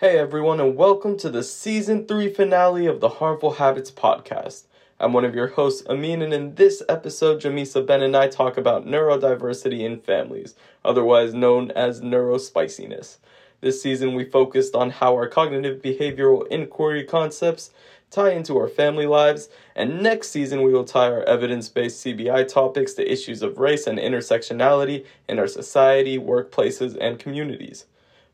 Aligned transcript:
Hey 0.00 0.16
everyone, 0.18 0.60
and 0.60 0.76
welcome 0.76 1.18
to 1.18 1.28
the 1.28 1.42
season 1.42 2.06
three 2.06 2.32
finale 2.32 2.86
of 2.86 3.00
the 3.00 3.08
Harmful 3.10 3.52
Habits 3.52 3.90
podcast. 3.90 4.62
I'm 4.98 5.12
one 5.12 5.26
of 5.26 5.34
your 5.34 5.48
hosts, 5.48 5.86
Amin, 5.90 6.22
and 6.22 6.32
in 6.32 6.54
this 6.54 6.82
episode, 6.88 7.42
Jamesa 7.42 7.84
Ben 7.84 8.00
and 8.00 8.16
I 8.16 8.26
talk 8.28 8.56
about 8.56 8.86
neurodiversity 8.86 9.80
in 9.80 10.00
families, 10.00 10.54
otherwise 10.86 11.34
known 11.34 11.70
as 11.72 12.00
neurospiciness. 12.00 13.18
This 13.60 13.82
season, 13.82 14.14
we 14.14 14.24
focused 14.24 14.74
on 14.74 14.88
how 14.88 15.12
our 15.12 15.28
cognitive 15.28 15.82
behavioral 15.82 16.46
inquiry 16.46 17.04
concepts 17.04 17.70
tie 18.10 18.30
into 18.30 18.56
our 18.56 18.68
family 18.68 19.06
lives, 19.06 19.50
and 19.76 20.02
next 20.02 20.30
season, 20.30 20.62
we 20.62 20.72
will 20.72 20.84
tie 20.84 21.12
our 21.12 21.24
evidence 21.24 21.68
based 21.68 22.02
CBI 22.02 22.48
topics 22.48 22.94
to 22.94 23.06
issues 23.12 23.42
of 23.42 23.58
race 23.58 23.86
and 23.86 23.98
intersectionality 23.98 25.04
in 25.28 25.38
our 25.38 25.46
society, 25.46 26.18
workplaces, 26.18 26.96
and 26.98 27.18
communities. 27.18 27.84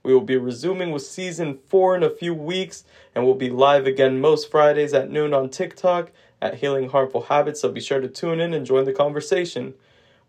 We 0.07 0.15
will 0.15 0.21
be 0.21 0.37
resuming 0.37 0.93
with 0.93 1.03
season 1.03 1.59
four 1.67 1.97
in 1.97 2.05
a 2.05 2.11
few 2.11 2.33
weeks, 2.33 2.85
and 3.13 3.25
we'll 3.25 3.35
be 3.35 3.51
live 3.51 3.89
again 3.89 4.21
most 4.21 4.49
Fridays 4.53 4.95
at 4.95 5.11
noon 5.11 5.35
on 5.35 5.51
TikTok 5.51 6.13
at 6.41 6.55
Healing 6.55 6.91
Harmful 6.91 7.23
Habits, 7.23 7.61
so 7.61 7.73
be 7.73 7.81
sure 7.81 8.01
to 8.01 8.07
tune 8.07 8.39
in 8.39 8.55
and 8.55 8.65
join 8.65 8.85
the 8.85 8.93
conversation. 8.93 9.75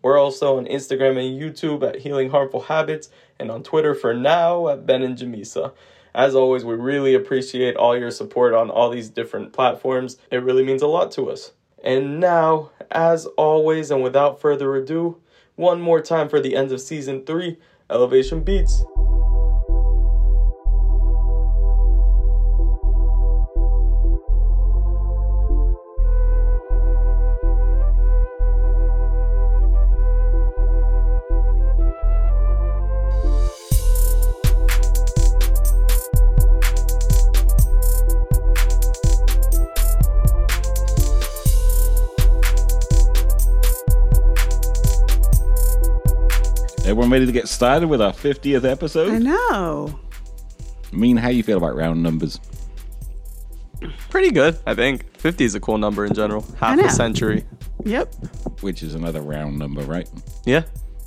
We're 0.02 0.18
also 0.18 0.58
on 0.58 0.66
Instagram 0.66 1.10
and 1.10 1.40
YouTube 1.40 1.88
at 1.88 2.00
Healing 2.00 2.30
Harmful 2.30 2.62
Habits, 2.62 3.10
and 3.38 3.52
on 3.52 3.62
Twitter 3.62 3.94
for 3.94 4.12
now 4.12 4.66
at 4.66 4.84
Ben 4.84 5.04
and 5.04 5.16
Jamesa. 5.16 5.72
As 6.12 6.34
always, 6.34 6.64
we 6.64 6.74
really 6.74 7.14
appreciate 7.14 7.76
all 7.76 7.96
your 7.96 8.10
support 8.10 8.54
on 8.54 8.70
all 8.70 8.90
these 8.90 9.08
different 9.08 9.52
platforms. 9.52 10.18
It 10.32 10.42
really 10.42 10.64
means 10.64 10.82
a 10.82 10.88
lot 10.88 11.12
to 11.12 11.30
us. 11.30 11.52
And 11.84 12.18
now, 12.18 12.72
as 12.90 13.26
always, 13.36 13.92
and 13.92 14.02
without 14.02 14.40
further 14.40 14.74
ado, 14.74 15.18
one 15.54 15.80
more 15.80 16.00
time 16.00 16.28
for 16.28 16.40
the 16.40 16.56
end 16.56 16.72
of 16.72 16.80
season 16.80 17.24
three 17.24 17.58
Elevation 17.88 18.42
Beats. 18.42 18.82
Everyone 47.08 47.22
ready 47.22 47.32
to 47.32 47.40
get 47.40 47.48
started 47.48 47.88
with 47.88 48.02
our 48.02 48.12
50th 48.12 48.70
episode? 48.70 49.14
I 49.14 49.16
know. 49.18 49.98
I 50.92 50.94
mean, 50.94 51.16
how 51.16 51.30
you 51.30 51.42
feel 51.42 51.56
about 51.56 51.74
round 51.74 52.02
numbers? 52.02 52.38
Pretty 54.10 54.30
good, 54.30 54.58
I 54.66 54.74
think. 54.74 55.16
50 55.16 55.42
is 55.46 55.54
a 55.54 55.60
cool 55.60 55.78
number 55.78 56.04
in 56.04 56.12
general. 56.12 56.44
Half 56.60 56.76
know. 56.76 56.84
a 56.84 56.90
century. 56.90 57.46
Yep. 57.86 58.12
Which 58.60 58.82
is 58.82 58.94
another 58.94 59.22
round 59.22 59.58
number, 59.58 59.80
right? 59.84 60.06
Yeah. 60.44 60.64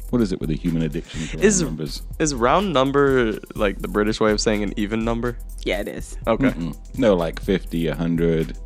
What 0.09 0.23
is 0.23 0.31
it 0.31 0.39
with 0.39 0.49
the 0.49 0.55
human 0.55 0.81
addiction 0.81 1.19
to 1.27 1.37
round 1.37 1.45
Is- 1.45 1.61
numbers? 1.61 2.01
Is 2.17 2.33
round 2.33 2.73
number 2.73 3.37
like 3.53 3.77
the 3.77 3.87
British 3.87 4.19
way 4.19 4.31
of 4.31 4.41
saying 4.41 4.63
an 4.63 4.73
even 4.77 5.05
number? 5.05 5.37
Yeah, 5.65 5.81
it 5.81 5.87
is. 5.87 6.17
Okay. 6.25 6.49
Mm. 6.49 6.97
No, 6.97 7.13
like 7.13 7.39
50, 7.39 7.89
100, 7.89 8.57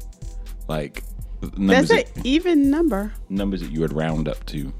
like 0.69 1.03
numbers 1.57 1.89
That's 1.89 2.05
that, 2.13 2.15
an 2.15 2.25
even 2.25 2.71
number. 2.71 3.11
numbers 3.27 3.59
that 3.59 3.71
you 3.71 3.81
would 3.81 3.91
round 3.91 4.29
up 4.29 4.45
to. 4.45 4.71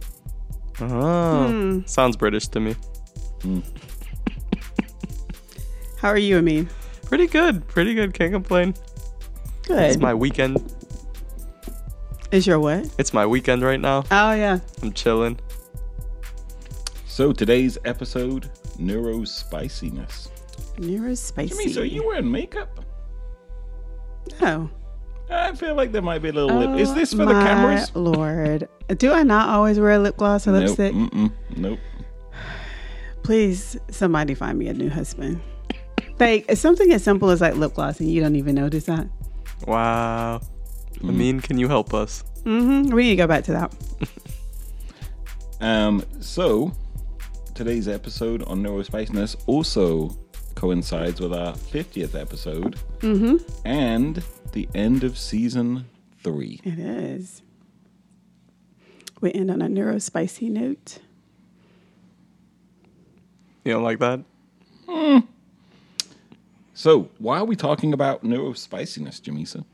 Oh, 0.81 1.83
sounds 1.85 2.17
British 2.17 2.47
to 2.49 2.59
me. 2.59 2.75
Hmm. 3.41 3.59
How 5.97 6.09
are 6.09 6.17
you, 6.17 6.37
Amin? 6.37 6.69
Pretty 7.05 7.27
good. 7.27 7.67
Pretty 7.67 7.93
good. 7.93 8.13
Can't 8.13 8.33
complain. 8.33 8.73
Good. 9.63 9.83
It's 9.83 9.97
my 9.97 10.13
weekend. 10.13 10.73
Is 12.31 12.45
your 12.45 12.59
what? 12.59 12.93
It's 12.97 13.13
my 13.13 13.25
weekend 13.25 13.63
right 13.63 13.79
now. 13.79 14.03
Oh 14.11 14.33
yeah. 14.33 14.59
I'm 14.81 14.91
chilling. 14.91 15.39
So 17.07 17.31
today's 17.31 17.77
episode, 17.85 18.49
neurospiciness. 18.77 20.29
Neurospicy. 20.77 21.53
I 21.53 21.57
mean, 21.57 21.69
so 21.69 21.81
you 21.81 22.05
wearing 22.05 22.29
makeup? 22.29 22.83
Oh. 24.41 24.69
I 25.29 25.53
feel 25.55 25.75
like 25.75 25.91
there 25.91 26.01
might 26.01 26.19
be 26.21 26.29
a 26.29 26.33
little 26.33 26.57
lip. 26.57 26.79
Is 26.79 26.89
Oh, 26.91 26.93
this 26.93 27.11
for 27.11 27.25
the 27.25 27.33
my 27.33 27.43
cameras? 27.43 27.91
Lord, 27.95 28.67
do 28.97 29.11
I 29.11 29.23
not 29.23 29.49
always 29.49 29.79
wear 29.79 29.97
lip 29.99 30.17
gloss 30.17 30.47
or 30.47 30.51
Nope. 30.51 30.61
lipstick? 30.67 30.93
Mm-mm. 30.93 31.31
Nope. 31.57 31.79
Please, 33.23 33.77
somebody 33.89 34.33
find 34.35 34.57
me 34.59 34.67
a 34.67 34.73
new 34.73 34.89
husband. 34.89 35.41
Like 36.19 36.49
something 36.55 36.91
as 36.93 37.03
simple 37.03 37.29
as 37.31 37.41
like 37.41 37.55
lip 37.55 37.73
gloss, 37.73 37.99
and 37.99 38.09
you 38.09 38.21
don't 38.21 38.35
even 38.35 38.55
notice 38.55 38.85
that. 38.85 39.07
Wow. 39.67 40.41
Amin, 41.03 41.39
can 41.41 41.57
you 41.57 41.67
help 41.67 41.93
us? 41.93 42.23
Mm-hmm. 42.43 42.93
We 42.93 43.03
need 43.03 43.09
to 43.11 43.15
go 43.17 43.27
back 43.27 43.43
to 43.45 43.51
that. 43.53 43.73
Um, 45.61 46.03
so 46.19 46.73
today's 47.53 47.87
episode 47.87 48.43
on 48.43 48.61
neurospiciness 48.61 49.35
also 49.47 50.09
coincides 50.55 51.21
with 51.21 51.33
our 51.33 51.53
50th 51.53 52.13
episode 52.19 52.77
and 53.63 54.21
the 54.55 54.67
end 54.73 55.03
of 55.03 55.17
season 55.17 55.85
three. 56.23 56.61
It 56.63 56.79
is. 56.79 57.43
We 59.21 59.31
end 59.33 59.51
on 59.51 59.61
a 59.61 59.67
neurospicy 59.67 60.49
note. 60.49 60.99
You 63.65 63.73
don't 63.73 63.83
like 63.83 63.99
that? 63.99 64.23
So, 66.73 67.09
why 67.19 67.39
are 67.39 67.45
we 67.45 67.55
talking 67.55 67.93
about 67.93 68.23
neurospiciness, 68.23 69.21
Jamesa? 69.21 69.65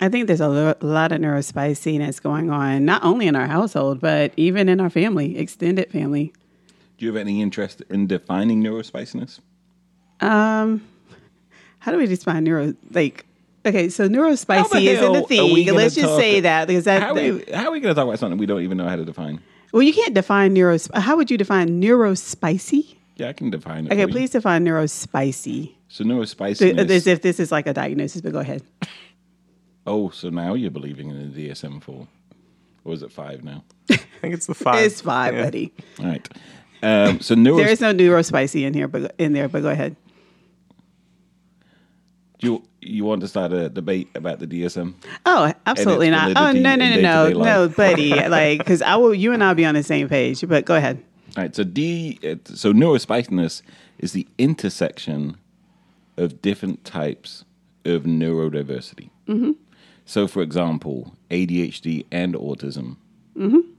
I 0.00 0.08
think 0.08 0.26
there's 0.26 0.40
a 0.40 0.48
lo- 0.48 0.74
lot 0.80 1.12
of 1.12 1.20
neurospiciness 1.20 2.22
going 2.22 2.50
on, 2.50 2.84
not 2.84 3.04
only 3.04 3.26
in 3.26 3.36
our 3.36 3.46
household, 3.46 4.00
but 4.00 4.32
even 4.36 4.68
in 4.68 4.80
our 4.80 4.90
family, 4.90 5.36
extended 5.36 5.90
family. 5.90 6.32
Do 6.96 7.04
you 7.04 7.12
have 7.12 7.20
any 7.20 7.42
interest 7.42 7.82
in 7.90 8.06
defining 8.06 8.62
neurospiciness? 8.62 9.40
Um, 10.20 10.86
how 11.80 11.92
do 11.92 11.98
we 11.98 12.06
define 12.06 12.44
neuro? 12.44 12.74
Like, 12.90 13.26
okay, 13.66 13.88
so 13.88 14.08
neurospicy 14.08 14.82
isn't 14.82 15.04
hell 15.04 15.24
a 15.24 15.26
thing. 15.26 15.74
Let's 15.74 15.94
just 15.94 16.08
talk- 16.08 16.20
say 16.20 16.40
that 16.40 16.66
because 16.68 16.84
that. 16.84 17.02
How 17.02 17.10
are 17.10 17.14
we, 17.14 17.44
how 17.52 17.68
are 17.68 17.70
we 17.72 17.80
going 17.80 17.94
to 17.94 17.98
talk 17.98 18.06
about 18.06 18.18
something 18.18 18.38
we 18.38 18.46
don't 18.46 18.62
even 18.62 18.78
know 18.78 18.88
how 18.88 18.96
to 18.96 19.04
define? 19.04 19.40
well, 19.72 19.82
you 19.82 19.92
can't 19.92 20.14
define 20.14 20.54
neuro. 20.54 20.78
How 20.94 21.16
would 21.16 21.30
you 21.30 21.36
define 21.38 21.80
neurospicy? 21.80 22.96
Yeah, 23.16 23.28
I 23.28 23.32
can 23.32 23.50
define 23.50 23.86
it. 23.86 23.92
Okay, 23.92 24.02
for 24.04 24.08
you. 24.08 24.14
please 24.14 24.30
define 24.30 24.64
neurospicy. 24.64 25.72
So, 25.88 26.04
neurospiciness. 26.04 26.88
As 26.90 27.06
if 27.06 27.22
this 27.22 27.40
is 27.40 27.50
like 27.50 27.66
a 27.66 27.72
diagnosis, 27.74 28.20
but 28.20 28.32
go 28.32 28.38
ahead. 28.38 28.62
oh, 29.86 30.10
so 30.10 30.28
now 30.30 30.54
you're 30.54 30.70
believing 30.70 31.10
in 31.10 31.32
the 31.32 31.48
DSM 31.48 31.82
4. 31.82 32.06
Or 32.84 32.94
is 32.94 33.02
it 33.02 33.10
5 33.12 33.42
now? 33.44 33.64
I 33.90 33.96
think 34.20 34.34
it's 34.34 34.46
the 34.46 34.54
five. 34.54 34.82
It's 34.84 35.00
five, 35.00 35.34
Yeah. 35.34 35.44
buddy. 35.44 35.72
All 36.00 36.06
right. 36.06 36.28
Um, 36.82 37.20
so, 37.20 37.34
neuro- 37.34 37.56
There 37.58 37.68
is 37.68 37.80
no 37.80 37.92
neurospicy 37.92 38.62
in 38.64 38.72
here, 38.74 38.86
but 38.88 39.14
in 39.18 39.32
there, 39.32 39.48
but 39.48 39.62
go 39.62 39.68
ahead. 39.68 39.96
Do 42.38 42.46
you, 42.46 42.62
you 42.80 43.04
want 43.04 43.20
to 43.22 43.28
start 43.28 43.52
a 43.52 43.68
debate 43.68 44.08
about 44.14 44.38
the 44.38 44.46
DSM? 44.46 44.94
Oh, 45.26 45.52
absolutely 45.66 46.10
not. 46.10 46.36
Oh 46.36 46.52
no, 46.52 46.76
no, 46.76 46.88
no, 46.88 47.00
no, 47.00 47.28
no, 47.30 47.68
buddy. 47.68 48.10
Like, 48.28 48.58
because 48.58 48.82
I 48.82 48.96
will, 48.96 49.14
you 49.14 49.32
and 49.32 49.42
I'll 49.42 49.54
be 49.54 49.64
on 49.64 49.74
the 49.74 49.82
same 49.82 50.08
page. 50.08 50.46
But 50.46 50.64
go 50.64 50.76
ahead. 50.76 51.02
All 51.36 51.42
right. 51.42 51.54
So 51.54 51.64
D. 51.64 52.18
So 52.44 52.72
neurospiciness 52.72 53.62
is 53.98 54.12
the 54.12 54.26
intersection 54.38 55.36
of 56.16 56.40
different 56.42 56.84
types 56.84 57.44
of 57.84 58.02
neurodiversity. 58.02 59.10
Mm-hmm. 59.26 59.52
So, 60.04 60.26
for 60.26 60.42
example, 60.42 61.14
ADHD 61.30 62.06
and 62.10 62.34
autism 62.34 62.96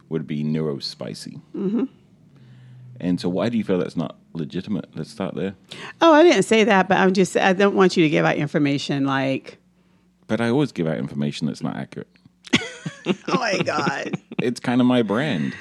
would 0.10 0.28
be 0.28 0.44
neurospicy. 0.44 1.42
Mm-hmm. 1.56 1.86
And 3.00 3.20
so, 3.20 3.30
why 3.30 3.50
do 3.50 3.58
you 3.58 3.64
feel 3.64 3.80
that's 3.80 3.98
not 3.98 4.18
legitimate? 4.34 4.86
Let's 4.96 5.12
start 5.12 5.36
there. 5.36 5.56
Oh, 6.02 6.14
I 6.14 6.24
didn't 6.24 6.44
say 6.44 6.64
that, 6.64 6.88
but 6.88 6.98
I'm 6.98 7.14
just, 7.14 7.36
I 7.38 7.54
don't 7.54 7.76
want 7.76 7.98
you 7.98 8.04
to 8.04 8.10
give 8.10 8.26
out 8.26 8.36
information 8.38 9.06
like, 9.06 9.58
But 10.28 10.42
I 10.42 10.50
always 10.50 10.72
give 10.72 10.88
out 10.88 10.98
information 10.98 11.48
that's 11.48 11.62
not 11.64 11.76
accurate. 11.76 12.08
oh 13.06 13.14
my 13.36 13.58
God. 13.60 14.16
It's 14.42 14.60
kind 14.60 14.82
of 14.82 14.88
my 14.88 15.02
brand. 15.02 15.54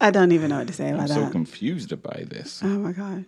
I 0.00 0.10
don't 0.10 0.32
even 0.32 0.50
know 0.50 0.58
what 0.58 0.68
to 0.68 0.72
say 0.72 0.90
about 0.90 1.02
I'm 1.02 1.08
so 1.08 1.20
that. 1.22 1.32
confused 1.32 2.02
by 2.02 2.24
this. 2.28 2.60
oh 2.62 2.68
my 2.68 2.92
God. 2.92 3.24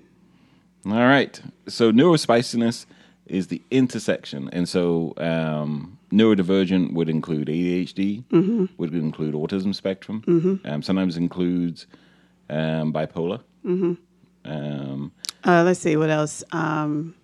All 0.87 0.93
right. 0.93 1.41
So 1.69 1.93
neurospiciness 1.93 2.87
is 3.27 3.49
the 3.49 3.63
intersection, 3.71 4.49
and 4.53 4.69
so 4.69 5.13
um, 5.19 5.99
neurodivergent 6.11 6.93
would 6.93 7.09
include 7.09 7.49
ADHD, 7.49 8.25
Mm-hmm. 8.25 8.65
would 8.79 8.95
include 8.95 9.35
autism 9.35 9.75
spectrum, 9.75 10.61
um, 10.65 10.83
sometimes 10.83 11.17
includes 11.17 11.87
um, 12.49 12.93
bipolar. 12.93 13.41
Mm-hmm. 13.65 13.95
Um, 14.51 15.13
Uh, 15.45 15.63
let's 15.65 15.81
see 15.81 15.97
what 15.97 16.11
else. 16.11 16.43
Um, 16.53 17.15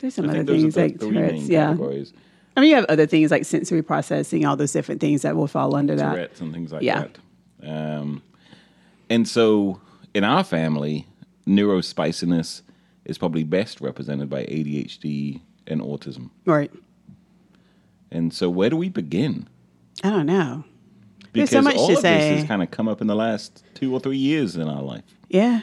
there's 0.00 0.14
some 0.14 0.26
I 0.26 0.28
other 0.28 0.38
think 0.38 0.46
those 0.48 0.56
are 0.56 0.60
things 0.62 0.74
the 0.74 0.80
like 0.82 0.98
Tourette's. 0.98 1.48
Yeah. 1.48 1.66
categories. 1.68 2.12
I 2.56 2.60
mean, 2.60 2.70
you 2.70 2.76
have 2.76 2.86
other 2.86 3.06
things 3.06 3.30
like 3.30 3.44
sensory 3.44 3.82
processing, 3.82 4.44
all 4.46 4.56
those 4.56 4.72
different 4.72 5.00
things 5.00 5.22
that 5.22 5.36
will 5.36 5.46
fall 5.46 5.74
under 5.76 5.94
that. 5.96 6.12
Tourette's 6.12 6.40
and 6.40 6.52
things 6.52 6.72
like 6.72 6.82
Yeah. 6.82 7.06
that. 7.62 8.00
Um, 8.00 8.22
and 9.10 9.28
so 9.28 9.80
in 10.14 10.24
our 10.24 10.42
family, 10.42 11.06
neurospiciness 11.46 12.62
is 13.04 13.18
probably 13.18 13.44
best 13.44 13.80
represented 13.80 14.28
by 14.28 14.44
ADHD 14.44 15.40
and 15.66 15.80
autism. 15.80 16.30
Right. 16.44 16.70
And 18.10 18.32
so, 18.32 18.48
where 18.48 18.70
do 18.70 18.76
we 18.76 18.88
begin? 18.88 19.48
I 20.04 20.10
don't 20.10 20.26
know. 20.26 20.64
Because 21.32 21.50
There's 21.50 21.64
so 21.64 21.68
much 21.68 21.76
all 21.76 21.88
to 21.88 21.96
of 21.96 22.02
this 22.02 22.38
has 22.40 22.44
kind 22.44 22.62
of 22.62 22.70
come 22.70 22.88
up 22.88 23.00
in 23.00 23.06
the 23.08 23.14
last 23.14 23.62
two 23.74 23.92
or 23.92 24.00
three 24.00 24.16
years 24.16 24.56
in 24.56 24.68
our 24.68 24.82
life. 24.82 25.04
Yeah. 25.28 25.60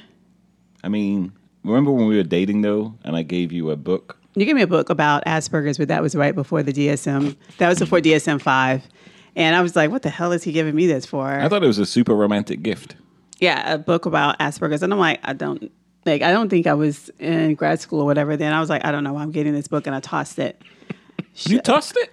I 0.84 0.90
mean, 0.90 1.31
remember 1.63 1.92
when 1.92 2.07
we 2.07 2.18
were 2.18 2.24
dating 2.24 2.62
though, 2.62 2.95
and 3.04 3.16
I 3.16 3.24
gave 3.24 3.51
you 3.51 3.72
a 3.72 3.75
book? 3.75 4.19
You 4.36 4.45
gave 4.45 4.56
me 4.56 4.62
a 4.62 4.68
book 4.68 4.90
about 4.90 5.24
Asperger's, 5.25 5.78
but 5.78 5.88
that 5.88 6.01
was 6.01 6.16
right 6.16 6.36
before 6.36 6.62
the 6.63 6.74
DSM. 6.74 7.36
That 7.57 7.69
was 7.69 7.80
before 7.80 8.00
DSM 8.00 8.42
five, 8.42 8.84
and 9.36 9.56
I 9.56 9.62
was 9.62 9.75
like, 9.75 9.90
"What 9.92 10.01
the 10.01 10.10
hell 10.10 10.31
is 10.31 10.44
he 10.44 10.51
giving 10.51 10.75
me 10.75 10.86
this 10.88 11.06
for?" 11.06 11.28
I 11.28 11.48
thought 11.48 11.63
it 11.63 11.68
was 11.68 11.80
a 11.80 11.86
super 11.86 12.13
romantic 12.16 12.62
gift. 12.63 12.95
yeah, 13.40 13.74
a 13.74 13.78
book 13.78 14.06
about 14.06 14.38
Asperger's, 14.40 14.84
and 14.84 14.92
I'm 14.94 15.00
like, 15.00 15.19
I 15.24 15.34
don't 15.34 15.72
like, 16.06 16.22
I 16.22 16.31
don't 16.31 16.50
think 16.50 16.68
I 16.68 16.74
was 16.74 17.10
in 17.19 17.56
grad 17.56 17.80
school 17.80 18.01
or 18.01 18.06
whatever. 18.06 18.36
Then 18.36 18.54
I 18.54 18.60
was 18.60 18.69
like, 18.69 18.84
I 18.86 18.92
don't 18.92 19.04
know, 19.04 19.18
I'm 19.18 19.31
getting 19.31 19.54
this 19.54 19.68
book, 19.68 19.88
and 19.88 19.95
I 19.95 20.00
tossed 20.01 20.38
it. 20.40 20.62
You 21.36 21.60
tossed 21.62 21.98
it? 21.98 22.12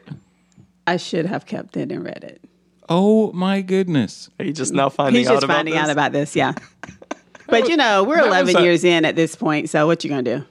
I 0.87 0.97
should 0.97 1.27
have 1.27 1.47
kept 1.47 1.77
it 1.77 1.93
and 1.93 2.05
read 2.05 2.25
it. 2.25 2.43
Oh 2.89 3.31
my 3.33 3.61
goodness! 3.61 4.29
Are 4.39 4.45
you 4.45 4.53
just 4.53 4.73
now 4.73 4.89
finding 4.89 5.21
He's 5.21 5.29
out 5.29 5.35
just 5.35 5.45
about 5.45 5.57
finding 5.59 5.75
this? 5.75 5.83
out 5.85 5.91
about 5.91 6.13
this, 6.13 6.35
yeah. 6.35 6.55
But 7.47 7.69
you 7.69 7.77
know, 7.77 8.05
we're 8.05 8.17
that 8.17 8.29
was 8.45 8.51
11 8.51 8.57
a- 8.57 8.63
years 8.63 8.85
in 8.85 9.05
at 9.05 9.17
this 9.17 9.35
point, 9.35 9.69
so 9.71 9.87
what 9.87 10.05
you 10.05 10.11
gonna 10.11 10.23
do? 10.23 10.45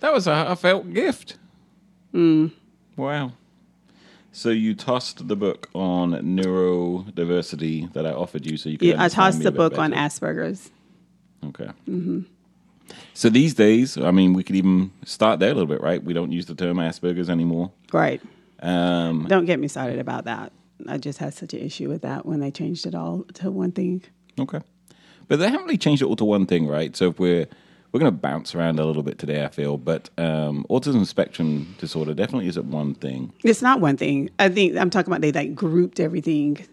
That 0.00 0.12
was 0.14 0.26
a 0.26 0.34
heartfelt 0.34 0.92
gift. 0.92 1.36
Hmm. 2.12 2.46
Wow. 2.96 3.32
So 4.32 4.48
you 4.50 4.74
tossed 4.74 5.28
the 5.28 5.36
book 5.36 5.68
on 5.74 6.12
neurodiversity 6.12 7.92
that 7.92 8.06
I 8.06 8.12
offered 8.12 8.46
you, 8.46 8.56
so 8.56 8.68
you 8.68 8.78
could. 8.78 8.88
Yeah, 8.88 8.94
I 8.94 9.04
understand 9.04 9.14
tossed 9.14 9.38
me 9.38 9.42
the 9.44 9.48
a 9.48 9.52
bit 9.52 9.56
book 9.58 9.78
on 9.78 9.90
better. 9.90 10.02
Asperger's. 10.02 10.70
Okay. 11.46 11.68
Mm-hmm. 11.88 12.20
So 13.14 13.28
these 13.30 13.54
days, 13.54 13.96
I 13.96 14.10
mean, 14.10 14.32
we 14.34 14.42
could 14.42 14.56
even 14.56 14.92
start 15.04 15.40
there 15.40 15.50
a 15.50 15.54
little 15.54 15.66
bit, 15.68 15.80
right? 15.80 16.02
We 16.02 16.12
don't 16.12 16.32
use 16.32 16.46
the 16.46 16.54
term 16.54 16.76
Asperger's 16.76 17.30
anymore. 17.30 17.72
Right. 17.92 18.20
Um, 18.60 19.26
Don't 19.28 19.44
get 19.44 19.58
me 19.58 19.68
started 19.68 19.98
about 19.98 20.24
that. 20.24 20.52
I 20.88 20.98
just 20.98 21.18
had 21.18 21.34
such 21.34 21.54
an 21.54 21.60
issue 21.60 21.88
with 21.88 22.02
that 22.02 22.26
when 22.26 22.40
they 22.40 22.50
changed 22.50 22.86
it 22.86 22.94
all 22.94 23.24
to 23.34 23.50
one 23.50 23.72
thing. 23.72 24.02
Okay. 24.38 24.60
But 25.28 25.38
they 25.38 25.46
haven't 25.46 25.64
really 25.64 25.78
changed 25.78 26.02
it 26.02 26.06
all 26.06 26.16
to 26.16 26.24
one 26.24 26.46
thing, 26.46 26.66
right? 26.66 26.94
So 26.96 27.08
if 27.08 27.18
we're 27.18 27.46
we're 27.92 28.00
going 28.00 28.12
to 28.12 28.18
bounce 28.18 28.54
around 28.54 28.78
a 28.78 28.84
little 28.84 29.02
bit 29.02 29.18
today, 29.18 29.44
I 29.44 29.48
feel, 29.48 29.78
but 29.78 30.10
um, 30.18 30.66
autism 30.68 31.06
spectrum 31.06 31.74
disorder 31.78 32.12
definitely 32.12 32.48
isn't 32.48 32.66
one 32.70 32.94
thing. 32.94 33.32
It's 33.42 33.62
not 33.62 33.80
one 33.80 33.96
thing. 33.96 34.28
I 34.38 34.50
think 34.50 34.76
I'm 34.76 34.90
talking 34.90 35.10
about 35.10 35.22
they 35.22 35.32
like 35.32 35.54
grouped 35.54 35.98
everything. 35.98 36.66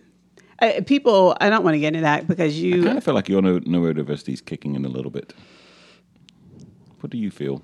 Uh, 0.59 0.81
people, 0.85 1.37
I 1.39 1.49
don't 1.49 1.63
want 1.63 1.75
to 1.75 1.79
get 1.79 1.89
into 1.89 2.01
that 2.01 2.27
because 2.27 2.53
I 2.53 2.57
you. 2.57 2.83
kind 2.83 2.97
of 2.97 3.03
feel 3.03 3.13
like 3.13 3.29
your 3.29 3.41
neu- 3.41 3.61
neurodiversity 3.61 4.33
is 4.33 4.41
kicking 4.41 4.75
in 4.75 4.83
a 4.83 4.89
little 4.89 5.11
bit. 5.11 5.33
What 7.03 7.09
do 7.09 7.17
you 7.17 7.31
feel? 7.31 7.61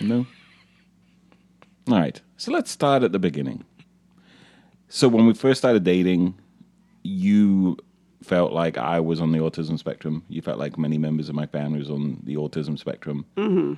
No. 0.00 0.26
All 1.86 1.98
right. 1.98 2.18
So 2.38 2.50
let's 2.50 2.70
start 2.70 3.02
at 3.02 3.12
the 3.12 3.18
beginning. 3.18 3.66
So 4.88 5.06
when 5.06 5.26
we 5.26 5.34
first 5.34 5.58
started 5.58 5.84
dating, 5.84 6.34
you 7.02 7.76
felt 8.22 8.54
like 8.54 8.78
I 8.78 9.00
was 9.00 9.20
on 9.20 9.32
the 9.32 9.38
autism 9.40 9.78
spectrum. 9.78 10.24
You 10.30 10.40
felt 10.40 10.58
like 10.58 10.78
many 10.78 10.96
members 10.96 11.28
of 11.28 11.34
my 11.34 11.44
family 11.44 11.78
was 11.78 11.90
on 11.90 12.22
the 12.24 12.36
autism 12.36 12.78
spectrum, 12.78 13.26
mm-hmm. 13.36 13.74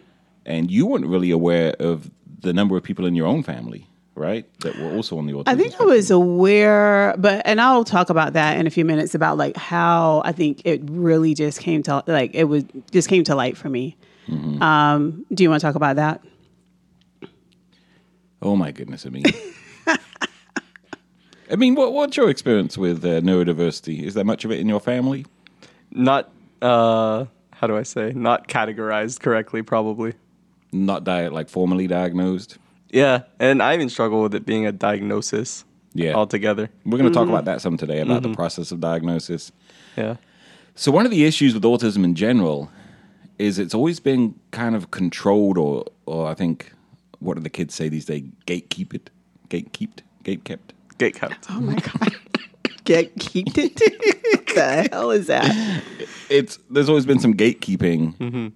and 0.47 0.71
you 0.71 0.87
weren't 0.87 1.06
really 1.06 1.32
aware 1.32 1.75
of 1.81 2.12
the 2.43 2.53
number 2.53 2.77
of 2.77 2.85
people 2.85 3.06
in 3.06 3.17
your 3.17 3.27
own 3.27 3.43
family, 3.43 3.88
right, 4.15 4.47
that 4.61 4.77
were 4.79 4.93
also 4.93 5.19
on 5.19 5.27
the 5.27 5.33
autism. 5.33 5.49
I 5.49 5.55
think 5.57 5.81
I 5.81 5.85
was 5.85 6.11
aware, 6.11 7.15
but 7.19 7.43
and 7.45 7.61
I'll 7.61 7.85
talk 7.85 8.11
about 8.11 8.35
that 8.35 8.59
in 8.59 8.67
a 8.67 8.71
few 8.71 8.85
minutes 8.85 9.15
about 9.15 9.37
like 9.37 9.57
how 9.57 10.23
I 10.25 10.33
think 10.33 10.62
it 10.65 10.83
really 10.85 11.35
just 11.35 11.61
came 11.61 11.83
to 11.85 12.03
like 12.07 12.35
it 12.35 12.45
was 12.45 12.65
just 12.91 13.09
came 13.09 13.25
to 13.25 13.35
light 13.35 13.57
for 13.57 13.69
me. 13.69 13.97
Mm-hmm. 14.29 14.62
Um, 14.62 15.25
do 15.33 15.43
you 15.43 15.51
want 15.51 15.61
to 15.61 15.67
talk 15.67 15.75
about 15.75 15.97
that? 15.97 16.23
Oh 18.43 18.57
my 18.57 18.71
goodness, 18.71 19.07
I 19.07 19.11
mean. 19.11 19.25
I 21.53 21.56
mean, 21.56 21.75
what, 21.75 21.93
what's 21.93 22.17
your 22.17 22.31
experience 22.31 22.79
with 22.79 23.05
uh, 23.05 23.21
neurodiversity? 23.21 24.05
Is 24.05 24.15
there 24.15 24.25
much 24.25 24.45
of 24.45 24.53
it 24.53 24.61
in 24.61 24.69
your 24.69 24.79
family? 24.79 25.27
Not, 25.91 26.31
uh, 26.63 27.25
how 27.53 27.67
do 27.67 27.77
I 27.77 27.83
say? 27.83 28.13
Not 28.15 28.47
categorized 28.47 29.19
correctly, 29.19 29.63
probably. 29.63 30.15
Not 30.73 31.03
di- 31.03 31.27
like 31.27 31.49
formally 31.49 31.89
diagnosed? 31.89 32.59
Yeah, 32.91 33.23
and 33.39 33.63
I 33.63 33.75
even 33.75 33.89
struggle 33.89 34.23
with 34.23 34.35
it 34.35 34.45
being 34.45 34.67
a 34.67 34.73
diagnosis 34.73 35.65
Yeah. 35.95 36.15
altogether. 36.15 36.71
We're 36.85 36.99
going 36.99 37.11
to 37.11 37.15
talk 37.15 37.25
mm-hmm. 37.25 37.35
about 37.35 37.45
that 37.47 37.61
some 37.61 37.77
today, 37.77 38.01
about 38.01 38.23
the 38.23 38.29
mm-hmm. 38.29 38.35
process 38.35 38.73
of 38.73 38.81
diagnosis. 38.81 39.53
Yeah. 39.97 40.17
So, 40.75 40.91
one 40.91 41.05
of 41.05 41.11
the 41.11 41.25
issues 41.25 41.55
with 41.55 41.63
autism 41.63 42.05
in 42.05 42.15
general 42.15 42.71
is 43.39 43.59
it's 43.59 43.75
always 43.75 44.01
been 44.01 44.35
kind 44.51 44.75
of 44.75 44.91
controlled, 44.91 45.59
or, 45.59 45.85
or 46.07 46.29
I 46.29 46.35
think, 46.35 46.73
what 47.21 47.35
do 47.35 47.41
the 47.41 47.51
kids 47.51 47.75
say 47.75 47.89
these 47.89 48.07
days? 48.07 48.25
Gatekeep 48.47 48.95
it? 48.95 49.11
Gatekept? 49.49 50.01
Gatekept? 50.25 50.73
Gate 51.01 51.15
kept. 51.15 51.47
Oh 51.49 51.61
my 51.61 51.77
god! 51.77 52.15
Get 52.85 53.19
keep 53.19 53.57
it. 53.57 53.75
the 54.55 54.89
hell 54.93 55.11
is 55.11 55.29
that? 55.29 55.83
it's 56.29 56.59
there's 56.69 56.91
always 56.91 57.07
been 57.07 57.19
some 57.19 57.33
gatekeeping 57.33 58.15
mm-hmm. 58.19 58.49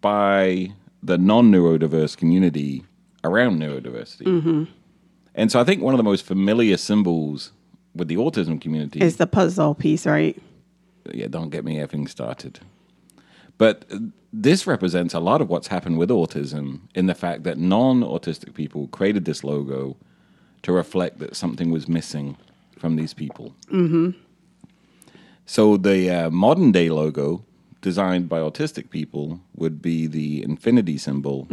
by 0.00 0.72
the 1.02 1.18
non-neurodiverse 1.18 2.16
community 2.16 2.84
around 3.24 3.58
neurodiversity. 3.58 4.68
And 5.34 5.50
so 5.50 5.60
I 5.60 5.64
think 5.64 5.82
one 5.82 5.94
of 5.94 5.98
the 5.98 6.04
most 6.04 6.24
familiar 6.24 6.76
symbols 6.76 7.50
with 7.94 8.08
the 8.08 8.16
autism 8.16 8.60
community 8.60 9.00
is 9.00 9.16
the 9.16 9.26
puzzle 9.26 9.74
piece, 9.74 10.06
right? 10.06 10.40
yeah, 11.12 11.26
don't 11.26 11.50
get 11.50 11.64
me 11.64 11.76
effing 11.76 12.08
started. 12.08 12.60
But 13.58 13.84
this 14.32 14.66
represents 14.66 15.14
a 15.14 15.20
lot 15.20 15.40
of 15.40 15.48
what's 15.48 15.68
happened 15.68 15.98
with 15.98 16.08
autism 16.10 16.80
in 16.94 17.06
the 17.06 17.14
fact 17.14 17.44
that 17.44 17.58
non-autistic 17.58 18.54
people 18.54 18.88
created 18.88 19.24
this 19.24 19.44
logo 19.44 19.96
to 20.62 20.72
reflect 20.72 21.18
that 21.18 21.36
something 21.36 21.70
was 21.70 21.88
missing 21.88 22.36
from 22.78 22.96
these 22.96 23.14
people. 23.14 23.54
Mm-hmm. 23.70 24.10
So 25.46 25.76
the 25.76 26.10
uh, 26.10 26.30
modern 26.30 26.72
day 26.72 26.88
logo, 26.88 27.44
designed 27.80 28.28
by 28.28 28.40
autistic 28.40 28.90
people, 28.90 29.40
would 29.54 29.82
be 29.82 30.06
the 30.06 30.42
infinity 30.42 30.98
symbol 30.98 31.46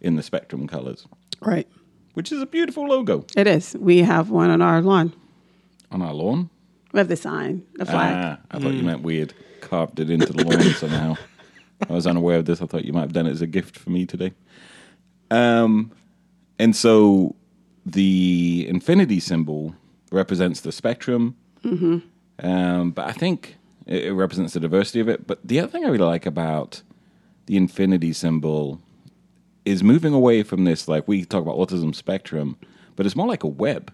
in 0.00 0.16
the 0.16 0.22
spectrum 0.22 0.66
colors, 0.66 1.06
Right. 1.40 1.66
which 2.14 2.30
is 2.32 2.40
a 2.42 2.46
beautiful 2.46 2.86
logo 2.86 3.24
It 3.36 3.46
is. 3.46 3.76
We 3.78 3.98
have 3.98 4.30
one 4.30 4.50
on 4.50 4.60
our 4.62 4.80
lawn. 4.82 5.12
on 5.90 6.02
our 6.02 6.12
lawn. 6.14 6.50
We 6.92 6.98
have 6.98 7.08
the 7.08 7.16
sign, 7.16 7.62
the 7.74 7.84
flag. 7.86 8.14
Ah, 8.16 8.38
I 8.50 8.58
thought 8.58 8.74
you 8.74 8.82
meant 8.82 9.02
we 9.02 9.18
had 9.18 9.34
carved 9.60 10.00
it 10.00 10.08
into 10.10 10.32
the 10.32 10.44
lawn 10.44 10.60
somehow. 10.74 11.16
I 11.88 11.92
was 11.92 12.06
unaware 12.06 12.38
of 12.38 12.46
this. 12.46 12.62
I 12.62 12.66
thought 12.66 12.84
you 12.84 12.92
might 12.92 13.02
have 13.02 13.12
done 13.12 13.26
it 13.26 13.32
as 13.32 13.42
a 13.42 13.46
gift 13.46 13.76
for 13.78 13.90
me 13.90 14.06
today. 14.06 14.32
Um, 15.30 15.92
and 16.58 16.74
so 16.74 17.34
the 17.84 18.66
infinity 18.68 19.20
symbol 19.20 19.74
represents 20.10 20.60
the 20.60 20.72
spectrum. 20.72 21.36
Hmm. 21.62 21.98
Um, 22.38 22.90
but 22.92 23.06
I 23.08 23.12
think 23.12 23.56
it, 23.86 24.04
it 24.06 24.12
represents 24.14 24.54
the 24.54 24.60
diversity 24.60 25.00
of 25.00 25.08
it. 25.08 25.26
But 25.26 25.46
the 25.46 25.60
other 25.60 25.70
thing 25.70 25.84
I 25.84 25.88
really 25.88 26.04
like 26.04 26.24
about 26.26 26.82
the 27.46 27.56
infinity 27.56 28.12
symbol 28.12 28.80
is 29.66 29.82
moving 29.82 30.14
away 30.14 30.42
from 30.42 30.64
this, 30.64 30.88
like 30.88 31.06
we 31.06 31.24
talk 31.24 31.42
about 31.42 31.56
autism 31.56 31.94
spectrum, 31.94 32.56
but 32.94 33.04
it's 33.04 33.16
more 33.16 33.26
like 33.26 33.42
a 33.42 33.48
web. 33.48 33.92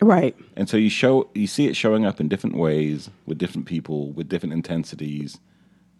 Right. 0.00 0.34
And 0.56 0.68
so 0.68 0.76
you 0.76 0.90
show 0.90 1.30
you 1.34 1.46
see 1.46 1.66
it 1.68 1.76
showing 1.76 2.04
up 2.04 2.20
in 2.20 2.28
different 2.28 2.56
ways 2.56 3.08
with 3.26 3.38
different 3.38 3.66
people 3.66 4.10
with 4.12 4.28
different 4.28 4.52
intensities 4.52 5.38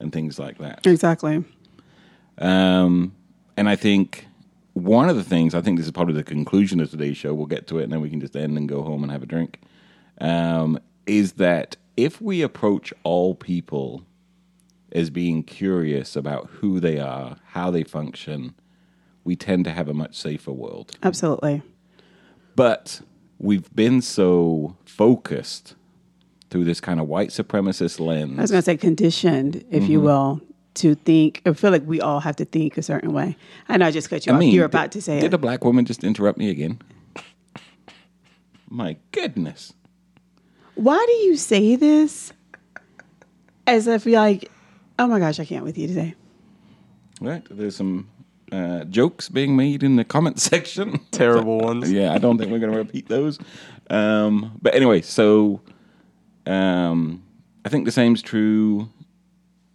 and 0.00 0.12
things 0.12 0.38
like 0.38 0.58
that. 0.58 0.86
Exactly. 0.86 1.44
Um, 2.38 3.14
and 3.56 3.68
I 3.68 3.76
think 3.76 4.26
one 4.74 5.08
of 5.08 5.16
the 5.16 5.24
things 5.24 5.54
I 5.54 5.62
think 5.62 5.78
this 5.78 5.86
is 5.86 5.92
probably 5.92 6.14
the 6.14 6.24
conclusion 6.24 6.80
of 6.80 6.90
today's 6.90 7.16
show. 7.16 7.32
We'll 7.32 7.46
get 7.46 7.66
to 7.68 7.78
it 7.78 7.84
and 7.84 7.92
then 7.92 8.00
we 8.00 8.10
can 8.10 8.20
just 8.20 8.36
end 8.36 8.58
and 8.58 8.68
go 8.68 8.82
home 8.82 9.02
and 9.02 9.12
have 9.12 9.22
a 9.22 9.26
drink. 9.26 9.60
Um, 10.20 10.78
is 11.06 11.34
that 11.34 11.76
if 11.96 12.20
we 12.20 12.42
approach 12.42 12.92
all 13.04 13.34
people 13.34 14.04
as 14.92 15.08
being 15.10 15.42
curious 15.42 16.16
about 16.16 16.48
who 16.48 16.80
they 16.80 16.98
are, 16.98 17.36
how 17.48 17.70
they 17.70 17.84
function, 17.84 18.54
we 19.26 19.36
tend 19.36 19.64
to 19.64 19.72
have 19.72 19.88
a 19.88 19.92
much 19.94 20.14
safer 20.16 20.52
world. 20.52 20.96
Absolutely. 21.02 21.60
But 22.54 23.00
we've 23.38 23.68
been 23.74 24.00
so 24.00 24.76
focused 24.86 25.74
through 26.48 26.64
this 26.64 26.80
kind 26.80 27.00
of 27.00 27.08
white 27.08 27.30
supremacist 27.30 27.98
lens. 28.00 28.38
I 28.38 28.42
was 28.42 28.50
going 28.52 28.62
to 28.62 28.64
say 28.64 28.76
conditioned, 28.76 29.64
if 29.70 29.88
you 29.88 29.98
Mm-hmm. 29.98 30.06
will, 30.06 30.40
to 30.74 30.94
think. 30.94 31.42
I 31.44 31.52
feel 31.54 31.70
like 31.72 31.84
we 31.86 32.00
all 32.00 32.20
have 32.20 32.36
to 32.36 32.44
think 32.44 32.78
a 32.78 32.82
certain 32.82 33.12
way. 33.12 33.36
I 33.68 33.76
know 33.78 33.86
I 33.86 33.90
just 33.90 34.08
cut 34.08 34.24
you 34.26 34.32
off. 34.32 34.42
you 34.42 34.60
were 34.60 34.66
about 34.66 34.90
did- 34.92 34.98
to 34.98 35.02
say 35.02 35.16
Did 35.20 35.32
it. 35.32 35.34
a 35.34 35.38
black 35.38 35.64
woman 35.64 35.84
just 35.84 36.04
interrupt 36.04 36.38
me 36.38 36.48
again? 36.50 36.80
My 38.68 38.96
goodness. 39.12 39.72
Why 40.76 41.04
do 41.08 41.12
you 41.26 41.36
say 41.36 41.76
this 41.76 42.32
as 43.66 43.86
if 43.86 44.06
you're 44.06 44.20
like, 44.20 44.50
oh 44.98 45.06
my 45.08 45.18
gosh, 45.18 45.40
I 45.40 45.44
can't 45.44 45.64
with 45.64 45.76
you 45.78 45.88
today? 45.88 46.14
Right. 47.20 47.42
There's 47.50 47.74
some 47.76 48.08
uh, 48.52 48.84
jokes 48.84 49.28
being 49.28 49.56
made 49.56 49.82
in 49.82 49.96
the 49.96 50.04
comment 50.04 50.40
section. 50.40 51.00
Terrible 51.10 51.58
ones. 51.58 51.90
yeah, 51.92 52.12
I 52.12 52.18
don't 52.18 52.38
think 52.38 52.50
we're 52.50 52.58
going 52.58 52.72
to 52.72 52.78
repeat 52.78 53.08
those. 53.08 53.38
Um, 53.90 54.58
but 54.60 54.74
anyway, 54.74 55.02
so 55.02 55.60
um, 56.46 57.22
I 57.64 57.68
think 57.68 57.84
the 57.84 57.92
same's 57.92 58.22
true 58.22 58.88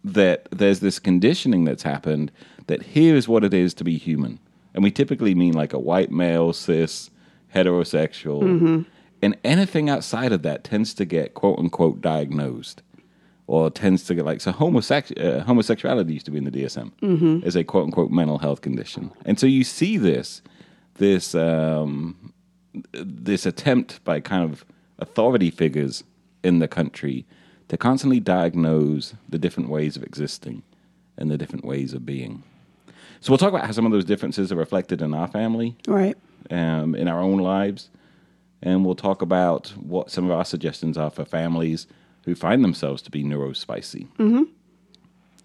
that 0.04 0.48
there's 0.50 0.80
this 0.80 0.98
conditioning 0.98 1.64
that's 1.64 1.82
happened 1.82 2.32
that 2.66 2.82
here's 2.82 3.28
what 3.28 3.44
it 3.44 3.54
is 3.54 3.74
to 3.74 3.84
be 3.84 3.96
human. 3.96 4.38
And 4.74 4.82
we 4.82 4.90
typically 4.90 5.34
mean 5.34 5.52
like 5.52 5.72
a 5.72 5.78
white 5.78 6.10
male, 6.10 6.52
cis, 6.52 7.10
heterosexual. 7.54 8.86
And 9.22 9.38
anything 9.44 9.88
outside 9.88 10.32
of 10.32 10.42
that 10.42 10.64
tends 10.64 10.94
to 10.94 11.04
get 11.04 11.34
quote 11.34 11.58
unquote 11.58 12.00
diagnosed 12.00 12.82
or 13.46 13.70
tends 13.70 14.04
to 14.04 14.14
get 14.14 14.24
like, 14.24 14.40
so 14.40 14.52
homosex- 14.52 15.18
uh, 15.22 15.42
homosexuality 15.44 16.12
used 16.14 16.24
to 16.26 16.30
be 16.30 16.38
in 16.38 16.44
the 16.44 16.50
DSM 16.50 16.92
as 17.44 17.56
a 17.56 17.64
quote 17.64 17.84
unquote 17.84 18.10
mental 18.10 18.38
health 18.38 18.60
condition. 18.60 19.10
And 19.24 19.38
so 19.38 19.46
you 19.46 19.64
see 19.64 19.98
this, 19.98 20.42
this, 20.94 21.34
um, 21.34 22.32
this 22.92 23.44
attempt 23.46 24.02
by 24.04 24.20
kind 24.20 24.44
of 24.44 24.64
authority 24.98 25.50
figures 25.50 26.04
in 26.44 26.60
the 26.60 26.68
country 26.68 27.26
to 27.68 27.76
constantly 27.76 28.20
diagnose 28.20 29.14
the 29.28 29.38
different 29.38 29.68
ways 29.68 29.96
of 29.96 30.02
existing 30.02 30.62
and 31.18 31.30
the 31.30 31.36
different 31.38 31.64
ways 31.64 31.92
of 31.92 32.06
being. 32.06 32.42
So 33.20 33.30
we'll 33.30 33.38
talk 33.38 33.50
about 33.52 33.66
how 33.66 33.72
some 33.72 33.86
of 33.86 33.92
those 33.92 34.04
differences 34.04 34.50
are 34.52 34.56
reflected 34.56 35.00
in 35.02 35.14
our 35.14 35.28
family, 35.28 35.76
Right. 35.86 36.16
um, 36.50 36.94
in 36.94 37.06
our 37.08 37.20
own 37.20 37.38
lives, 37.38 37.88
and 38.62 38.84
we'll 38.84 38.94
talk 38.96 39.22
about 39.22 39.68
what 39.76 40.10
some 40.10 40.24
of 40.24 40.30
our 40.30 40.44
suggestions 40.44 40.96
are 40.96 41.10
for 41.10 41.24
families 41.24 41.86
who 42.24 42.34
find 42.34 42.64
themselves 42.64 43.02
to 43.02 43.10
be 43.10 43.24
neurospicy. 43.24 44.08
Mm-hmm. 44.18 44.42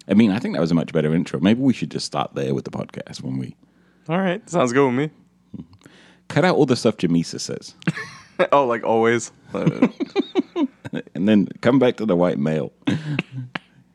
I 0.08 0.14
mean, 0.14 0.30
I 0.30 0.38
think 0.38 0.54
that 0.54 0.60
was 0.60 0.70
a 0.70 0.74
much 0.74 0.92
better 0.92 1.14
intro. 1.14 1.38
Maybe 1.40 1.60
we 1.60 1.72
should 1.72 1.90
just 1.90 2.06
start 2.06 2.34
there 2.34 2.54
with 2.54 2.64
the 2.64 2.70
podcast 2.70 3.22
when 3.22 3.38
we 3.38 3.56
All 4.08 4.18
right, 4.18 4.48
sounds 4.48 4.72
good 4.72 4.86
with 4.86 4.94
me. 4.94 5.10
cut 6.28 6.44
out 6.44 6.56
all 6.56 6.66
the 6.66 6.76
stuff 6.76 6.96
Jamesa 6.96 7.40
says, 7.40 7.74
oh, 8.52 8.66
like 8.66 8.84
always. 8.84 9.32
And 11.14 11.28
then 11.28 11.48
come 11.60 11.78
back 11.78 11.96
to 11.96 12.06
the 12.06 12.16
white 12.16 12.38
male. 12.38 12.72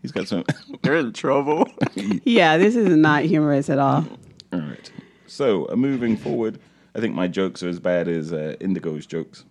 He's 0.01 0.11
got 0.11 0.27
some. 0.27 0.43
You're 0.83 0.97
in 0.97 1.13
trouble. 1.13 1.67
Yeah, 1.95 2.57
this 2.57 2.75
is 2.75 2.95
not 2.95 3.23
humorous 3.23 3.69
at 3.69 3.79
all. 3.79 4.05
All 4.51 4.59
right. 4.59 4.91
So, 5.25 5.67
uh, 5.69 5.75
moving 5.75 6.17
forward, 6.17 6.59
I 6.93 6.99
think 6.99 7.15
my 7.15 7.27
jokes 7.27 7.63
are 7.63 7.69
as 7.69 7.79
bad 7.79 8.07
as 8.07 8.31
uh, 8.33 8.55
Indigo's 8.59 9.05
jokes. 9.05 9.45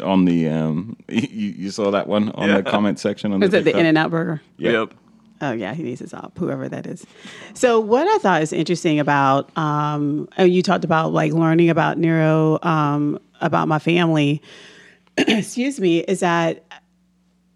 On 0.00 0.24
the 0.24 0.48
um, 0.48 0.96
you, 1.08 1.50
you 1.50 1.70
saw 1.70 1.90
that 1.90 2.06
one 2.06 2.30
on 2.32 2.48
the 2.48 2.62
comment 2.62 2.98
section 2.98 3.32
on 3.32 3.40
Was 3.40 3.50
the 3.50 3.58
it 3.58 3.64
the 3.64 3.78
In 3.78 3.86
and 3.86 3.98
Out 3.98 4.10
Burger? 4.10 4.42
Yep. 4.58 4.72
Yep. 4.72 4.94
Oh 5.40 5.50
yeah, 5.50 5.74
he 5.74 5.82
needs 5.82 6.00
his 6.00 6.10
stop. 6.10 6.38
Whoever 6.38 6.68
that 6.68 6.86
is. 6.86 7.04
So 7.54 7.80
what 7.80 8.06
I 8.06 8.18
thought 8.18 8.42
is 8.42 8.52
interesting 8.52 9.00
about 9.00 9.56
um, 9.58 10.28
oh, 10.38 10.44
you 10.44 10.62
talked 10.62 10.84
about 10.84 11.12
like 11.12 11.32
learning 11.32 11.68
about 11.68 11.98
neuro 11.98 12.60
um, 12.62 13.18
about 13.40 13.66
my 13.66 13.80
family. 13.80 14.40
excuse 15.16 15.80
me, 15.80 15.98
is 16.00 16.20
that 16.20 16.64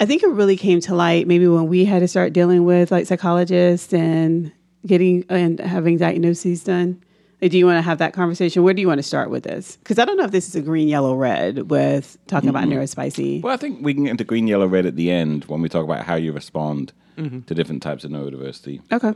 I 0.00 0.04
think 0.04 0.22
it 0.22 0.28
really 0.28 0.56
came 0.56 0.80
to 0.80 0.94
light 0.94 1.26
maybe 1.26 1.46
when 1.46 1.68
we 1.68 1.84
had 1.84 2.00
to 2.00 2.08
start 2.08 2.32
dealing 2.32 2.64
with 2.64 2.90
like 2.90 3.06
psychologists 3.06 3.94
and 3.94 4.52
getting 4.84 5.24
and 5.28 5.60
having 5.60 5.96
diagnoses 5.96 6.64
done. 6.64 7.02
Like, 7.42 7.50
do 7.50 7.58
you 7.58 7.66
want 7.66 7.76
to 7.76 7.82
have 7.82 7.98
that 7.98 8.14
conversation? 8.14 8.62
Where 8.62 8.72
do 8.72 8.80
you 8.80 8.88
want 8.88 8.98
to 8.98 9.02
start 9.02 9.28
with 9.28 9.44
this? 9.44 9.76
Because 9.76 9.98
I 9.98 10.04
don't 10.04 10.16
know 10.16 10.24
if 10.24 10.30
this 10.30 10.48
is 10.48 10.56
a 10.56 10.62
green, 10.62 10.88
yellow, 10.88 11.14
red 11.14 11.70
with 11.70 12.16
talking 12.26 12.48
about 12.48 12.64
mm-hmm. 12.64 12.78
neurospicy. 12.78 13.42
Well, 13.42 13.52
I 13.52 13.58
think 13.58 13.84
we 13.84 13.92
can 13.92 14.04
get 14.04 14.12
into 14.12 14.24
green, 14.24 14.46
yellow, 14.46 14.66
red 14.66 14.86
at 14.86 14.96
the 14.96 15.10
end 15.10 15.44
when 15.44 15.60
we 15.60 15.68
talk 15.68 15.84
about 15.84 16.04
how 16.04 16.14
you 16.14 16.32
respond 16.32 16.92
mm-hmm. 17.16 17.40
to 17.40 17.54
different 17.54 17.82
types 17.82 18.04
of 18.04 18.10
neurodiversity. 18.10 18.80
Okay. 18.90 19.12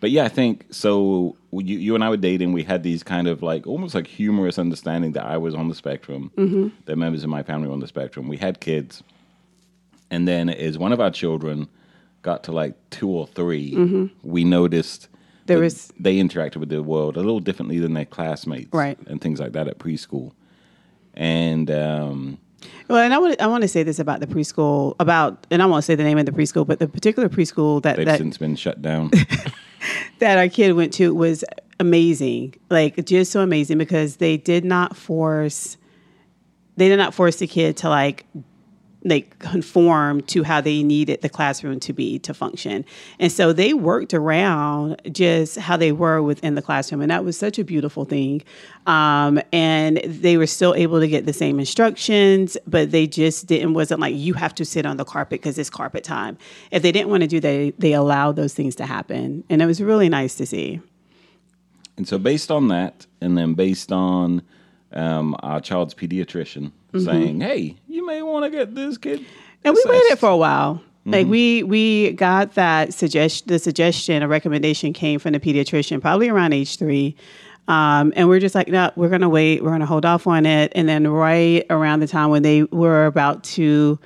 But 0.00 0.10
yeah, 0.10 0.24
I 0.24 0.28
think 0.28 0.66
so. 0.70 1.36
You, 1.50 1.78
you 1.78 1.94
and 1.94 2.04
I 2.04 2.10
were 2.10 2.16
dating. 2.16 2.52
We 2.52 2.62
had 2.62 2.82
these 2.82 3.02
kind 3.02 3.26
of 3.26 3.42
like 3.42 3.66
almost 3.66 3.94
like 3.94 4.06
humorous 4.06 4.58
understanding 4.58 5.12
that 5.12 5.24
I 5.24 5.36
was 5.36 5.54
on 5.54 5.68
the 5.68 5.74
spectrum, 5.74 6.30
mm-hmm. 6.36 6.68
that 6.84 6.96
members 6.96 7.24
of 7.24 7.30
my 7.30 7.42
family 7.42 7.68
were 7.68 7.74
on 7.74 7.80
the 7.80 7.88
spectrum. 7.88 8.28
We 8.28 8.36
had 8.36 8.60
kids, 8.60 9.02
and 10.10 10.28
then 10.28 10.48
as 10.50 10.78
one 10.78 10.92
of 10.92 11.00
our 11.00 11.10
children 11.10 11.68
got 12.24 12.44
to 12.44 12.52
like 12.52 12.74
two 12.90 13.08
or 13.08 13.26
3 13.26 14.10
we 14.22 14.44
noticed 14.44 15.08
There 15.46 15.58
was- 15.58 15.92
they 15.98 16.16
interacted 16.16 16.56
with 16.56 16.68
the 16.70 16.82
world 16.82 17.16
a 17.16 17.20
little 17.20 17.40
differently 17.40 17.78
than 17.78 17.94
their 17.94 18.04
classmates, 18.06 18.72
Right. 18.72 18.98
and 19.06 19.20
things 19.20 19.40
like 19.40 19.52
that 19.52 19.68
at 19.68 19.78
preschool. 19.78 20.32
And 21.14 21.70
um, 21.70 22.38
Well, 22.88 22.98
and 22.98 23.12
I 23.14 23.18
want 23.18 23.40
I 23.40 23.46
want 23.46 23.62
to 23.62 23.68
say 23.68 23.82
this 23.82 23.98
about 23.98 24.20
the 24.20 24.26
preschool 24.26 24.96
about, 24.98 25.46
and 25.50 25.62
I 25.62 25.66
won't 25.66 25.84
say 25.84 25.94
the 25.94 26.02
name 26.04 26.18
of 26.18 26.26
the 26.26 26.32
preschool, 26.32 26.66
but 26.66 26.78
the 26.78 26.88
particular 26.88 27.28
preschool 27.28 27.82
that 27.82 27.96
they've 27.96 28.06
that, 28.06 28.18
since 28.18 28.36
been 28.38 28.56
shut 28.56 28.80
down. 28.82 29.10
that 30.18 30.38
our 30.38 30.48
kid 30.48 30.72
went 30.72 30.92
to 30.94 31.14
was 31.14 31.44
amazing, 31.78 32.54
like 32.70 33.04
just 33.04 33.30
so 33.32 33.40
amazing 33.42 33.78
because 33.78 34.16
they 34.16 34.36
did 34.36 34.64
not 34.64 34.96
force, 34.96 35.76
they 36.76 36.88
did 36.88 36.96
not 36.96 37.12
force 37.14 37.36
the 37.36 37.46
kid 37.46 37.76
to 37.78 37.88
like 37.88 38.24
like 39.04 39.38
conform 39.38 40.22
to 40.22 40.42
how 40.42 40.60
they 40.60 40.82
needed 40.82 41.20
the 41.20 41.28
classroom 41.28 41.78
to 41.80 41.92
be 41.92 42.18
to 42.20 42.32
function. 42.32 42.84
And 43.18 43.30
so 43.30 43.52
they 43.52 43.74
worked 43.74 44.14
around 44.14 45.00
just 45.12 45.58
how 45.58 45.76
they 45.76 45.92
were 45.92 46.22
within 46.22 46.54
the 46.54 46.62
classroom. 46.62 47.02
And 47.02 47.10
that 47.10 47.24
was 47.24 47.36
such 47.36 47.58
a 47.58 47.64
beautiful 47.64 48.04
thing. 48.04 48.42
Um, 48.86 49.40
and 49.52 49.98
they 50.04 50.36
were 50.36 50.46
still 50.46 50.74
able 50.74 51.00
to 51.00 51.08
get 51.08 51.26
the 51.26 51.32
same 51.32 51.58
instructions, 51.58 52.56
but 52.66 52.90
they 52.90 53.06
just 53.06 53.46
didn't, 53.46 53.74
wasn't 53.74 54.00
like, 54.00 54.14
you 54.14 54.34
have 54.34 54.54
to 54.56 54.64
sit 54.64 54.86
on 54.86 54.96
the 54.96 55.04
carpet 55.04 55.40
because 55.40 55.58
it's 55.58 55.70
carpet 55.70 56.02
time. 56.02 56.38
If 56.70 56.82
they 56.82 56.92
didn't 56.92 57.10
want 57.10 57.22
to 57.22 57.26
do 57.26 57.40
that, 57.40 57.74
they 57.78 57.92
allowed 57.92 58.36
those 58.36 58.54
things 58.54 58.74
to 58.76 58.86
happen. 58.86 59.44
And 59.50 59.60
it 59.60 59.66
was 59.66 59.82
really 59.82 60.08
nice 60.08 60.34
to 60.36 60.46
see. 60.46 60.80
And 61.96 62.08
so, 62.08 62.18
based 62.18 62.50
on 62.50 62.68
that, 62.68 63.06
and 63.20 63.38
then 63.38 63.54
based 63.54 63.92
on 63.92 64.42
um, 64.92 65.36
our 65.40 65.60
child's 65.60 65.94
pediatrician 65.94 66.72
saying, 67.00 67.40
"Hey, 67.40 67.76
you 67.88 68.06
may 68.06 68.22
want 68.22 68.44
to 68.44 68.50
get 68.50 68.74
this 68.74 68.98
kid," 68.98 69.24
And 69.64 69.74
we 69.74 69.82
waited 69.90 70.18
for 70.18 70.28
a 70.28 70.36
while. 70.36 70.82
Like 71.06 71.26
we 71.26 71.62
we 71.62 72.12
got 72.12 72.54
that 72.54 72.94
suggest 72.94 73.46
the 73.46 73.58
suggestion, 73.58 74.22
a 74.22 74.28
recommendation 74.28 74.92
came 74.92 75.18
from 75.18 75.32
the 75.32 75.40
pediatrician 75.40 76.00
probably 76.00 76.28
around 76.28 76.52
age 76.52 76.78
three. 76.78 77.14
Um, 77.66 78.12
and 78.14 78.28
we're 78.28 78.40
just 78.40 78.54
like, 78.54 78.68
no, 78.68 78.90
we're 78.96 79.08
gonna 79.08 79.28
wait, 79.28 79.62
we're 79.62 79.70
gonna 79.70 79.86
hold 79.86 80.04
off 80.06 80.26
on 80.26 80.46
it. 80.46 80.72
And 80.74 80.88
then 80.88 81.06
right 81.08 81.64
around 81.68 82.00
the 82.00 82.06
time 82.06 82.30
when 82.30 82.42
they 82.42 82.62
were 82.64 83.06
about 83.06 83.44
to 83.44 83.98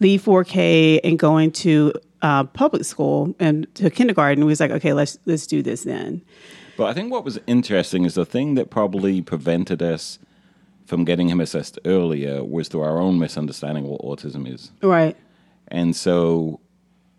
leave 0.00 0.22
4K 0.22 1.00
and 1.02 1.18
go 1.18 1.36
into 1.36 1.92
uh, 2.22 2.44
public 2.44 2.84
school 2.84 3.34
and 3.38 3.72
to 3.76 3.90
kindergarten, 3.90 4.44
we 4.44 4.50
was 4.50 4.60
like, 4.60 4.70
okay, 4.70 4.92
let's 4.92 5.18
let's 5.26 5.46
do 5.46 5.62
this 5.62 5.82
then. 5.82 6.22
But 6.76 6.86
I 6.86 6.94
think 6.94 7.10
what 7.10 7.24
was 7.24 7.40
interesting 7.46 8.04
is 8.04 8.14
the 8.14 8.26
thing 8.26 8.54
that 8.54 8.70
probably 8.70 9.22
prevented 9.22 9.82
us 9.82 10.18
from 10.86 11.04
getting 11.04 11.28
him 11.28 11.40
assessed 11.40 11.78
earlier 11.84 12.42
was 12.44 12.68
through 12.68 12.82
our 12.82 12.98
own 12.98 13.18
misunderstanding 13.18 13.84
of 13.84 13.90
what 13.90 14.02
autism 14.02 14.52
is. 14.52 14.70
Right. 14.82 15.16
And 15.68 15.94
so 15.94 16.60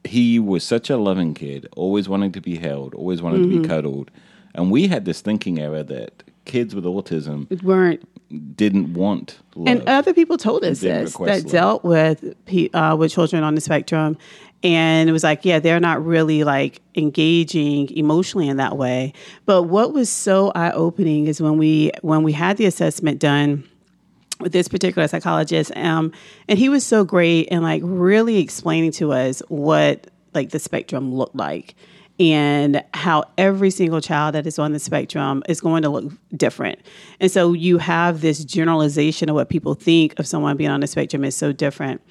he 0.04 0.40
was 0.40 0.64
such 0.64 0.90
a 0.90 0.98
loving 0.98 1.34
kid, 1.34 1.68
always 1.76 2.08
wanting 2.08 2.32
to 2.32 2.42
be 2.42 2.56
held, 2.56 2.94
always 2.96 3.22
wanted 3.22 3.40
to 3.40 3.48
be 3.48 3.56
mm-hmm. 3.56 3.66
cuddled. 3.66 4.10
And 4.56 4.72
we 4.72 4.88
had 4.88 5.06
this 5.06 5.22
thinking 5.22 5.60
error 5.60 5.84
that 5.84 6.24
kids 6.46 6.74
with 6.74 6.86
autism 6.86 7.46
It 7.52 7.62
weren't 7.62 8.08
didn't 8.56 8.94
want 8.94 9.40
love. 9.56 9.68
And 9.68 9.88
other 9.88 10.14
people 10.14 10.38
told 10.38 10.64
us 10.64 10.82
this 10.82 11.14
that 11.14 11.44
love. 11.44 11.52
dealt 11.52 11.84
with 11.84 12.36
uh, 12.74 12.96
with 12.98 13.12
children 13.12 13.44
on 13.44 13.56
the 13.56 13.62
spectrum, 13.62 14.18
and 14.64 15.10
it 15.10 15.14
was 15.14 15.24
like, 15.24 15.46
yeah, 15.46 15.60
they're 15.60 15.80
not 15.80 16.04
really 16.06 16.44
like 16.44 16.82
engaging 16.96 17.90
emotionally 17.96 18.48
in 18.48 18.58
that 18.58 18.78
way. 18.78 19.14
But 19.46 19.64
what 19.64 19.94
was 19.94 20.10
so 20.10 20.52
eye 20.56 20.72
opening 20.72 21.28
is 21.28 21.42
when 21.42 21.58
we 21.58 21.92
when 22.02 22.24
we 22.24 22.34
had 22.34 22.58
the 22.58 22.66
assessment 22.66 23.20
done 23.20 23.68
with 24.40 24.52
this 24.52 24.68
particular 24.68 25.08
psychologist, 25.08 25.76
um, 25.76 26.12
and 26.48 26.60
he 26.60 26.70
was 26.70 26.86
so 26.86 27.04
great 27.04 27.48
and 27.52 27.64
like 27.64 27.82
really 27.84 28.38
explaining 28.38 28.92
to 28.94 29.14
us 29.14 29.42
what 29.48 30.08
like 30.34 30.50
the 30.50 30.60
spectrum 30.60 31.14
looked 31.14 31.36
like 31.36 31.76
and 32.20 32.84
how 32.94 33.24
every 33.38 33.70
single 33.70 34.02
child 34.02 34.34
that 34.36 34.48
is 34.48 34.58
on 34.58 34.74
the 34.74 34.80
spectrum 34.80 35.44
is 35.48 35.62
going 35.62 35.84
to 35.84 35.90
look 35.90 36.12
different. 36.36 36.80
And 37.20 37.32
so 37.32 37.54
you 37.54 37.78
have 37.78 38.22
this 38.22 38.44
generalization 38.44 39.30
of 39.30 39.36
what 39.36 39.50
people 39.50 39.76
think 39.76 40.18
of 40.20 40.26
someone 40.26 40.58
being 40.58 40.72
on 40.72 40.80
the 40.80 40.88
spectrum 40.88 41.24
is 41.24 41.36
so 41.36 41.52
different. 41.52 42.02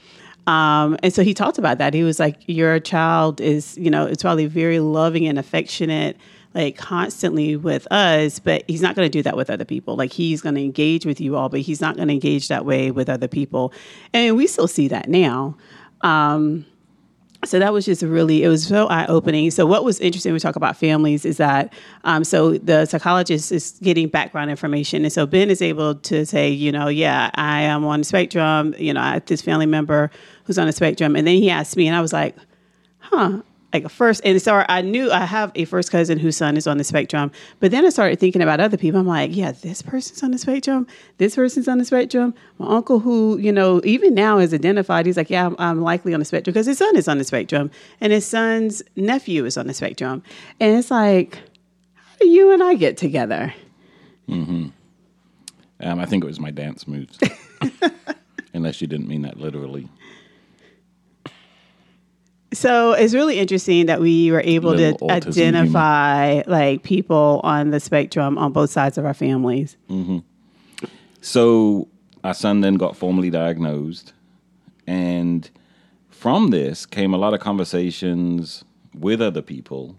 Um, 0.47 0.97
and 1.03 1.13
so 1.13 1.25
he 1.25 1.35
talked 1.35 1.59
about 1.59 1.79
that. 1.79 1.93
He 1.93 2.05
was 2.05 2.21
like, 2.21 2.37
Your 2.47 2.79
child 2.79 3.41
is, 3.41 3.77
you 3.77 3.91
know, 3.91 4.07
it's 4.07 4.23
probably 4.23 4.47
very 4.47 4.79
loving 4.79 5.27
and 5.27 5.41
affectionate, 5.41 6.17
like 6.55 6.77
constantly 6.77 7.57
with 7.57 7.91
us, 7.91 8.39
but 8.39 8.63
he's 8.69 8.81
not 8.81 8.95
going 8.95 9.07
to 9.07 9.11
do 9.11 9.23
that 9.25 9.37
with 9.37 9.51
other 9.51 9.65
people. 9.65 9.97
Like 9.97 10.13
he's 10.13 10.41
going 10.41 10.55
to 10.55 10.63
engage 10.63 11.05
with 11.05 11.21
you 11.21 11.37
all, 11.37 11.49
but 11.49 11.61
he's 11.61 11.81
not 11.81 11.97
going 11.97 12.09
to 12.09 12.15
engage 12.15 12.47
that 12.47 12.65
way 12.65 12.93
with 12.93 13.09
other 13.09 13.27
people. 13.27 13.73
And 14.13 14.37
we 14.37 14.47
still 14.47 14.69
see 14.69 14.87
that 14.89 15.09
now. 15.09 15.57
Um, 16.03 16.65
so 17.45 17.59
that 17.59 17.73
was 17.73 17.85
just 17.85 18.03
really 18.03 18.43
it 18.43 18.49
was 18.49 18.67
so 18.67 18.87
eye 18.87 19.07
opening. 19.07 19.51
So 19.51 19.67
what 19.67 19.85
was 19.85 20.01
interesting 20.01 20.33
we 20.33 20.41
talk 20.41 20.57
about 20.57 20.77
families 20.77 21.25
is 21.25 21.37
that 21.37 21.73
um, 22.05 22.25
so 22.25 22.59
the 22.59 22.87
psychologist 22.87 23.53
is 23.53 23.79
getting 23.83 24.09
background 24.09 24.51
information, 24.51 25.05
and 25.05 25.13
so 25.13 25.27
Ben 25.27 25.51
is 25.51 25.63
able 25.63 25.95
to 25.95 26.25
say, 26.25 26.51
you 26.51 26.73
know, 26.73 26.89
yeah, 26.89 27.31
I 27.35 27.63
am 27.63 27.85
on 27.85 28.01
the 28.01 28.05
spectrum. 28.05 28.75
You 28.79 28.95
know, 28.95 29.01
I 29.01 29.15
have 29.15 29.27
this 29.27 29.43
family 29.43 29.67
member 29.67 30.11
who's 30.45 30.59
on 30.59 30.67
the 30.67 30.73
spectrum, 30.73 31.17
and 31.17 31.27
then 31.27 31.37
he 31.37 31.51
asked 31.51 31.77
me, 31.77 31.87
and 31.87 31.97
I 31.97 32.01
was 32.01 32.13
like, 32.13 32.37
huh. 32.99 33.43
Like 33.73 33.85
a 33.85 33.89
first, 33.89 34.21
and 34.25 34.41
so 34.41 34.65
I 34.69 34.81
knew 34.81 35.11
I 35.11 35.25
have 35.25 35.53
a 35.55 35.65
first 35.65 35.91
cousin 35.91 36.19
whose 36.19 36.37
son 36.37 36.57
is 36.57 36.67
on 36.67 36.79
the 36.79 36.85
spectrum. 36.85 37.31
But 37.61 37.71
then 37.71 37.85
I 37.85 37.91
started 37.91 38.19
thinking 38.19 38.43
about 38.43 38.61
other 38.61 38.77
people. 38.77 39.01
I'm 39.01 39.07
like, 39.07 39.35
yeah, 39.35 39.53
this 39.53 39.83
person's 39.83 40.23
on 40.23 40.31
the 40.31 40.39
spectrum. 40.39 40.87
This 41.19 41.35
person's 41.35 41.69
on 41.69 41.79
the 41.79 41.85
spectrum. 41.85 42.35
My 42.59 42.77
uncle, 42.77 43.01
who 43.01 43.39
you 43.39 43.53
know, 43.53 43.81
even 43.85 44.15
now 44.15 44.39
is 44.39 44.55
identified. 44.55 45.07
He's 45.07 45.17
like, 45.17 45.31
yeah, 45.31 45.47
I'm, 45.47 45.57
I'm 45.59 45.83
likely 45.83 46.15
on 46.15 46.21
the 46.21 46.27
spectrum 46.27 46.53
because 46.53 46.67
his 46.67 46.79
son 46.79 46.97
is 46.97 47.09
on 47.09 47.19
the 47.19 47.25
spectrum, 47.25 47.71
and 48.01 48.13
his 48.13 48.25
son's 48.25 48.83
nephew 48.95 49.45
is 49.45 49.57
on 49.57 49.67
the 49.67 49.75
spectrum. 49.75 50.23
And 50.61 50.77
it's 50.77 50.91
like, 50.91 51.39
how 51.95 52.17
do 52.21 52.29
you 52.29 52.53
and 52.53 52.63
I 52.63 52.75
get 52.75 52.97
together? 52.97 53.53
Hmm. 54.27 54.69
Um, 55.81 56.01
I 56.01 56.07
think 56.07 56.25
it 56.25 56.27
was 56.27 56.41
my 56.41 56.51
dance 56.51 56.89
moves. 56.89 57.19
Unless 58.55 58.81
you 58.81 58.87
didn't 58.87 59.09
mean 59.09 59.23
that 59.23 59.39
literally. 59.39 59.89
So 62.57 62.93
it's 62.93 63.13
really 63.13 63.39
interesting 63.39 63.85
that 63.85 64.01
we 64.01 64.33
were 64.33 64.41
able 64.41 64.73
to 64.73 64.93
Little 64.93 65.11
identify 65.11 66.43
like 66.47 66.83
people 66.83 67.43
on 67.45 67.71
the 67.71 67.81
spectrum 67.81 68.39
on 68.39 68.53
both 68.53 68.71
sides 68.71 68.97
of 68.97 69.05
our 69.05 69.13
families. 69.13 69.77
Mm-hmm. 69.91 70.21
So 71.21 71.87
our 72.25 72.33
son 72.33 72.63
then 72.63 72.77
got 72.77 72.97
formally 72.97 73.29
diagnosed, 73.29 74.15
and 74.87 75.51
from 76.09 76.49
this 76.49 76.87
came 76.87 77.13
a 77.13 77.19
lot 77.19 77.35
of 77.35 77.41
conversations 77.41 78.65
with 78.95 79.21
other 79.21 79.43
people. 79.43 79.99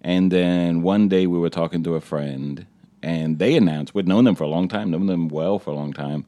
And 0.00 0.32
then 0.32 0.80
one 0.80 1.08
day 1.08 1.26
we 1.26 1.38
were 1.38 1.50
talking 1.50 1.82
to 1.82 1.94
a 1.94 2.00
friend, 2.00 2.64
and 3.02 3.38
they 3.38 3.54
announced 3.54 3.94
we'd 3.94 4.08
known 4.08 4.24
them 4.24 4.34
for 4.34 4.44
a 4.44 4.48
long 4.48 4.66
time, 4.66 4.90
known 4.90 5.06
them 5.06 5.28
well 5.28 5.58
for 5.58 5.72
a 5.72 5.74
long 5.74 5.92
time, 5.92 6.24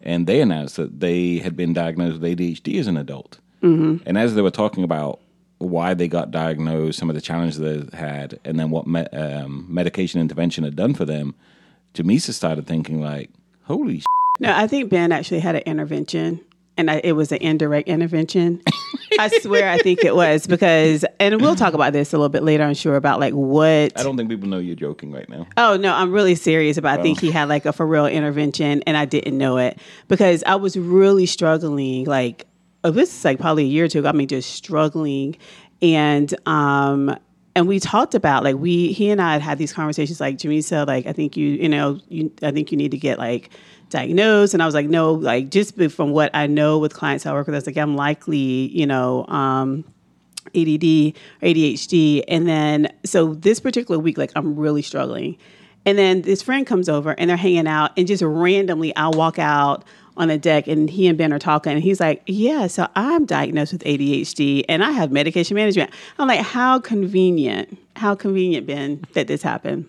and 0.00 0.26
they 0.26 0.40
announced 0.40 0.74
that 0.74 0.98
they 0.98 1.38
had 1.38 1.56
been 1.56 1.72
diagnosed 1.72 2.20
with 2.20 2.38
ADHD 2.38 2.80
as 2.80 2.88
an 2.88 2.96
adult. 2.96 3.38
Mm-hmm. 3.62 4.06
And 4.06 4.18
as 4.18 4.34
they 4.34 4.42
were 4.42 4.50
talking 4.50 4.84
about 4.84 5.20
why 5.58 5.94
they 5.94 6.08
got 6.08 6.30
diagnosed, 6.30 6.98
some 6.98 7.10
of 7.10 7.14
the 7.14 7.20
challenges 7.20 7.58
they 7.58 7.96
had, 7.96 8.38
and 8.44 8.58
then 8.58 8.70
what 8.70 8.86
me- 8.86 9.06
um, 9.06 9.66
medication 9.68 10.20
intervention 10.20 10.64
had 10.64 10.76
done 10.76 10.94
for 10.94 11.04
them, 11.04 11.34
Jamesa 11.94 12.32
started 12.32 12.66
thinking 12.66 13.00
like, 13.00 13.30
"Holy 13.64 14.00
Sh-. 14.00 14.04
No, 14.40 14.54
I 14.54 14.66
think 14.68 14.88
Ben 14.90 15.10
actually 15.10 15.40
had 15.40 15.56
an 15.56 15.62
intervention, 15.62 16.40
and 16.76 16.90
I, 16.90 17.00
it 17.02 17.12
was 17.12 17.32
an 17.32 17.38
indirect 17.38 17.88
intervention. 17.88 18.62
I 19.18 19.28
swear, 19.40 19.68
I 19.68 19.78
think 19.78 20.04
it 20.04 20.14
was 20.14 20.46
because, 20.46 21.04
and 21.18 21.40
we'll 21.40 21.56
talk 21.56 21.74
about 21.74 21.92
this 21.92 22.12
a 22.12 22.16
little 22.16 22.28
bit 22.28 22.44
later. 22.44 22.62
I'm 22.62 22.74
sure 22.74 22.94
about 22.94 23.18
like 23.18 23.34
what. 23.34 23.98
I 23.98 24.04
don't 24.04 24.16
think 24.16 24.30
people 24.30 24.48
know 24.48 24.58
you're 24.58 24.76
joking 24.76 25.10
right 25.10 25.28
now. 25.28 25.46
Oh 25.56 25.76
no, 25.76 25.92
I'm 25.92 26.12
really 26.12 26.36
serious 26.36 26.76
about. 26.76 27.00
I 27.00 27.02
think 27.02 27.20
he 27.20 27.32
had 27.32 27.48
like 27.48 27.66
a 27.66 27.72
for 27.72 27.84
real 27.84 28.06
intervention, 28.06 28.82
and 28.86 28.96
I 28.96 29.06
didn't 29.06 29.36
know 29.36 29.58
it 29.58 29.78
because 30.06 30.44
I 30.44 30.54
was 30.54 30.76
really 30.76 31.26
struggling. 31.26 32.04
Like 32.04 32.46
oh, 32.84 32.90
this 32.90 33.16
is 33.16 33.24
like 33.24 33.38
probably 33.38 33.64
a 33.64 33.66
year 33.66 33.84
or 33.84 33.88
two 33.88 34.00
ago. 34.00 34.08
I 34.08 34.12
mean, 34.12 34.28
just 34.28 34.50
struggling, 34.50 35.36
and 35.82 36.34
um, 36.46 37.16
and 37.54 37.66
we 37.68 37.80
talked 37.80 38.14
about 38.14 38.44
like 38.44 38.56
we 38.56 38.92
he 38.92 39.10
and 39.10 39.20
I 39.20 39.32
had 39.34 39.42
had 39.42 39.58
these 39.58 39.72
conversations. 39.72 40.20
Like 40.20 40.36
Jamesa, 40.38 40.86
like 40.86 41.06
I 41.06 41.12
think 41.12 41.36
you 41.36 41.48
you 41.48 41.68
know 41.68 42.00
you 42.08 42.32
I 42.42 42.50
think 42.50 42.72
you 42.72 42.78
need 42.78 42.90
to 42.92 42.98
get 42.98 43.18
like 43.18 43.50
diagnosed 43.90 44.52
and 44.52 44.62
i 44.62 44.66
was 44.66 44.74
like 44.74 44.86
no 44.86 45.14
like 45.14 45.48
just 45.48 45.74
from 45.90 46.10
what 46.10 46.30
i 46.34 46.46
know 46.46 46.78
with 46.78 46.92
clients 46.92 47.24
i 47.24 47.32
work 47.32 47.46
with 47.46 47.54
i 47.54 47.56
was 47.56 47.66
like 47.66 47.78
i'm 47.78 47.96
likely 47.96 48.36
you 48.36 48.86
know 48.86 49.24
um 49.28 49.82
ADD 50.54 51.14
or 51.42 51.48
ADHD. 51.48 52.22
And 52.28 52.48
then, 52.48 52.92
so 53.04 53.34
this 53.34 53.60
particular 53.60 53.98
week, 53.98 54.18
like 54.18 54.32
I'm 54.36 54.56
really 54.56 54.82
struggling. 54.82 55.36
And 55.86 55.98
then 55.98 56.22
this 56.22 56.42
friend 56.42 56.66
comes 56.66 56.88
over 56.88 57.12
and 57.18 57.30
they're 57.30 57.36
hanging 57.36 57.66
out, 57.66 57.92
and 57.96 58.06
just 58.06 58.22
randomly, 58.22 58.94
I'll 58.96 59.12
walk 59.12 59.38
out 59.38 59.84
on 60.18 60.28
the 60.28 60.36
deck 60.36 60.66
and 60.66 60.90
he 60.90 61.06
and 61.06 61.16
Ben 61.16 61.32
are 61.32 61.38
talking. 61.38 61.72
And 61.72 61.82
he's 61.82 62.00
like, 62.00 62.22
Yeah, 62.26 62.66
so 62.66 62.86
I'm 62.94 63.24
diagnosed 63.24 63.72
with 63.72 63.82
ADHD 63.84 64.64
and 64.68 64.84
I 64.84 64.90
have 64.90 65.10
medication 65.10 65.54
management. 65.54 65.90
I'm 66.18 66.28
like, 66.28 66.40
How 66.40 66.78
convenient. 66.80 67.78
How 67.96 68.14
convenient, 68.14 68.66
Ben, 68.66 69.04
that 69.14 69.26
this 69.28 69.42
happened. 69.42 69.88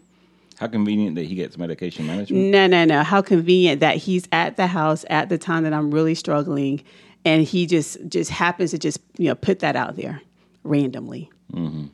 How 0.57 0.67
convenient 0.67 1.15
that 1.15 1.25
he 1.25 1.35
gets 1.35 1.57
medication 1.57 2.05
management. 2.05 2.51
No, 2.51 2.67
no, 2.67 2.85
no. 2.85 3.03
How 3.03 3.21
convenient 3.21 3.79
that 3.79 3.95
he's 3.97 4.27
at 4.31 4.57
the 4.57 4.67
house 4.67 5.05
at 5.09 5.29
the 5.29 5.37
time 5.37 5.63
that 5.63 5.73
I'm 5.73 5.89
really 5.89 6.15
struggling, 6.15 6.83
and 7.23 7.43
he 7.43 7.65
just 7.65 7.97
just 8.09 8.29
happens 8.29 8.71
to 8.71 8.77
just 8.77 8.99
you 9.17 9.29
know 9.29 9.35
put 9.35 9.59
that 9.59 9.75
out 9.77 9.95
there 9.95 10.21
randomly. 10.63 11.29
Mm-hmm. 11.53 11.85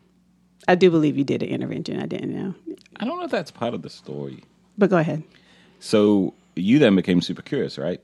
I 0.68 0.74
do 0.74 0.89
believe 0.89 1.15
you 1.15 1.24
did 1.24 1.44
an 1.44 1.50
intervention. 1.50 2.00
I 2.01 2.07
didn't 2.07 2.33
know, 2.36 2.55
I 2.96 3.05
don't 3.05 3.20
know 3.20 3.25
if 3.25 3.29
that's 3.31 3.51
part 3.51 3.75
of 3.75 3.83
the 3.83 3.90
story. 3.90 4.44
but 4.79 4.90
go 4.90 4.98
ahead. 4.98 5.22
So 5.79 6.33
you 6.55 6.79
then 6.79 6.96
became 6.96 7.22
super 7.22 7.44
curious, 7.44 7.77
right? 7.77 8.01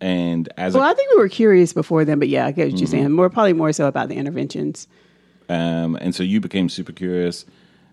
And 0.00 0.48
as 0.56 0.74
Well, 0.74 0.82
a, 0.82 0.90
I 0.90 0.94
think 0.94 1.10
we 1.12 1.18
were 1.18 1.28
curious 1.28 1.72
before 1.72 2.04
then, 2.04 2.18
but 2.18 2.28
yeah, 2.28 2.46
I 2.46 2.52
get 2.52 2.70
what 2.70 2.78
you're 2.78 2.86
saying. 2.86 3.10
More 3.12 3.28
probably 3.28 3.52
more 3.52 3.72
so 3.72 3.86
about 3.86 4.08
the 4.08 4.14
interventions. 4.16 4.88
um, 5.48 5.96
and 6.00 6.14
so 6.14 6.22
you 6.22 6.40
became 6.40 6.68
super 6.68 6.92
curious. 6.92 7.44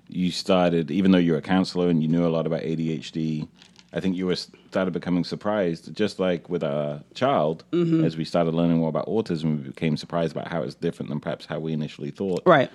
You 0.08 0.32
started, 0.32 0.90
even 0.90 1.12
though 1.12 1.18
you're 1.18 1.38
a 1.38 1.42
counselor 1.42 1.90
and 1.90 2.02
you 2.02 2.08
knew 2.08 2.26
a 2.26 2.30
lot 2.30 2.46
about 2.48 2.62
ADHD. 2.62 3.48
I 3.94 4.00
think 4.00 4.16
you 4.16 4.26
were 4.28 4.36
started 4.36 4.92
becoming 4.92 5.24
surprised, 5.24 5.94
just 5.96 6.20
like 6.20 6.50
with 6.50 6.62
a 6.64 7.04
child, 7.14 7.64
as 7.74 8.16
we 8.18 8.26
started 8.26 8.54
learning 8.54 8.78
more 8.78 8.90
about 8.90 9.08
autism. 9.08 9.64
We 9.64 9.70
became 9.70 9.98
surprised 9.98 10.34
about 10.34 10.50
how 10.50 10.62
it's 10.62 10.76
different 10.76 11.10
than 11.10 11.20
perhaps 11.20 11.46
how 11.46 11.60
we 11.60 11.74
initially 11.74 12.12
thought. 12.12 12.44
Right. 12.46 12.70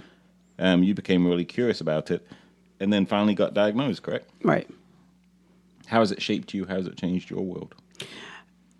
Um, 0.58 0.82
you 0.82 0.94
became 0.94 1.26
really 1.26 1.44
curious 1.44 1.80
about 1.80 2.10
it, 2.10 2.26
and 2.80 2.92
then 2.92 3.06
finally 3.06 3.34
got 3.34 3.54
diagnosed. 3.54 4.02
Correct? 4.02 4.28
Right. 4.42 4.68
How 5.86 6.00
has 6.00 6.12
it 6.12 6.20
shaped 6.22 6.54
you? 6.54 6.64
How 6.66 6.76
has 6.76 6.86
it 6.86 6.96
changed 6.96 7.30
your 7.30 7.42
world? 7.42 7.74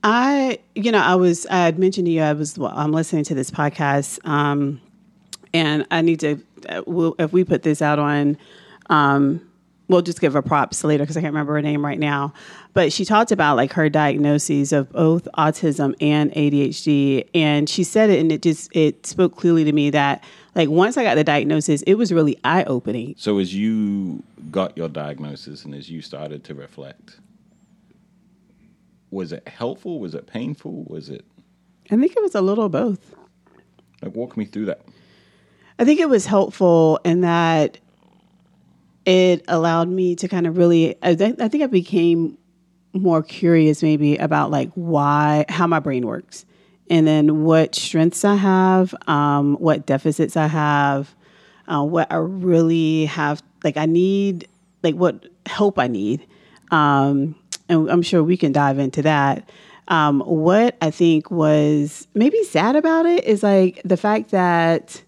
I, 0.02 0.58
you 0.74 0.90
know, 0.90 0.98
I 0.98 1.14
was, 1.14 1.46
I 1.46 1.64
had 1.64 1.78
mentioned 1.78 2.06
to 2.06 2.12
you, 2.12 2.22
I 2.22 2.32
was, 2.32 2.58
well, 2.58 2.72
I'm 2.74 2.92
listening 2.92 3.24
to 3.24 3.34
this 3.34 3.50
podcast, 3.50 4.24
um, 4.26 4.80
and 5.54 5.86
I 5.90 6.00
need 6.02 6.20
to, 6.20 6.40
uh, 6.68 6.82
we'll, 6.86 7.14
if 7.18 7.32
we 7.32 7.44
put 7.44 7.62
this 7.62 7.80
out 7.80 7.98
on, 7.98 8.36
um, 8.90 9.40
we'll 9.88 10.02
just 10.02 10.20
give 10.20 10.32
her 10.32 10.42
props 10.42 10.82
later 10.82 11.04
because 11.04 11.16
I 11.16 11.20
can't 11.20 11.32
remember 11.32 11.54
her 11.54 11.62
name 11.62 11.84
right 11.84 11.98
now. 11.98 12.32
But 12.72 12.92
she 12.92 13.04
talked 13.04 13.30
about 13.30 13.56
like 13.56 13.72
her 13.74 13.88
diagnoses 13.88 14.72
of 14.72 14.90
both 14.90 15.28
autism 15.36 15.94
and 16.00 16.32
ADHD, 16.32 17.28
and 17.34 17.68
she 17.68 17.84
said 17.84 18.10
it, 18.10 18.18
and 18.18 18.32
it 18.32 18.42
just 18.42 18.74
it 18.74 19.06
spoke 19.06 19.36
clearly 19.36 19.64
to 19.64 19.72
me 19.72 19.90
that 19.90 20.24
like 20.54 20.68
once 20.68 20.96
I 20.96 21.04
got 21.04 21.14
the 21.14 21.24
diagnosis, 21.24 21.82
it 21.82 21.94
was 21.94 22.12
really 22.12 22.38
eye 22.44 22.64
opening. 22.64 23.14
So 23.18 23.38
as 23.38 23.54
you 23.54 24.22
got 24.50 24.76
your 24.76 24.88
diagnosis 24.88 25.64
and 25.64 25.74
as 25.74 25.90
you 25.90 26.00
started 26.00 26.44
to 26.44 26.54
reflect, 26.54 27.18
was 29.12 29.30
it 29.32 29.46
helpful? 29.46 30.00
Was 30.00 30.14
it 30.16 30.26
painful? 30.26 30.84
Was 30.88 31.08
it 31.08 31.24
I 31.90 31.96
think 31.96 32.16
it 32.16 32.22
was 32.22 32.34
a 32.34 32.40
little 32.40 32.68
both. 32.68 33.14
like 34.02 34.14
walk 34.16 34.36
me 34.36 34.44
through 34.46 34.64
that? 34.66 34.80
I 35.78 35.84
think 35.84 36.00
it 36.00 36.08
was 36.08 36.26
helpful 36.26 36.98
in 37.04 37.20
that 37.20 37.78
it 39.04 39.44
allowed 39.48 39.88
me 39.88 40.14
to 40.16 40.28
kind 40.28 40.46
of 40.46 40.56
really. 40.56 40.96
I, 41.02 41.14
think- 41.14 41.40
I 41.40 41.48
think 41.48 41.62
I 41.64 41.66
became 41.66 42.38
more 42.92 43.22
curious, 43.22 43.82
maybe 43.82 44.16
about 44.16 44.50
like 44.50 44.70
why, 44.74 45.44
how 45.48 45.66
my 45.66 45.80
brain 45.80 46.06
works, 46.06 46.44
and 46.90 47.06
then 47.06 47.42
what 47.42 47.74
strengths 47.74 48.24
I 48.24 48.36
have, 48.36 48.94
um, 49.08 49.54
what 49.56 49.86
deficits 49.86 50.36
I 50.36 50.46
have, 50.46 51.14
uh, 51.66 51.82
what 51.82 52.12
I 52.12 52.16
really 52.16 53.06
have. 53.06 53.42
Like 53.64 53.76
I 53.76 53.86
need, 53.86 54.46
like 54.82 54.94
what 54.94 55.26
help 55.46 55.78
I 55.78 55.88
need, 55.88 56.26
um, 56.70 57.34
and 57.72 57.90
I'm 57.90 58.02
sure 58.02 58.22
we 58.22 58.36
can 58.36 58.52
dive 58.52 58.78
into 58.78 59.02
that. 59.02 59.48
Um, 59.88 60.20
what 60.20 60.76
I 60.80 60.90
think 60.90 61.30
was 61.30 62.06
maybe 62.14 62.42
sad 62.44 62.76
about 62.76 63.06
it 63.06 63.24
is 63.24 63.42
like 63.42 63.80
the 63.84 63.96
fact 63.96 64.30
that 64.30 65.02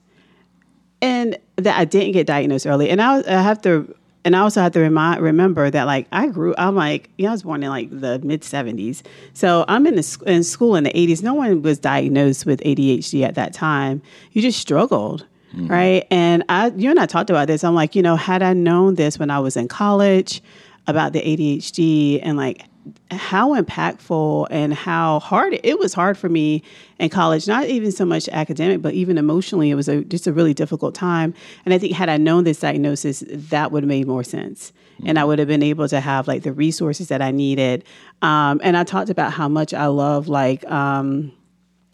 and 1.00 1.38
that 1.57 1.79
I 1.79 1.85
didn't 1.85 2.12
get 2.12 2.27
diagnosed 2.27 2.66
early. 2.66 2.90
And 2.90 3.00
I, 3.00 3.18
I 3.18 3.42
have 3.42 3.61
to, 3.62 3.94
and 4.24 4.35
I 4.35 4.40
also 4.40 4.62
have 4.62 4.72
to 4.72 4.81
remind, 4.81 5.20
remember 5.20 5.70
that 5.70 5.85
like 5.85 6.07
I 6.12 6.29
grew, 6.29 6.55
I'm 6.57 6.74
like, 6.74 7.11
yeah, 7.18 7.29
I 7.29 7.33
was 7.33 7.42
born 7.42 7.62
in 7.62 7.68
like 7.68 7.90
the 7.90 8.18
mid 8.20 8.40
70s. 8.40 9.03
So 9.35 9.64
I'm 9.68 9.87
in, 9.87 9.96
the, 9.96 10.22
in 10.27 10.42
school 10.42 10.77
in 10.77 10.85
the 10.85 10.92
80s. 10.92 11.22
No 11.22 11.35
one 11.35 11.62
was 11.62 11.79
diagnosed 11.79 12.46
with 12.46 12.61
ADHD 12.61 13.22
at 13.22 13.35
that 13.35 13.53
time. 13.53 14.03
You 14.33 14.42
just 14.42 14.59
struggled. 14.59 15.27
Right. 15.57 16.05
And 16.11 16.42
I, 16.48 16.72
you 16.74 16.90
and 16.90 16.98
I 16.98 17.07
talked 17.07 17.31
about 17.31 17.46
this. 17.46 17.62
I'm 17.62 17.77
like, 17.77 17.94
you 17.94 18.03
know, 18.03 18.16
had 18.16 18.42
I 18.42 18.55
known 18.55 18.96
this 18.96 19.20
when 19.20 19.31
I 19.31 19.38
was 19.38 19.57
in 19.57 19.68
college 19.68 20.42
about 20.87 21.12
the 21.12 21.20
ADHD 21.20 22.20
and 22.23 22.37
like 22.37 22.64
how 23.11 23.59
impactful 23.59 24.47
and 24.51 24.75
how 24.75 25.18
hard 25.20 25.59
it 25.62 25.79
was 25.79 25.94
hard 25.94 26.18
for 26.18 26.29
me 26.29 26.62
in 26.99 27.09
college 27.09 27.49
not 27.49 27.66
even 27.66 27.90
so 27.90 28.05
much 28.05 28.29
academic 28.29 28.83
but 28.83 28.92
even 28.92 29.16
emotionally 29.16 29.70
it 29.70 29.75
was 29.75 29.88
a, 29.88 30.05
just 30.05 30.27
a 30.27 30.33
really 30.33 30.53
difficult 30.53 30.94
time. 30.94 31.33
And 31.64 31.73
i 31.73 31.79
think 31.79 31.94
had 31.94 32.09
i 32.09 32.16
known 32.16 32.44
this 32.44 32.61
diagnosis 32.61 33.25
that 33.29 33.73
would 33.73 33.85
have 33.85 33.88
made 33.88 34.07
more 34.07 34.25
sense. 34.25 34.73
And 35.07 35.18
i 35.18 35.25
would 35.25 35.38
have 35.38 35.49
been 35.49 35.62
able 35.62 35.88
to 35.88 36.01
have 36.01 36.29
like 36.29 36.42
the 36.42 36.53
resources 36.53 37.09
that 37.09 37.23
i 37.23 37.31
needed. 37.31 37.85
Um, 38.20 38.61
and 38.62 38.77
i 38.77 38.85
talked 38.85 39.11
about 39.11 39.33
how 39.33 39.49
much 39.49 39.73
i 39.73 39.87
love 39.87 40.29
like 40.29 40.68
um, 40.70 41.33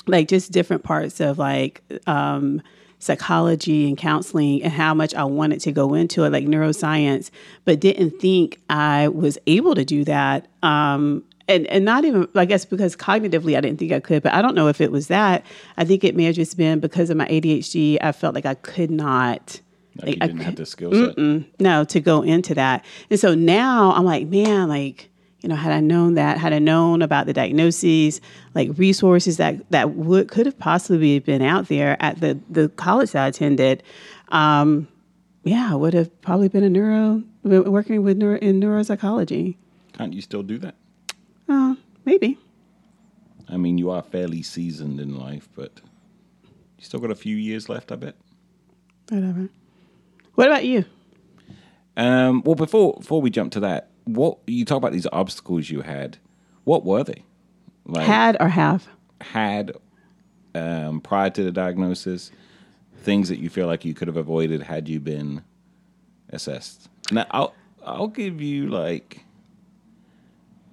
like 0.07 0.29
just 0.29 0.50
different 0.50 0.83
parts 0.83 1.20
of 1.20 1.38
like 1.38 1.83
um, 2.07 2.62
psychology 3.00 3.88
and 3.88 3.98
counseling 3.98 4.62
and 4.62 4.72
how 4.72 4.94
much 4.94 5.14
I 5.14 5.24
wanted 5.24 5.60
to 5.62 5.72
go 5.72 5.94
into 5.94 6.22
it, 6.24 6.30
like 6.30 6.44
neuroscience, 6.44 7.30
but 7.64 7.80
didn't 7.80 8.20
think 8.20 8.60
I 8.70 9.08
was 9.08 9.36
able 9.48 9.74
to 9.74 9.84
do 9.84 10.04
that. 10.04 10.46
Um, 10.62 11.24
and 11.48 11.66
and 11.66 11.84
not 11.84 12.04
even 12.04 12.28
I 12.36 12.44
guess 12.44 12.64
because 12.64 12.94
cognitively 12.94 13.56
I 13.56 13.60
didn't 13.60 13.78
think 13.80 13.90
I 13.90 13.98
could, 13.98 14.22
but 14.22 14.32
I 14.32 14.40
don't 14.40 14.54
know 14.54 14.68
if 14.68 14.80
it 14.80 14.92
was 14.92 15.08
that. 15.08 15.44
I 15.76 15.84
think 15.84 16.04
it 16.04 16.14
may 16.14 16.24
have 16.24 16.36
just 16.36 16.56
been 16.56 16.78
because 16.78 17.10
of 17.10 17.16
my 17.16 17.26
ADHD. 17.26 17.98
I 18.00 18.12
felt 18.12 18.36
like 18.36 18.46
I 18.46 18.54
could 18.54 18.90
not. 18.92 19.60
Like 19.96 20.10
you 20.14 20.18
I 20.20 20.26
didn't 20.28 20.40
have 20.42 20.54
could- 20.54 20.56
the 20.58 20.66
skill 20.66 20.92
set. 20.94 21.18
no 21.58 21.82
to 21.84 22.00
go 22.00 22.22
into 22.22 22.54
that 22.54 22.84
and 23.10 23.18
so 23.18 23.34
now 23.34 23.92
i'm 23.92 24.04
like 24.04 24.28
man 24.28 24.68
like 24.68 25.10
you 25.42 25.48
know 25.48 25.55
had 25.57 25.72
i 25.72 25.81
known 25.81 26.14
that 26.14 26.38
had 26.38 26.53
i 26.53 26.59
known 26.59 27.03
about 27.03 27.26
the 27.26 27.33
diagnoses 27.33 28.20
like 28.55 28.68
resources 28.76 29.37
that 29.38 29.68
that 29.70 29.90
would 29.94 30.29
could 30.29 30.46
have 30.46 30.59
possibly 30.59 31.18
been 31.18 31.42
out 31.42 31.68
there 31.68 31.96
at 32.00 32.20
the 32.20 32.38
the 32.50 32.68
college 32.70 33.12
that 33.12 33.24
i 33.24 33.29
attended 33.29 33.83
um 34.29 34.87
yeah 35.44 35.72
i 35.72 35.74
would 35.74 35.94
have 35.94 36.11
probably 36.22 36.48
been 36.48 36.64
a 36.64 36.68
neuro 36.70 37.22
working 37.42 38.03
with 38.03 38.16
neuro 38.18 38.37
in 38.38 38.61
neuropsychology 38.61 39.57
Can't 39.94 40.12
you 40.12 40.20
still 40.20 40.42
do 40.42 40.59
that? 40.59 40.74
uh, 41.48 41.74
maybe 42.05 42.38
I 43.53 43.57
mean, 43.57 43.79
you 43.79 43.90
are 43.90 44.00
fairly 44.03 44.42
seasoned 44.42 45.00
in 45.00 45.18
life, 45.18 45.48
but 45.57 45.81
you 46.79 46.85
still 46.85 47.00
got 47.00 47.11
a 47.11 47.16
few 47.16 47.35
years 47.35 47.68
left, 47.68 47.90
I 47.90 47.96
bet. 47.96 48.14
whatever 49.09 49.48
what 50.37 50.46
about 50.46 50.64
you 50.64 50.85
Um, 51.96 52.42
well, 52.44 52.55
before 52.55 52.94
before 53.00 53.20
we 53.20 53.31
jump 53.31 53.50
to 53.53 53.61
that, 53.61 53.89
what 54.04 54.38
you 54.46 54.64
talk 54.64 54.78
about 54.78 54.92
these 54.92 55.06
obstacles 55.12 55.70
you 55.70 55.82
had? 55.82 56.18
What 56.64 56.84
were 56.84 57.04
they? 57.04 57.24
Like 57.86 58.06
had 58.06 58.36
or 58.40 58.48
have 58.48 58.86
had 59.20 59.72
um, 60.54 61.00
prior 61.00 61.30
to 61.30 61.42
the 61.42 61.52
diagnosis, 61.52 62.30
things 62.98 63.28
that 63.28 63.38
you 63.38 63.48
feel 63.48 63.66
like 63.66 63.84
you 63.84 63.94
could 63.94 64.08
have 64.08 64.16
avoided 64.16 64.62
had 64.62 64.88
you 64.88 65.00
been 65.00 65.42
assessed. 66.30 66.88
Now, 67.10 67.26
I'll 67.30 67.54
I'll 67.84 68.08
give 68.08 68.40
you 68.40 68.68
like, 68.68 69.24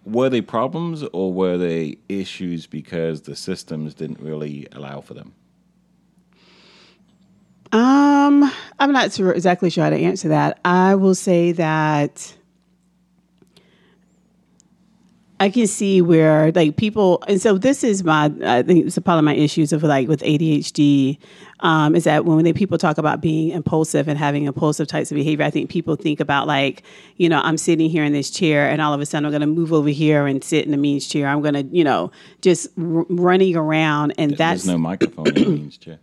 were 0.05 0.29
they 0.29 0.41
problems 0.41 1.03
or 1.13 1.33
were 1.33 1.57
they 1.57 1.97
issues 2.09 2.67
because 2.67 3.21
the 3.21 3.35
systems 3.35 3.93
didn't 3.93 4.19
really 4.19 4.67
allow 4.71 5.01
for 5.01 5.13
them? 5.13 5.33
Um, 7.71 8.49
I'm 8.79 8.91
not 8.93 9.19
exactly 9.19 9.69
sure 9.69 9.83
how 9.83 9.89
to 9.89 9.97
answer 9.97 10.29
that. 10.29 10.59
I 10.63 10.95
will 10.95 11.15
say 11.15 11.51
that 11.53 12.33
I 15.39 15.49
can 15.49 15.67
see 15.67 16.01
where 16.01 16.51
like 16.53 16.77
people, 16.77 17.23
and 17.27 17.39
so 17.39 17.57
this 17.59 17.83
is 17.83 18.03
my, 18.03 18.31
I 18.43 18.63
think 18.63 18.87
it's 18.87 18.97
a 18.97 19.01
part 19.01 19.19
of 19.19 19.23
my 19.23 19.35
issues 19.35 19.71
of 19.71 19.83
like 19.83 20.07
with 20.07 20.21
ADHD, 20.21 21.19
um, 21.59 21.95
is 21.95 22.05
that 22.05 22.25
when 22.25 22.43
they 22.43 22.53
people 22.53 22.77
talk 22.79 22.97
about 22.97 23.21
being 23.21 23.49
impulsive 23.51 24.07
and 24.07 24.17
having 24.17 24.45
impulsive 24.45 24.87
types 24.87 25.11
of 25.11 25.15
behavior, 25.15 25.45
I 25.45 25.51
think 25.51 25.69
people 25.69 25.95
think 25.95 26.19
about 26.19 26.47
like, 26.47 26.81
you 27.17 27.29
know, 27.29 27.39
I'm 27.43 27.57
sitting 27.57 27.89
here 27.89 28.03
in 28.03 28.13
this 28.13 28.31
chair 28.31 28.67
and 28.67 28.81
all 28.81 28.93
of 28.93 29.01
a 29.01 29.05
sudden 29.05 29.25
I'm 29.25 29.31
going 29.31 29.41
to 29.41 29.47
move 29.47 29.71
over 29.73 29.89
here 29.89 30.25
and 30.25 30.43
sit 30.43 30.65
in 30.65 30.71
the 30.71 30.77
means 30.77 31.07
chair. 31.07 31.27
I'm 31.27 31.41
going 31.41 31.53
to, 31.53 31.63
you 31.63 31.83
know, 31.83 32.11
just 32.41 32.67
r- 32.77 33.05
running 33.09 33.55
around 33.55 34.13
and 34.17 34.31
that's 34.37 34.63
There's 34.63 34.67
no 34.73 34.77
microphone 34.79 35.27
in 35.27 35.33
the 35.35 35.45
means 35.45 35.77
chair. 35.77 35.99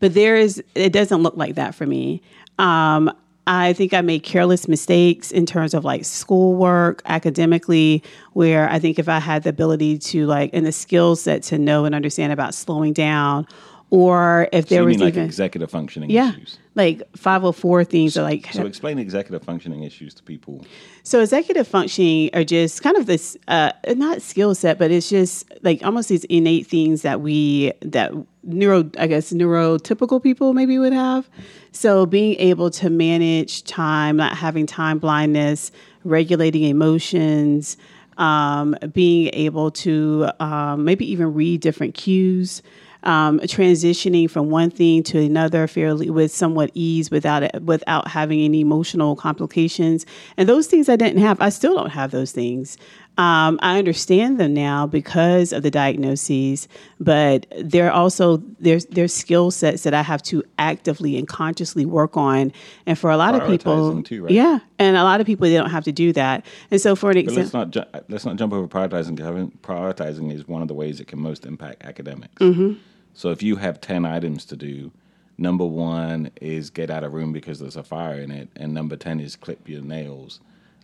but 0.00 0.14
there 0.14 0.36
is 0.36 0.62
it 0.74 0.92
doesn't 0.92 1.22
look 1.22 1.36
like 1.36 1.56
that 1.56 1.74
for 1.74 1.86
me 1.86 2.22
um, 2.58 3.10
i 3.46 3.72
think 3.72 3.92
i 3.92 4.00
made 4.00 4.22
careless 4.22 4.68
mistakes 4.68 5.30
in 5.30 5.44
terms 5.46 5.74
of 5.74 5.84
like 5.84 6.04
schoolwork 6.04 7.02
academically 7.06 8.02
where 8.32 8.68
i 8.70 8.78
think 8.78 8.98
if 8.98 9.08
i 9.08 9.18
had 9.18 9.42
the 9.42 9.50
ability 9.50 9.98
to 9.98 10.26
like 10.26 10.50
and 10.52 10.64
the 10.66 10.72
skill 10.72 11.16
set 11.16 11.42
to 11.42 11.58
know 11.58 11.84
and 11.84 11.94
understand 11.94 12.32
about 12.32 12.54
slowing 12.54 12.92
down 12.92 13.46
or 13.90 14.48
if 14.52 14.64
So 14.68 14.74
there 14.76 14.82
you 14.82 14.88
was 14.88 14.98
like 14.98 15.08
even 15.14 15.24
executive 15.24 15.70
functioning 15.70 16.10
yeah 16.10 16.30
issues? 16.30 16.58
like 16.74 17.02
504 17.16 17.84
things 17.84 18.16
are 18.16 18.22
like 18.22 18.46
So 18.52 18.66
explain 18.66 18.98
executive 18.98 19.44
functioning 19.44 19.84
issues 19.84 20.14
to 20.14 20.22
people. 20.22 20.64
so 21.04 21.20
executive 21.20 21.68
functioning 21.68 22.30
are 22.34 22.42
just 22.44 22.82
kind 22.82 22.96
of 22.96 23.06
this 23.06 23.36
uh, 23.46 23.70
not 23.94 24.22
skill 24.22 24.54
set, 24.56 24.78
but 24.78 24.90
it's 24.90 25.08
just 25.08 25.44
like 25.62 25.84
almost 25.84 26.08
these 26.08 26.24
innate 26.24 26.66
things 26.66 27.02
that 27.02 27.20
we 27.20 27.72
that 27.82 28.10
neuro 28.44 28.90
I 28.98 29.06
guess 29.06 29.32
neurotypical 29.32 30.22
people 30.22 30.52
maybe 30.52 30.78
would 30.78 30.92
have. 30.92 31.28
So 31.72 32.06
being 32.06 32.36
able 32.38 32.70
to 32.70 32.90
manage 32.90 33.64
time, 33.64 34.16
not 34.16 34.36
having 34.36 34.66
time 34.66 34.98
blindness, 34.98 35.72
regulating 36.04 36.64
emotions, 36.64 37.76
um, 38.16 38.76
being 38.92 39.30
able 39.32 39.70
to 39.72 40.28
um, 40.40 40.84
maybe 40.84 41.10
even 41.10 41.34
read 41.34 41.60
different 41.60 41.94
cues 41.94 42.62
um, 43.04 43.38
transitioning 43.40 44.28
from 44.30 44.50
one 44.50 44.70
thing 44.70 45.02
to 45.04 45.18
another 45.18 45.66
fairly 45.66 46.10
with 46.10 46.32
somewhat 46.32 46.70
ease 46.74 47.10
without 47.10 47.42
it, 47.42 47.62
without 47.62 48.08
having 48.08 48.40
any 48.40 48.60
emotional 48.60 49.14
complications. 49.14 50.06
And 50.36 50.48
those 50.48 50.66
things 50.66 50.88
I 50.88 50.96
didn't 50.96 51.20
have. 51.20 51.40
I 51.40 51.50
still 51.50 51.74
don't 51.74 51.90
have 51.90 52.10
those 52.10 52.32
things. 52.32 52.78
Um, 53.16 53.60
I 53.62 53.78
understand 53.78 54.40
them 54.40 54.54
now 54.54 54.88
because 54.88 55.52
of 55.52 55.62
the 55.62 55.70
diagnoses, 55.70 56.66
but 56.98 57.46
there 57.56 57.86
are 57.86 57.92
also 57.92 58.38
there's 58.58 58.86
there's 58.86 59.14
skill 59.14 59.52
sets 59.52 59.84
that 59.84 59.94
I 59.94 60.02
have 60.02 60.20
to 60.24 60.42
actively 60.58 61.16
and 61.16 61.28
consciously 61.28 61.86
work 61.86 62.16
on. 62.16 62.52
And 62.86 62.98
for 62.98 63.10
a 63.10 63.16
lot 63.16 63.36
of 63.36 63.46
people, 63.48 64.02
too, 64.02 64.24
right? 64.24 64.32
yeah, 64.32 64.58
and 64.80 64.96
a 64.96 65.04
lot 65.04 65.20
of 65.20 65.26
people 65.26 65.48
they 65.48 65.54
don't 65.54 65.70
have 65.70 65.84
to 65.84 65.92
do 65.92 66.12
that. 66.14 66.44
And 66.72 66.80
so 66.80 66.96
for 66.96 67.12
an 67.12 67.24
But 67.24 67.34
let's 67.34 67.52
not 67.52 67.70
ju- 67.70 67.84
let's 68.08 68.24
not 68.24 68.34
jump 68.34 68.52
over 68.52 68.66
prioritizing. 68.66 69.16
Prioritizing 69.60 70.32
is 70.32 70.48
one 70.48 70.62
of 70.62 70.66
the 70.66 70.74
ways 70.74 70.98
it 70.98 71.06
can 71.06 71.20
most 71.20 71.46
impact 71.46 71.84
academics. 71.84 72.42
Mm-hmm. 72.42 72.74
So 73.12 73.30
if 73.30 73.44
you 73.44 73.54
have 73.56 73.80
ten 73.80 74.04
items 74.04 74.44
to 74.46 74.56
do, 74.56 74.90
number 75.38 75.64
one 75.64 76.32
is 76.40 76.68
get 76.68 76.90
out 76.90 77.04
of 77.04 77.12
room 77.12 77.32
because 77.32 77.60
there's 77.60 77.76
a 77.76 77.84
fire 77.84 78.18
in 78.18 78.32
it, 78.32 78.48
and 78.56 78.74
number 78.74 78.96
ten 78.96 79.20
is 79.20 79.36
clip 79.36 79.68
your 79.68 79.82
nails. 79.82 80.40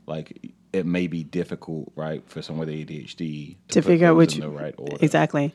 Like 0.07 0.53
it 0.72 0.87
may 0.87 1.06
be 1.06 1.24
difficult, 1.24 1.92
right, 1.96 2.22
for 2.28 2.42
someone 2.42 2.66
with 2.66 2.74
ADHD 2.74 3.56
to 3.68 3.83
put 3.83 3.85
figure 3.85 4.09
out 4.09 4.16
which 4.16 4.37
in 4.37 4.40
the 4.42 4.48
right 4.48 4.74
order. 4.78 4.96
exactly. 5.00 5.52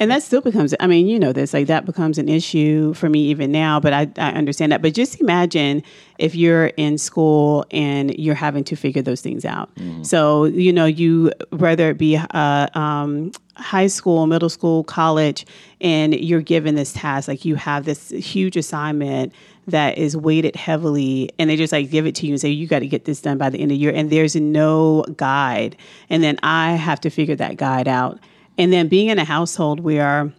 And 0.00 0.12
that 0.12 0.22
still 0.22 0.40
becomes 0.40 0.76
i 0.78 0.86
mean 0.86 1.08
you 1.08 1.18
know 1.18 1.32
this 1.32 1.52
like 1.52 1.66
that 1.66 1.84
becomes 1.84 2.18
an 2.18 2.28
issue 2.28 2.94
for 2.94 3.08
me 3.08 3.18
even 3.30 3.50
now 3.50 3.80
but 3.80 3.92
I, 3.92 4.08
I 4.16 4.30
understand 4.30 4.70
that. 4.70 4.80
But 4.80 4.94
just 4.94 5.20
imagine 5.20 5.82
if 6.18 6.36
you're 6.36 6.66
in 6.66 6.98
school 6.98 7.66
and 7.72 8.16
you're 8.16 8.36
having 8.36 8.62
to 8.64 8.76
figure 8.76 9.02
those 9.02 9.20
things 9.20 9.44
out. 9.44 9.70
So 10.02 10.44
you 10.44 10.72
know 10.72 10.86
you 10.86 11.32
whether 11.50 11.90
it 11.90 11.98
be 11.98 12.16
uh, 12.16 12.68
um, 12.74 13.32
high 13.56 13.88
school 13.88 14.28
middle 14.28 14.48
school 14.48 14.84
college 14.84 15.44
and 15.80 16.14
you're 16.14 16.42
given 16.42 16.76
this 16.76 16.92
task 16.92 17.26
like 17.26 17.44
you 17.44 17.56
have 17.56 17.84
this 17.84 18.10
huge 18.10 18.56
assignment 18.56 19.32
that 19.68 19.96
is 19.98 20.16
weighted 20.16 20.56
heavily 20.56 21.30
and 21.38 21.48
they 21.48 21.56
just 21.56 21.72
like 21.72 21.90
give 21.90 22.06
it 22.06 22.14
to 22.16 22.26
you 22.26 22.32
and 22.32 22.40
say 22.40 22.48
you 22.48 22.66
got 22.66 22.80
to 22.80 22.86
get 22.86 23.04
this 23.04 23.20
done 23.20 23.38
by 23.38 23.48
the 23.50 23.58
end 23.58 23.70
of 23.70 23.76
the 23.76 23.80
year 23.80 23.92
and 23.94 24.10
there's 24.10 24.34
no 24.36 25.04
guide 25.16 25.76
and 26.10 26.22
then 26.22 26.38
i 26.42 26.72
have 26.72 27.00
to 27.00 27.10
figure 27.10 27.36
that 27.36 27.56
guide 27.56 27.86
out 27.88 28.18
and 28.58 28.72
then 28.72 28.88
being 28.88 29.08
in 29.08 29.18
a 29.18 29.24
household 29.24 29.80
where 29.80 30.32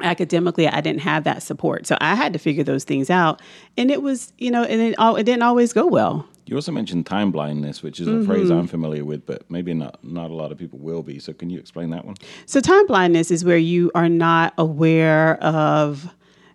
academically 0.00 0.66
I 0.68 0.80
didn't 0.80 1.02
have 1.02 1.24
that 1.24 1.42
support. 1.42 1.86
So 1.86 1.96
I 2.00 2.14
had 2.16 2.32
to 2.32 2.38
figure 2.38 2.64
those 2.64 2.84
things 2.84 3.10
out. 3.10 3.40
And 3.76 3.90
it 3.90 4.02
was, 4.02 4.32
you 4.38 4.50
know, 4.50 4.64
and 4.64 4.80
it, 4.80 4.98
all, 4.98 5.14
it 5.16 5.22
didn't 5.24 5.42
always 5.42 5.72
go 5.72 5.86
well. 5.86 6.26
You 6.46 6.56
also 6.56 6.72
mentioned 6.72 7.06
time 7.06 7.30
blindness, 7.30 7.82
which 7.82 8.00
is 8.00 8.08
a 8.08 8.10
Mm-hmm. 8.10 8.26
phrase 8.26 8.50
I'm 8.50 8.66
familiar 8.66 9.04
with, 9.04 9.24
but 9.24 9.48
maybe 9.50 9.72
not 9.72 10.02
not 10.04 10.30
a 10.30 10.34
lot 10.34 10.52
of 10.52 10.58
people 10.58 10.78
will 10.78 11.02
be. 11.02 11.18
So 11.18 11.32
can 11.32 11.48
you 11.48 11.58
explain 11.58 11.90
that 11.90 12.04
one? 12.04 12.16
So 12.44 12.60
time 12.60 12.86
blindness 12.86 13.30
is 13.30 13.44
where 13.44 13.56
you 13.56 13.90
are 13.94 14.08
not 14.10 14.52
aware 14.58 15.36
of 15.42 16.12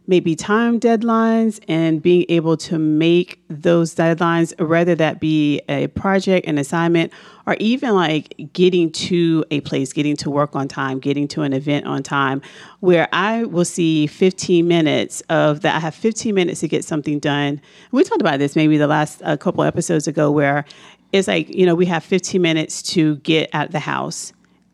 maybe 0.10 0.36
time 0.36 0.80
deadlines 0.80 1.60
and 1.67 2.02
being 2.02 2.26
able 2.30 2.58
to 2.58 2.80
make 2.80 3.39
those 3.48 3.93
deadlines, 3.93 4.60
whether 4.60 4.95
that 4.95 5.19
be 5.19 5.62
a 5.69 5.86
project, 5.89 6.48
an 6.48 6.58
assignment, 6.58 7.13
or 7.45 7.56
even 7.60 7.93
like 7.93 8.34
getting 8.52 8.91
to 8.91 9.45
a 9.52 9.62
place, 9.62 9.93
getting 9.93 10.15
to 10.15 10.32
work 10.32 10.56
on 10.56 10.67
time, 10.67 10.98
getting 10.98 11.28
to 11.28 11.43
an 11.43 11.54
event 11.54 11.86
on 11.86 12.02
time, 12.02 12.41
where 12.80 13.08
I 13.13 13.43
will 13.43 13.63
see 13.63 14.08
15 14.08 14.67
minutes 14.67 15.22
of 15.30 15.62
that. 15.62 15.76
I 15.76 15.80
have 15.80 15.93
15 15.93 16.34
minutes 16.34 16.62
to 16.62 16.67
get 16.67 16.84
something 16.84 17.19
done. 17.19 17.62
We 17.91 18.04
talked 18.04 18.19
about 18.19 18.39
this 18.39 18.56
maybe 18.56 18.78
the 18.78 18.88
last 18.88 19.22
a 19.24 19.38
couple 19.38 19.63
episodes 19.63 20.08
ago, 20.08 20.32
where 20.32 20.65
it's 21.13 21.28
like, 21.28 21.54
you 21.54 21.67
know, 21.67 21.76
we 21.76 21.86
have 21.86 22.04
15 22.04 22.41
minutes 22.41 22.82
to 22.82 23.17
get 23.17 23.52
of 23.54 23.72
the 23.72 23.80
house 23.80 24.34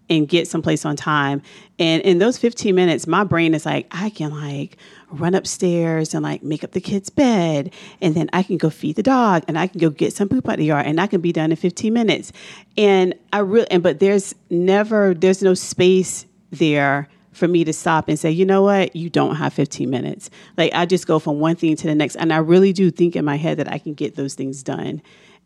and 0.10 0.28
get 0.28 0.48
someplace 0.48 0.86
on 0.86 0.95
time. 0.95 1.41
And 1.80 2.02
in 2.04 2.19
those 2.19 2.38
15 2.38 2.74
minutes, 2.74 3.08
my 3.08 3.24
brain 3.24 3.54
is 3.54 3.65
like, 3.65 3.88
I 3.91 4.10
can 4.12 4.32
like 4.32 4.78
run 5.12 5.36
upstairs 5.36 6.13
and 6.13 6.24
like 6.24 6.44
make 6.44 6.63
up 6.63 6.72
the 6.72 6.82
kid's 6.82 7.10
bed. 7.10 7.74
And 8.02 8.15
then 8.15 8.30
I 8.34 8.44
can 8.44 8.58
go 8.58 8.70
feed 8.70 8.96
the 8.96 9.04
dog 9.04 9.44
and 9.48 9.58
I 9.58 9.68
can 9.68 9.80
go 9.80 9.89
get 9.89 10.13
some 10.13 10.30
poop 10.30 10.48
out 10.48 10.54
of 10.54 10.60
the 10.60 10.65
yard 10.65 10.86
and 10.86 11.00
I 11.00 11.08
can 11.08 11.22
be 11.22 11.32
done 11.32 11.52
in 11.52 11.58
15 11.58 11.94
minutes. 11.94 12.32
And 12.78 13.15
I 13.32 13.39
really, 13.39 13.70
and 13.72 13.84
but 13.84 14.00
there's 14.00 14.36
never, 14.50 15.13
there's 15.13 15.41
no 15.41 15.54
space 15.54 16.26
there 16.52 17.08
for 17.32 17.48
me 17.48 17.63
to 17.65 17.74
stop 17.74 18.08
and 18.08 18.18
say, 18.18 18.32
you 18.32 18.46
know 18.46 18.62
what, 18.62 18.96
you 18.96 19.10
don't 19.10 19.36
have 19.36 19.54
15 19.54 19.89
minutes. 19.89 20.30
Like 20.58 20.74
I 20.74 20.86
just 20.86 21.06
go 21.06 21.20
from 21.20 21.39
one 21.39 21.56
thing 21.56 21.76
to 21.76 21.88
the 21.88 21.96
next. 21.96 22.15
And 22.15 22.32
I 22.32 22.38
really 22.38 22.74
do 22.74 22.89
think 22.91 23.15
in 23.15 23.26
my 23.26 23.36
head 23.36 23.58
that 23.58 23.72
I 23.72 23.78
can 23.78 23.94
get 23.94 24.15
those 24.15 24.34
things 24.34 24.63
done. 24.63 25.02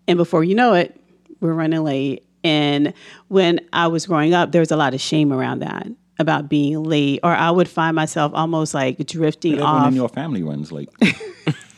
And 0.08 0.18
before 0.18 0.44
you 0.44 0.56
know 0.56 0.74
it, 0.74 1.00
we're 1.40 1.54
running 1.54 1.84
late. 1.84 2.26
And 2.44 2.94
when 3.28 3.60
I 3.74 3.88
was 3.88 4.06
growing 4.06 4.34
up, 4.34 4.52
there 4.52 4.62
was 4.62 4.72
a 4.72 4.78
lot 4.78 4.94
of 4.94 5.02
shame 5.02 5.34
around 5.34 5.60
that 5.60 5.88
about 6.20 6.50
being 6.50 6.84
late, 6.84 7.22
or 7.24 7.32
I 7.32 7.50
would 7.50 7.68
find 7.68 7.96
myself 7.96 8.32
almost 8.36 8.74
like 8.74 8.98
drifting 9.08 9.54
Everyone 9.54 9.76
off. 9.76 9.88
in 9.88 9.96
your 9.96 10.10
family 10.10 10.44
runs 10.44 10.72
late. 10.72 10.90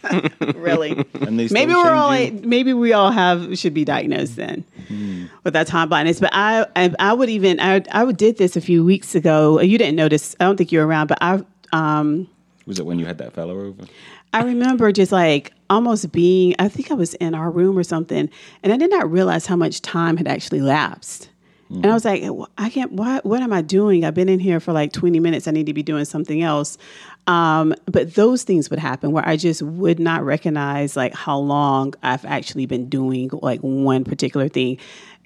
really. 0.55 1.05
And 1.21 1.39
they 1.39 1.47
Maybe 1.49 1.73
we're 1.73 1.91
all 1.91 2.07
like, 2.07 2.33
maybe 2.33 2.73
we 2.73 2.91
all 2.91 3.11
have 3.11 3.57
should 3.57 3.73
be 3.73 3.85
diagnosed 3.85 4.35
then 4.35 4.65
with 5.43 5.53
that 5.53 5.67
time 5.67 5.89
blindness. 5.89 6.19
But 6.19 6.31
I, 6.33 6.65
I 6.75 6.93
I 6.99 7.13
would 7.13 7.29
even 7.29 7.59
I 7.59 7.83
I 7.91 8.11
did 8.11 8.37
this 8.37 8.55
a 8.55 8.61
few 8.61 8.83
weeks 8.83 9.15
ago. 9.15 9.61
You 9.61 9.77
didn't 9.77 9.95
notice. 9.95 10.35
I 10.39 10.45
don't 10.45 10.57
think 10.57 10.71
you 10.71 10.79
were 10.79 10.87
around, 10.87 11.07
but 11.07 11.19
I 11.21 11.43
um 11.71 12.27
Was 12.65 12.79
it 12.79 12.85
when 12.85 12.99
you 12.99 13.05
had 13.05 13.19
that 13.19 13.33
fellow 13.33 13.59
over? 13.59 13.83
I 14.33 14.43
remember 14.43 14.91
just 14.91 15.11
like 15.11 15.53
almost 15.69 16.11
being, 16.11 16.55
I 16.57 16.67
think 16.67 16.89
I 16.89 16.93
was 16.93 17.13
in 17.15 17.35
our 17.35 17.51
room 17.51 17.77
or 17.77 17.83
something, 17.83 18.29
and 18.63 18.73
I 18.73 18.77
did 18.77 18.89
not 18.89 19.11
realize 19.11 19.45
how 19.45 19.55
much 19.55 19.81
time 19.81 20.17
had 20.17 20.27
actually 20.27 20.61
lapsed. 20.61 21.29
And 21.75 21.85
I 21.85 21.93
was 21.93 22.03
like, 22.03 22.23
I 22.57 22.69
can't, 22.69 22.91
why, 22.91 23.21
what 23.23 23.41
am 23.41 23.53
I 23.53 23.61
doing? 23.61 24.03
I've 24.03 24.13
been 24.13 24.27
in 24.27 24.39
here 24.39 24.59
for 24.59 24.73
like 24.73 24.91
20 24.91 25.19
minutes. 25.19 25.47
I 25.47 25.51
need 25.51 25.67
to 25.67 25.73
be 25.73 25.83
doing 25.83 26.03
something 26.05 26.41
else. 26.41 26.77
Um, 27.27 27.73
but 27.85 28.15
those 28.15 28.43
things 28.43 28.69
would 28.69 28.79
happen 28.79 29.11
where 29.11 29.27
I 29.27 29.37
just 29.37 29.61
would 29.61 29.99
not 29.99 30.23
recognize 30.23 30.97
like 30.97 31.13
how 31.13 31.37
long 31.37 31.93
I've 32.03 32.25
actually 32.25 32.65
been 32.65 32.89
doing 32.89 33.29
like 33.41 33.61
one 33.61 34.03
particular 34.03 34.49
thing. 34.49 34.79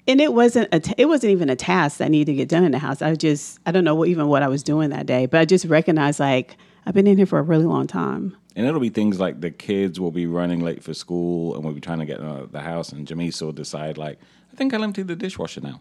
And 0.06 0.20
it 0.20 0.32
wasn't 0.32 0.68
a, 0.72 0.78
t- 0.78 0.94
it 0.96 1.06
wasn't 1.06 1.32
even 1.32 1.50
a 1.50 1.56
task 1.56 1.98
that 1.98 2.10
needed 2.10 2.32
to 2.32 2.36
get 2.36 2.48
done 2.48 2.62
in 2.62 2.70
the 2.70 2.78
house. 2.78 3.02
I 3.02 3.14
just, 3.16 3.58
I 3.66 3.72
don't 3.72 3.82
know 3.82 3.96
what, 3.96 4.08
even 4.08 4.28
what 4.28 4.44
I 4.44 4.48
was 4.48 4.62
doing 4.62 4.90
that 4.90 5.06
day, 5.06 5.26
but 5.26 5.40
I 5.40 5.44
just 5.44 5.64
recognized 5.64 6.20
like 6.20 6.56
I've 6.86 6.94
been 6.94 7.08
in 7.08 7.16
here 7.16 7.26
for 7.26 7.40
a 7.40 7.42
really 7.42 7.64
long 7.64 7.88
time. 7.88 8.36
And 8.54 8.66
it'll 8.66 8.80
be 8.80 8.88
things 8.88 9.18
like 9.18 9.40
the 9.40 9.50
kids 9.50 9.98
will 9.98 10.12
be 10.12 10.26
running 10.26 10.60
late 10.60 10.82
for 10.82 10.94
school 10.94 11.56
and 11.56 11.64
we'll 11.64 11.74
be 11.74 11.80
trying 11.80 11.98
to 11.98 12.06
get 12.06 12.20
out 12.20 12.40
of 12.40 12.52
the 12.52 12.60
house 12.60 12.92
and 12.92 13.06
Jamesa 13.06 13.42
will 13.42 13.52
decide 13.52 13.98
like, 13.98 14.20
I 14.52 14.56
think 14.56 14.72
I'll 14.72 14.84
empty 14.84 15.02
the 15.02 15.16
dishwasher 15.16 15.60
now. 15.60 15.80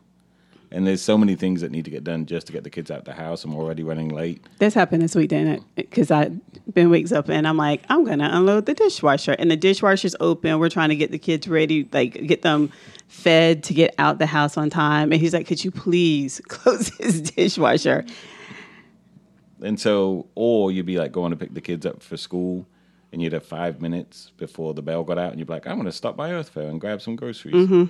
And 0.72 0.86
there's 0.86 1.02
so 1.02 1.18
many 1.18 1.36
things 1.36 1.62
that 1.62 1.72
need 1.72 1.86
to 1.86 1.92
get 1.92 2.04
done 2.04 2.26
just 2.26 2.48
to 2.48 2.54
get 2.54 2.64
the 2.64 2.70
kids 2.70 2.92
out 2.92 3.06
the 3.06 3.14
house. 3.14 3.44
I'm 3.44 3.56
already 3.56 3.84
running 3.84 4.10
late. 4.10 4.44
This 4.60 4.74
happened 4.74 5.02
this 5.02 5.16
week, 5.16 5.30
didn't 5.30 5.48
it? 5.48 5.64
Because 5.76 6.12
I've 6.12 6.40
been 6.74 6.90
wakes 6.90 7.12
up 7.12 7.30
and 7.30 7.48
I'm 7.48 7.58
like, 7.58 7.84
I'm 7.90 8.04
gonna 8.04 8.30
unload 8.32 8.66
the 8.66 8.74
dishwasher, 8.74 9.34
and 9.34 9.50
the 9.50 9.58
dishwasher's 9.58 10.16
open. 10.20 10.60
We're 10.60 10.70
trying 10.70 10.90
to 10.90 10.96
get 10.96 11.12
the 11.12 11.20
kids 11.20 11.48
ready, 11.48 11.88
like 11.92 12.14
get 12.28 12.42
them 12.42 12.72
fed 13.08 13.64
to 13.66 13.74
get 13.74 13.96
out 13.98 14.20
the 14.20 14.26
house 14.26 14.58
on 14.58 14.70
time. 14.70 15.12
And 15.12 15.22
he's 15.22 15.34
like, 15.34 15.48
Could 15.48 15.64
you 15.64 15.72
please 15.72 16.42
close 16.48 16.90
his 16.98 17.22
dishwasher? 17.22 18.06
And 19.62 19.80
so, 19.80 20.28
or 20.36 20.72
you'd 20.72 20.86
be 20.86 20.98
like 20.98 21.12
going 21.12 21.32
to 21.32 21.38
pick 21.38 21.54
the 21.54 21.62
kids 21.62 21.86
up 21.86 22.04
for 22.04 22.18
school 22.18 22.68
and 23.12 23.22
you'd 23.22 23.34
have 23.34 23.46
five 23.46 23.82
minutes 23.82 24.32
before 24.38 24.74
the 24.74 24.82
bell 24.82 25.04
got 25.04 25.18
out 25.18 25.32
and 25.32 25.40
you'd 25.40 25.48
be 25.48 25.54
like, 25.54 25.66
I'm 25.66 25.76
going 25.76 25.86
to 25.86 25.92
stop 25.92 26.18
by 26.18 26.32
Earth 26.32 26.50
Fare 26.50 26.68
and 26.70 26.82
grab 26.82 27.02
some 27.02 27.16
groceries. 27.16 27.56
Mm-hmm. 27.56 27.86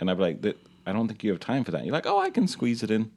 And 0.00 0.10
I'd 0.10 0.16
be 0.16 0.22
like, 0.22 0.42
"That- 0.42 0.67
I 0.88 0.92
don't 0.92 1.06
think 1.08 1.22
you 1.22 1.30
have 1.30 1.40
time 1.40 1.64
for 1.64 1.70
that. 1.72 1.84
You're 1.84 1.92
like, 1.92 2.06
oh, 2.06 2.18
I 2.18 2.30
can 2.30 2.48
squeeze 2.48 2.82
it 2.82 2.90
in. 2.90 3.10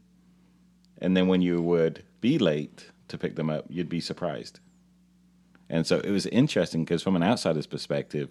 And 1.00 1.16
then 1.16 1.28
when 1.28 1.42
you 1.42 1.62
would 1.62 2.04
be 2.20 2.38
late 2.38 2.92
to 3.08 3.18
pick 3.18 3.36
them 3.36 3.50
up, 3.50 3.66
you'd 3.70 3.90
be 3.90 4.00
surprised. 4.02 4.60
And 5.70 5.88
so 5.88 6.00
it 6.00 6.12
was 6.12 6.26
interesting 6.28 6.84
because 6.84 7.02
from 7.02 7.16
an 7.16 7.24
outsider's 7.24 7.66
perspective, 7.66 8.30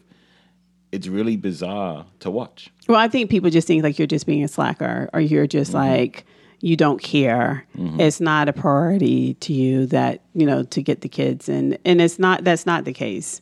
it's 0.93 1.07
really 1.09 1.37
bizarre 1.37 2.07
to 2.21 2.31
watch. 2.31 2.71
Well, 2.89 2.99
I 2.99 3.09
think 3.09 3.31
people 3.31 3.49
just 3.51 3.67
think 3.67 3.83
like 3.83 3.99
you're 3.99 4.07
just 4.07 4.27
being 4.27 4.45
a 4.45 4.49
slacker, 4.49 5.09
or 5.13 5.21
you're 5.21 5.47
just 5.47 5.73
Mm-hmm. 5.73 5.89
like 5.91 6.27
you 6.63 6.77
don't 6.77 7.01
care. 7.01 7.65
It's 7.99 8.21
not 8.21 8.49
a 8.51 8.53
priority 8.53 9.33
to 9.35 9.53
you 9.55 9.87
that 9.87 10.21
you 10.35 10.45
know 10.45 10.65
to 10.65 10.83
get 10.83 11.01
the 11.01 11.09
kids, 11.09 11.49
and 11.49 11.79
and 11.87 12.01
it's 12.03 12.19
not. 12.19 12.45
That's 12.45 12.67
not 12.67 12.85
the 12.85 12.93
case. 12.93 13.41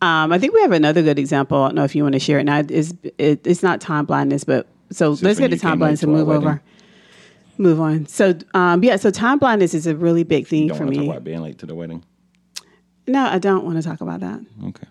Um, 0.00 0.32
I 0.32 0.38
think 0.38 0.54
we 0.54 0.60
have 0.62 0.72
another 0.72 1.02
good 1.02 1.18
example. 1.18 1.58
I 1.58 1.66
don't 1.68 1.74
know 1.74 1.84
if 1.84 1.94
you 1.94 2.04
want 2.04 2.14
to 2.14 2.20
share 2.20 2.38
it 2.38 2.44
now. 2.44 2.60
It's 2.66 2.94
it, 3.18 3.46
it's 3.46 3.62
not 3.62 3.80
time 3.82 4.06
blindness, 4.06 4.44
but 4.44 4.66
so 4.90 5.12
this 5.12 5.22
let's 5.22 5.38
get 5.38 5.48
to 5.48 5.56
you 5.56 5.60
time 5.60 5.78
blindness 5.78 6.02
and 6.02 6.12
to 6.12 6.18
move 6.18 6.28
over. 6.28 6.62
Move 7.58 7.80
on. 7.80 8.06
So 8.06 8.38
um, 8.54 8.84
yeah, 8.84 8.96
so 8.96 9.10
time 9.10 9.38
blindness 9.38 9.74
is 9.74 9.86
a 9.86 9.96
really 9.96 10.24
big 10.24 10.46
thing 10.46 10.68
for 10.68 10.84
want 10.84 10.94
to 10.94 11.00
me. 11.00 11.06
talk 11.06 11.16
about 11.16 11.24
being 11.24 11.42
late 11.42 11.58
to 11.58 11.66
the 11.66 11.74
wedding. 11.74 12.04
No, 13.06 13.24
I 13.24 13.38
don't 13.38 13.64
want 13.64 13.76
to 13.76 13.82
talk 13.82 14.00
about 14.00 14.20
that. 14.20 14.40
Okay. 14.66 14.86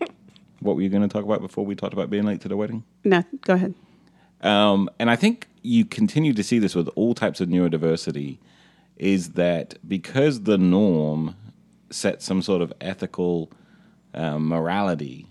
what 0.60 0.74
were 0.76 0.82
you 0.82 0.88
going 0.88 1.02
to 1.02 1.08
talk 1.08 1.24
about 1.24 1.40
before 1.40 1.64
we 1.64 1.74
talked 1.74 1.92
about 1.92 2.10
being 2.10 2.24
late 2.24 2.40
to 2.40 2.48
the 2.48 2.56
wedding? 2.56 2.82
No, 3.04 3.22
go 3.42 3.54
ahead. 3.54 3.74
Um, 4.40 4.88
and 4.98 5.10
I 5.10 5.16
think 5.16 5.46
you 5.62 5.84
continue 5.84 6.32
to 6.32 6.42
see 6.42 6.58
this 6.58 6.74
with 6.74 6.88
all 6.94 7.14
types 7.14 7.40
of 7.40 7.48
neurodiversity 7.48 8.38
is 8.96 9.30
that 9.30 9.74
because 9.86 10.42
the 10.42 10.58
norm 10.58 11.36
sets 11.90 12.24
some 12.24 12.42
sort 12.42 12.62
of 12.62 12.72
ethical 12.80 13.50
um, 14.14 14.48
morality, 14.48 15.26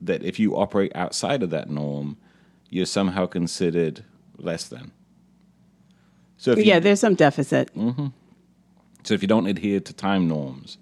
that 0.00 0.22
if 0.22 0.38
you 0.38 0.56
operate 0.56 0.92
outside 0.94 1.42
of 1.42 1.50
that 1.50 1.70
norm, 1.70 2.16
you're 2.70 2.86
somehow 2.86 3.26
considered 3.26 4.04
less 4.38 4.66
than. 4.68 4.92
So 6.38 6.52
if 6.52 6.58
you, 6.58 6.64
Yeah, 6.64 6.78
there's 6.78 7.00
some 7.00 7.14
deficit. 7.14 7.70
so 7.74 9.14
if 9.14 9.20
you 9.20 9.28
don't 9.28 9.46
adhere 9.46 9.80
to 9.80 9.92
time 9.92 10.26
norms, 10.26 10.78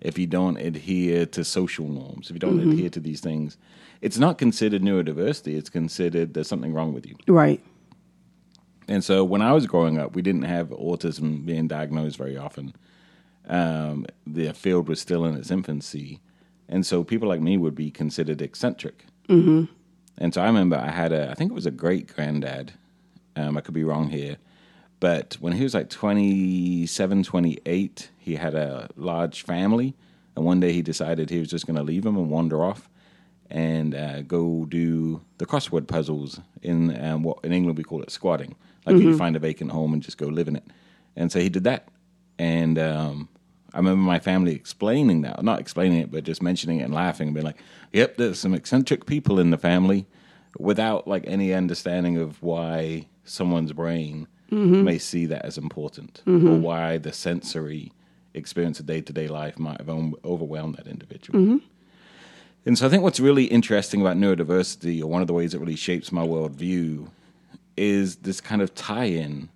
if 0.00 0.18
you 0.18 0.26
don't 0.26 0.56
adhere 0.56 1.26
to 1.26 1.44
social 1.44 1.86
norms, 1.86 2.30
if 2.30 2.34
you 2.34 2.40
don't 2.40 2.58
adhere 2.60 2.88
to 2.90 3.00
these 3.00 3.20
things, 3.20 3.56
it's 4.00 4.18
not 4.18 4.38
considered 4.38 4.82
neurodiversity. 4.82 5.56
It's 5.56 5.68
considered 5.70 6.34
there's 6.34 6.48
something 6.48 6.72
wrong 6.72 6.92
with 6.92 7.06
you. 7.06 7.14
Right. 7.28 7.62
And 8.88 9.04
so 9.04 9.22
when 9.22 9.42
I 9.42 9.52
was 9.52 9.66
growing 9.66 9.98
up, 9.98 10.16
we 10.16 10.22
didn't 10.22 10.42
have 10.42 10.68
autism 10.70 11.44
being 11.46 11.68
diagnosed 11.68 12.16
very 12.16 12.36
often. 12.36 12.74
Um, 13.48 14.06
the 14.26 14.52
field 14.54 14.88
was 14.88 15.00
still 15.00 15.24
in 15.24 15.36
its 15.36 15.50
infancy. 15.50 16.20
And 16.68 16.84
so 16.84 17.04
people 17.04 17.28
like 17.28 17.40
me 17.40 17.56
would 17.56 17.74
be 17.74 17.90
considered 17.90 18.42
eccentric. 18.42 19.04
Mm-hmm. 19.28 19.64
And 20.18 20.32
so 20.32 20.42
I 20.42 20.46
remember 20.46 20.76
I 20.76 20.90
had 20.90 21.12
a, 21.12 21.30
I 21.30 21.34
think 21.34 21.50
it 21.50 21.54
was 21.54 21.66
a 21.66 21.70
great 21.70 22.14
granddad. 22.14 22.72
Um, 23.34 23.56
I 23.56 23.60
could 23.60 23.74
be 23.74 23.84
wrong 23.84 24.10
here. 24.10 24.36
But 25.00 25.36
when 25.40 25.54
he 25.54 25.64
was 25.64 25.74
like 25.74 25.90
27, 25.90 27.22
28, 27.24 28.10
he 28.18 28.36
had 28.36 28.54
a 28.54 28.88
large 28.96 29.42
family. 29.42 29.94
And 30.36 30.44
one 30.44 30.60
day 30.60 30.72
he 30.72 30.82
decided 30.82 31.28
he 31.28 31.38
was 31.38 31.48
just 31.48 31.66
going 31.66 31.76
to 31.76 31.82
leave 31.82 32.04
them 32.04 32.16
and 32.16 32.30
wander 32.30 32.62
off 32.64 32.88
and 33.50 33.94
uh, 33.94 34.22
go 34.22 34.64
do 34.64 35.20
the 35.38 35.44
crossword 35.44 35.86
puzzles 35.86 36.40
in 36.62 36.96
um, 37.04 37.22
what 37.22 37.38
in 37.44 37.52
England 37.52 37.76
we 37.76 37.84
call 37.84 38.02
it 38.02 38.10
squatting. 38.10 38.54
Like 38.86 38.96
you 38.96 39.16
find 39.16 39.36
a 39.36 39.38
vacant 39.38 39.70
home 39.70 39.92
and 39.92 40.02
just 40.02 40.18
go 40.18 40.26
live 40.26 40.48
in 40.48 40.56
it. 40.56 40.64
And 41.14 41.30
so 41.30 41.38
he 41.38 41.48
did 41.48 41.64
that. 41.64 41.88
And 42.38 42.78
um, 42.78 43.28
I 43.74 43.78
remember 43.78 44.02
my 44.02 44.18
family 44.18 44.54
explaining 44.54 45.22
that, 45.22 45.42
not 45.42 45.60
explaining 45.60 46.00
it, 46.00 46.10
but 46.10 46.24
just 46.24 46.42
mentioning 46.42 46.80
it 46.80 46.84
and 46.84 46.94
laughing 46.94 47.28
and 47.28 47.34
being 47.34 47.46
like, 47.46 47.62
"Yep, 47.92 48.16
there's 48.16 48.38
some 48.38 48.54
eccentric 48.54 49.06
people 49.06 49.38
in 49.38 49.50
the 49.50 49.58
family," 49.58 50.06
without 50.58 51.08
like 51.08 51.24
any 51.26 51.52
understanding 51.54 52.16
of 52.18 52.42
why 52.42 53.06
someone's 53.24 53.72
brain 53.72 54.26
mm-hmm. 54.50 54.84
may 54.84 54.98
see 54.98 55.26
that 55.26 55.44
as 55.44 55.56
important 55.56 56.22
mm-hmm. 56.26 56.48
or 56.48 56.58
why 56.58 56.98
the 56.98 57.12
sensory 57.12 57.92
experience 58.34 58.80
of 58.80 58.86
day 58.86 59.00
to 59.00 59.12
day 59.12 59.28
life 59.28 59.58
might 59.58 59.78
have 59.78 59.88
overwhelmed 60.24 60.76
that 60.76 60.86
individual. 60.86 61.38
Mm-hmm. 61.38 61.56
And 62.64 62.78
so 62.78 62.86
I 62.86 62.88
think 62.88 63.02
what's 63.02 63.20
really 63.20 63.44
interesting 63.44 64.00
about 64.00 64.16
neurodiversity, 64.16 65.02
or 65.02 65.06
one 65.06 65.20
of 65.20 65.26
the 65.26 65.32
ways 65.32 65.52
it 65.52 65.60
really 65.60 65.76
shapes 65.76 66.12
my 66.12 66.24
worldview, 66.24 67.08
is 67.76 68.16
this 68.16 68.40
kind 68.40 68.62
of 68.62 68.74
tie-in. 68.74 69.48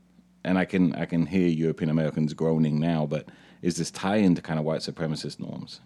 And 0.42 0.58
I 0.58 0.64
can 0.64 0.94
I 0.94 1.04
can 1.06 1.26
hear 1.26 1.48
European 1.48 1.90
Americans 1.90 2.32
groaning 2.32 2.80
now, 2.80 3.06
but 3.06 3.28
is 3.66 3.74
this 3.74 3.90
tie 3.90 4.18
into 4.18 4.40
kind 4.40 4.60
of 4.60 4.64
white 4.64 4.80
supremacist 4.80 5.40
norms? 5.40 5.80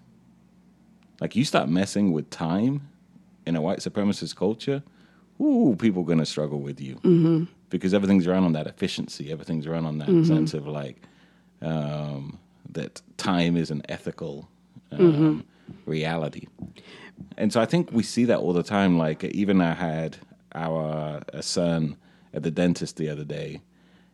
Like 1.18 1.34
you 1.34 1.46
start 1.46 1.70
messing 1.70 2.12
with 2.12 2.28
time 2.28 2.90
in 3.46 3.56
a 3.56 3.62
white 3.62 3.78
supremacist 3.78 4.36
culture, 4.36 4.82
ooh, 5.40 5.74
people 5.78 6.02
are 6.02 6.04
gonna 6.04 6.26
struggle 6.26 6.60
with 6.60 6.78
you 6.78 6.96
mm-hmm. 6.96 7.44
because 7.70 7.94
everything's 7.94 8.26
run 8.26 8.44
on 8.44 8.52
that 8.52 8.66
efficiency. 8.66 9.32
Everything's 9.32 9.66
run 9.66 9.86
on 9.86 9.96
that 9.96 10.26
sense 10.26 10.52
of 10.52 10.66
like 10.66 11.00
um, 11.62 12.38
that 12.68 13.00
time 13.16 13.56
is 13.56 13.70
an 13.70 13.80
ethical 13.88 14.46
um, 14.92 15.46
reality. 15.86 16.48
And 17.38 17.50
so 17.50 17.62
I 17.62 17.64
think 17.64 17.92
we 17.92 18.02
see 18.02 18.26
that 18.26 18.40
all 18.40 18.52
the 18.52 18.62
time. 18.62 18.98
Like 18.98 19.24
even 19.24 19.62
I 19.62 19.72
had 19.72 20.18
our 20.54 21.22
a 21.32 21.42
son 21.42 21.96
at 22.34 22.42
the 22.42 22.50
dentist 22.50 22.98
the 22.98 23.08
other 23.08 23.24
day, 23.24 23.62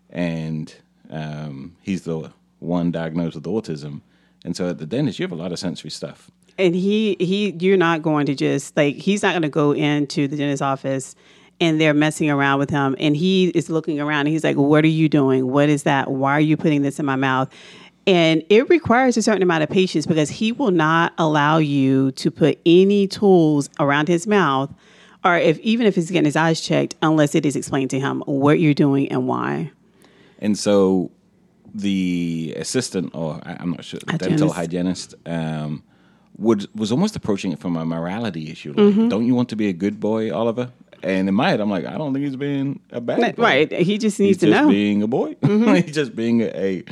and 0.09 0.73
um, 1.11 1.75
he's 1.83 2.03
the 2.03 2.31
one 2.59 2.91
diagnosed 2.91 3.35
with 3.35 3.45
autism. 3.45 4.01
And 4.45 4.57
so 4.57 4.69
at 4.71 4.79
the 4.79 4.87
dentist, 4.87 5.19
you 5.19 5.25
have 5.25 5.33
a 5.33 5.37
lot 5.37 5.53
of 5.53 5.59
sensory 5.59 5.91
stuff. 5.91 6.31
and 6.59 6.75
he 6.75 7.17
he 7.21 7.51
you're 7.61 7.77
not 7.77 8.01
going 8.03 8.25
to 8.27 8.35
just 8.35 8.77
like 8.77 8.97
he's 8.97 9.23
not 9.23 9.33
going 9.33 9.43
to 9.43 9.49
go 9.49 9.73
into 9.73 10.27
the 10.29 10.37
dentist's 10.37 10.63
office 10.63 11.15
and 11.61 11.81
they're 11.81 11.95
messing 11.95 12.31
around 12.31 12.59
with 12.59 12.71
him 12.71 12.97
and 12.99 13.17
he 13.17 13.49
is 13.49 13.69
looking 13.69 14.01
around 14.01 14.21
and 14.21 14.29
he's 14.29 14.45
like 14.45 14.57
what 14.57 14.83
are 14.85 14.89
you 14.89 15.09
doing 15.09 15.51
what 15.51 15.69
is 15.69 15.83
that 15.83 16.11
why 16.11 16.33
are 16.33 16.41
you 16.41 16.57
putting 16.57 16.81
this 16.83 16.99
in 16.99 17.05
my 17.05 17.17
mouth 17.17 17.49
and 18.07 18.43
it 18.49 18.69
requires 18.71 19.17
a 19.17 19.23
certain 19.23 19.43
amount 19.43 19.63
of 19.65 19.69
patience 19.69 20.07
because 20.07 20.31
he 20.31 20.53
will 20.53 20.71
not 20.71 21.13
allow 21.19 21.59
you 21.59 22.11
to 22.13 22.31
put 22.31 22.59
any 22.65 23.07
tools 23.07 23.69
around 23.81 24.09
his 24.09 24.27
mouth 24.27 24.73
or 25.25 25.37
if 25.37 25.59
even 25.59 25.87
if 25.87 25.95
he's 25.95 26.11
getting 26.11 26.25
his 26.25 26.37
eyes 26.37 26.61
checked 26.61 26.95
unless 27.03 27.35
it 27.35 27.45
is 27.45 27.55
explained 27.57 27.91
to 27.91 27.99
him 28.01 28.23
what 28.27 28.61
you're 28.61 28.73
doing 28.75 29.09
and 29.13 29.27
why 29.29 29.71
And 30.39 30.57
so 30.59 31.11
the 31.75 32.55
assistant, 32.57 33.11
or 33.15 33.41
I- 33.45 33.57
I'm 33.61 33.71
not 33.71 33.85
sure, 33.85 34.01
the 34.07 34.19
dental 34.19 34.53
hygienist, 34.53 35.15
um, 35.27 35.83
would 36.39 36.67
was 36.75 36.93
almost 36.93 37.17
approaching 37.17 37.53
it 37.53 37.59
from 37.59 37.77
a 37.77 37.85
morality 37.85 38.51
issue. 38.51 38.71
Like, 38.71 38.79
Mm-hmm. 38.95 39.09
don't 39.09 39.27
you 39.27 39.35
want 39.35 39.49
to 39.51 39.57
be 39.57 39.69
a 39.69 39.73
good 39.73 39.99
boy, 40.01 40.33
Oliver? 40.35 40.71
And 41.03 41.29
in 41.29 41.35
my 41.35 41.51
head, 41.51 41.61
I'm 41.61 41.71
like, 41.71 41.85
I 41.85 41.97
don't 41.99 42.13
think 42.13 42.25
he's 42.25 42.37
being 42.37 42.81
a 42.91 43.01
bad 43.01 43.37
boy. 43.37 43.43
right 43.43 43.73
he 43.73 43.99
just 43.99 44.19
needs 44.19 44.29
He's 44.29 44.39
to 44.39 44.47
just 44.47 44.55
know 44.57 44.63
Mm-hmm. 44.69 44.71
being 44.71 45.03
a 45.03 45.07
boy. 45.07 45.37
he's 45.83 45.95
just 45.95 46.15
being 46.17 46.43
a 46.43 46.85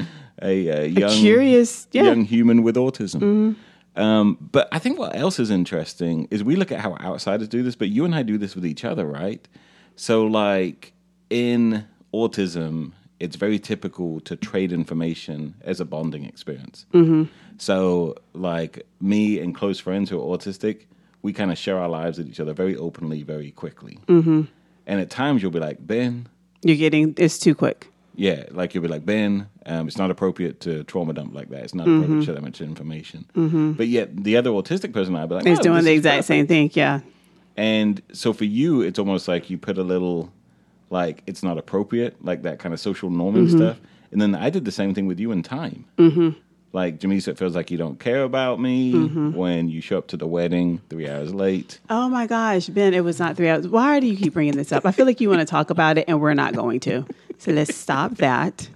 a, 0.42 0.68
a 0.68 0.86
young 0.88 1.10
curious- 1.10 1.86
yeah. 1.92 2.02
Mm-hmm. 2.02 2.08
young 2.08 2.24
human 2.24 2.62
with 2.62 2.76
autism. 2.76 3.56
Um, 3.96 4.38
but 4.52 4.68
I 4.72 4.78
think 4.80 4.98
what 4.98 5.14
else 5.14 5.38
is 5.38 5.50
interesting 5.50 6.26
is 6.30 6.42
we 6.42 6.56
look 6.56 6.72
at 6.72 6.80
how 6.80 6.94
outsiders 6.96 7.48
do 7.48 7.62
this, 7.62 7.76
but 7.76 7.88
you 7.90 8.04
and 8.04 8.14
I 8.14 8.22
do 8.24 8.36
this 8.38 8.54
with 8.56 8.66
each 8.66 8.84
other, 8.84 9.06
right? 9.06 9.46
So, 9.94 10.26
like 10.26 10.92
in 11.30 11.84
autism, 12.12 12.92
it's 13.24 13.36
very 13.36 13.58
typical 13.58 14.20
to 14.20 14.36
trade 14.36 14.72
information 14.72 15.54
as 15.62 15.80
a 15.80 15.84
bonding 15.84 16.24
experience. 16.24 16.86
Mm-hmm. 16.92 17.24
So, 17.58 18.16
like 18.32 18.86
me 19.00 19.38
and 19.38 19.54
close 19.54 19.78
friends 19.80 20.10
who 20.10 20.18
are 20.20 20.36
autistic, 20.36 20.76
we 21.22 21.32
kind 21.32 21.50
of 21.50 21.58
share 21.58 21.78
our 21.78 21.88
lives 21.88 22.18
with 22.18 22.28
each 22.28 22.40
other 22.40 22.52
very 22.52 22.76
openly, 22.76 23.22
very 23.22 23.50
quickly. 23.50 23.98
Mm-hmm. 24.06 24.42
And 24.86 25.00
at 25.00 25.08
times 25.10 25.40
you'll 25.40 25.50
be 25.50 25.60
like, 25.60 25.78
Ben, 25.86 26.28
You're 26.62 26.76
getting 26.76 27.14
it's 27.16 27.38
too 27.38 27.54
quick. 27.54 27.88
yeah, 28.16 28.44
like 28.50 28.74
you'll 28.74 28.82
be 28.82 28.88
like, 28.96 29.06
Ben, 29.06 29.48
um, 29.66 29.88
it's 29.88 29.96
not 29.96 30.10
appropriate 30.10 30.60
to 30.60 30.84
trauma 30.84 31.12
dump 31.14 31.34
like 31.34 31.48
that. 31.48 31.62
It's 31.64 31.74
not 31.74 31.86
appropriate 31.88 32.20
to 32.20 32.24
share 32.26 32.34
that 32.34 32.42
much 32.42 32.60
information. 32.60 33.24
But 33.78 33.88
yet 33.88 34.08
the 34.24 34.36
other 34.36 34.50
autistic 34.50 34.92
person, 34.92 35.16
I'd 35.16 35.28
be 35.30 35.36
like, 35.36 35.46
"Oh, 35.46 35.56
doing 35.62 35.84
the 35.84 35.92
exact 35.92 36.16
perfect." 36.16 36.26
same 36.26 36.46
thing. 36.46 36.70
Yeah. 36.74 37.00
And 37.56 38.02
so 38.12 38.32
for 38.32 38.44
you, 38.44 38.82
it's 38.82 38.98
almost 38.98 39.26
like 39.28 39.48
you 39.48 39.56
put 39.56 39.78
a 39.78 39.82
little, 39.84 40.32
like 40.90 41.22
it's 41.26 41.42
not 41.42 41.58
appropriate, 41.58 42.24
like 42.24 42.42
that 42.42 42.58
kind 42.58 42.72
of 42.72 42.80
social 42.80 43.10
norming 43.10 43.50
stuff. 43.50 43.78
And 44.10 44.20
then 44.20 44.34
I 44.34 44.50
did 44.50 44.64
the 44.64 44.72
same 44.72 44.94
thing 44.94 45.06
with 45.06 45.18
you 45.18 45.32
in 45.32 45.42
time. 45.42 45.84
Mm-hmm. 45.98 46.30
Like 46.72 46.98
Jamesa, 46.98 47.28
it 47.28 47.38
feels 47.38 47.54
like 47.54 47.70
you 47.70 47.78
don't 47.78 48.00
care 48.00 48.22
about 48.24 48.60
me 48.60 48.92
when 49.30 49.68
you 49.68 49.80
show 49.80 49.98
up 49.98 50.08
to 50.08 50.16
the 50.16 50.26
wedding 50.26 50.80
three 50.90 51.08
hours 51.08 51.32
late. 51.32 51.78
Oh 51.88 52.08
my 52.08 52.26
gosh, 52.26 52.66
Ben, 52.66 52.94
it 52.94 53.04
was 53.04 53.18
not 53.20 53.36
three 53.36 53.48
hours. 53.48 53.68
Why 53.68 54.00
do 54.00 54.06
you 54.08 54.16
keep 54.16 54.32
bringing 54.34 54.56
this 54.56 54.72
up? 54.72 54.84
I 54.84 54.90
feel 54.92 55.06
like 55.06 55.20
you 55.20 55.28
want 55.28 55.40
to 55.40 55.46
talk 55.46 55.70
about 55.70 55.98
it 55.98 56.04
and 56.08 56.20
we're 56.20 56.34
not 56.34 56.54
going 56.54 56.80
to. 56.80 57.06
So 57.38 57.52
let's 57.52 57.74
stop 57.76 58.16
that 58.16 58.68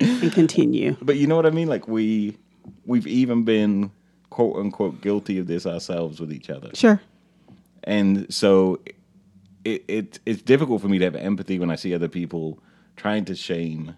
and 0.00 0.32
continue. 0.32 0.96
But 1.02 1.16
you 1.16 1.26
know 1.28 1.36
what 1.36 1.46
I 1.46 1.50
mean? 1.50 1.68
Like 1.68 1.86
we, 1.86 2.36
we've 2.86 3.06
even 3.06 3.44
been 3.44 3.92
quote 4.30 4.56
unquote 4.56 5.00
guilty 5.00 5.38
of 5.38 5.46
this 5.46 5.64
ourselves 5.66 6.18
with 6.20 6.32
each 6.32 6.50
other. 6.50 6.70
Sure. 6.74 7.00
and 7.84 8.32
so 8.34 8.80
it, 9.64 9.84
it 9.88 10.20
it's 10.26 10.42
difficult 10.42 10.82
for 10.82 10.88
me 10.88 10.98
to 10.98 11.04
have 11.04 11.16
empathy 11.16 11.58
when 11.58 11.70
I 11.70 11.76
see 11.76 11.94
other 11.94 12.08
people 12.08 12.58
trying 12.96 13.24
to 13.26 13.34
shame 13.34 13.96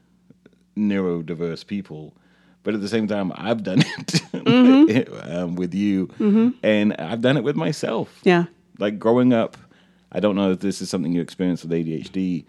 neurodiverse 0.76 1.66
people, 1.66 2.14
but 2.62 2.74
at 2.74 2.80
the 2.80 2.88
same 2.88 3.06
time, 3.06 3.32
I've 3.36 3.62
done 3.62 3.82
it 4.32 5.08
um, 5.28 5.56
with 5.56 5.74
you, 5.74 6.08
and 6.62 6.94
I've 6.94 7.20
done 7.20 7.36
it 7.36 7.44
with 7.44 7.56
myself. 7.56 8.20
Yeah. 8.22 8.46
Like 8.78 8.98
growing 8.98 9.32
up, 9.32 9.56
I 10.12 10.20
don't 10.20 10.36
know 10.36 10.52
if 10.52 10.60
this 10.60 10.80
is 10.80 10.90
something 10.90 11.12
you 11.12 11.20
experience 11.20 11.62
with 11.62 11.72
ADHD, 11.72 12.44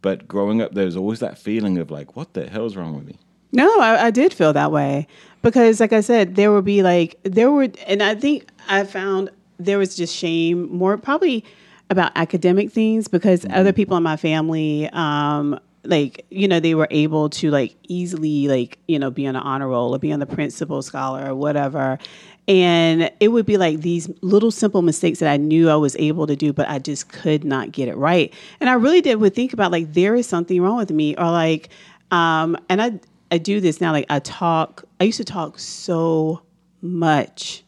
but 0.00 0.28
growing 0.28 0.62
up, 0.62 0.74
there's 0.74 0.96
always 0.96 1.20
that 1.20 1.38
feeling 1.38 1.78
of 1.78 1.90
like, 1.90 2.16
what 2.16 2.34
the 2.34 2.48
hell's 2.48 2.76
wrong 2.76 2.94
with 2.94 3.06
me? 3.06 3.16
No, 3.50 3.80
I, 3.80 4.06
I 4.06 4.10
did 4.10 4.32
feel 4.34 4.52
that 4.52 4.72
way 4.72 5.06
because, 5.42 5.80
like 5.80 5.92
I 5.92 6.00
said, 6.00 6.36
there 6.36 6.52
would 6.52 6.64
be 6.64 6.82
like 6.82 7.18
there 7.22 7.50
were, 7.50 7.68
and 7.86 8.02
I 8.02 8.14
think 8.14 8.48
I 8.68 8.84
found 8.84 9.30
there 9.58 9.78
was 9.78 9.96
just 9.96 10.14
shame 10.14 10.70
more 10.74 10.96
probably 10.98 11.44
about 11.90 12.12
academic 12.16 12.70
things 12.70 13.08
because 13.08 13.46
other 13.50 13.72
people 13.72 13.96
in 13.96 14.02
my 14.02 14.16
family, 14.16 14.88
um, 14.92 15.58
like 15.84 16.26
you 16.30 16.48
know, 16.48 16.60
they 16.60 16.74
were 16.74 16.88
able 16.90 17.30
to 17.30 17.50
like 17.50 17.76
easily 17.88 18.48
like 18.48 18.78
you 18.88 18.98
know 18.98 19.10
be 19.10 19.26
on 19.26 19.36
an 19.36 19.42
honor 19.42 19.68
roll 19.68 19.94
or 19.94 19.98
be 19.98 20.12
on 20.12 20.20
the 20.20 20.26
principal 20.26 20.82
scholar 20.82 21.30
or 21.30 21.34
whatever. 21.34 21.98
And 22.46 23.10
it 23.20 23.28
would 23.28 23.44
be 23.44 23.58
like 23.58 23.80
these 23.80 24.10
little 24.22 24.50
simple 24.50 24.80
mistakes 24.80 25.18
that 25.18 25.30
I 25.30 25.36
knew 25.36 25.68
I 25.68 25.76
was 25.76 25.94
able 25.96 26.26
to 26.26 26.34
do, 26.34 26.54
but 26.54 26.66
I 26.66 26.78
just 26.78 27.10
could 27.10 27.44
not 27.44 27.72
get 27.72 27.88
it 27.88 27.96
right. 27.96 28.32
And 28.58 28.70
I 28.70 28.72
really 28.72 29.02
did 29.02 29.16
would 29.16 29.34
think 29.34 29.52
about 29.52 29.70
like 29.70 29.92
there 29.92 30.14
is 30.14 30.26
something 30.26 30.60
wrong 30.62 30.78
with 30.78 30.90
me, 30.90 31.14
or 31.16 31.30
like, 31.30 31.68
um, 32.10 32.56
and 32.68 32.80
I 32.80 33.00
I 33.30 33.38
do 33.38 33.60
this 33.60 33.80
now. 33.80 33.92
Like 33.92 34.06
I 34.08 34.20
talk, 34.20 34.84
I 35.00 35.04
used 35.04 35.18
to 35.18 35.24
talk 35.24 35.58
so 35.58 36.42
much 36.80 37.64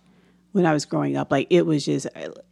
when 0.53 0.67
I 0.67 0.73
was 0.73 0.85
growing 0.85 1.17
up. 1.17 1.31
Like 1.31 1.47
it 1.51 1.67
was 1.67 1.85
just 1.85 2.07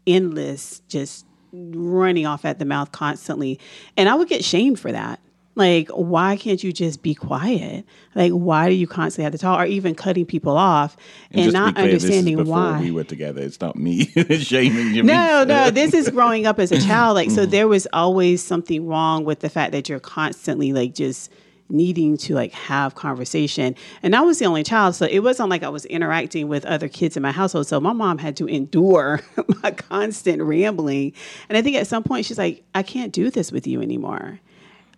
endless, 0.07 0.81
just 0.89 1.25
running 1.53 2.27
off 2.27 2.45
at 2.45 2.59
the 2.59 2.65
mouth 2.65 2.93
constantly. 2.93 3.59
And 3.97 4.09
I 4.09 4.15
would 4.15 4.29
get 4.29 4.45
shamed 4.45 4.79
for 4.79 4.93
that. 4.93 5.21
Like, 5.59 5.89
why 5.89 6.37
can't 6.37 6.63
you 6.63 6.73
just 6.73 7.03
be 7.03 7.17
quiet? 7.17 7.85
Like, 8.15 8.31
why 8.31 8.69
do 8.69 8.77
you 8.77 8.87
constantly 8.87 9.25
have 9.25 9.33
to 9.33 9.39
talk 9.39 9.59
or 9.59 9.65
even 9.65 9.97
cutting 9.97 10.25
people 10.25 10.57
off 10.57 10.97
and, 11.33 11.47
to 11.47 11.51
not 11.51 11.75
clear, 11.75 11.87
understanding 11.87 12.37
this 12.37 12.43
is 12.43 12.49
before 12.49 12.73
why? 12.73 12.81
we 12.81 12.93
were 12.93 13.03
together. 13.03 13.43
It's 13.43 13.61
not 13.61 13.75
me 13.75 14.05
shaming 14.39 14.95
you. 14.95 15.03
No, 15.03 15.43
no, 15.43 15.71
this 15.71 15.95
is 15.95 16.11
growing 16.11 16.47
up 16.47 16.61
as 16.61 16.71
a 16.71 16.81
child. 16.81 17.17
Like, 17.17 17.33
so 17.33 17.45
there 17.45 17.67
was 17.67 17.89
always 17.93 18.41
something 18.41 18.87
wrong 18.87 19.25
with 19.25 19.41
the 19.41 19.49
fact 19.49 19.73
that 19.73 19.89
you're 19.89 19.99
constantly 19.99 20.73
like 20.73 20.95
just 20.95 21.29
needing 21.69 22.17
to 22.17 22.35
like 22.35 22.53
have 22.53 22.95
conversation. 22.95 23.75
And 24.03 24.17
I 24.17 24.23
was 24.23 24.39
the 24.39 24.47
only 24.47 24.63
child, 24.63 24.95
so 24.95 25.07
it 25.07 25.21
wasn't 25.21 25.51
like 25.51 25.63
I 25.63 25.69
was 25.69 25.85
interacting 25.87 26.49
with 26.49 26.65
other 26.65 26.89
kids 26.89 27.17
in 27.17 27.23
my 27.23 27.33
household. 27.33 27.67
So 27.67 27.81
my 27.81 27.93
mom 27.93 28.19
had 28.19 28.37
to 28.39 28.47
endure 28.47 29.21
my 29.63 29.71
constant 29.71 30.43
rambling. 30.43 31.13
And 31.49 31.59
I 31.59 31.63
think 31.63 31.77
at 31.77 31.87
some 31.87 32.03
point 32.03 32.27
she's 32.27 32.39
like, 32.39 32.65
I 32.75 32.83
can't 32.83 33.13
do 33.13 33.31
this 33.31 33.53
with 33.53 33.67
you 33.67 33.83
anymore. 33.83 34.41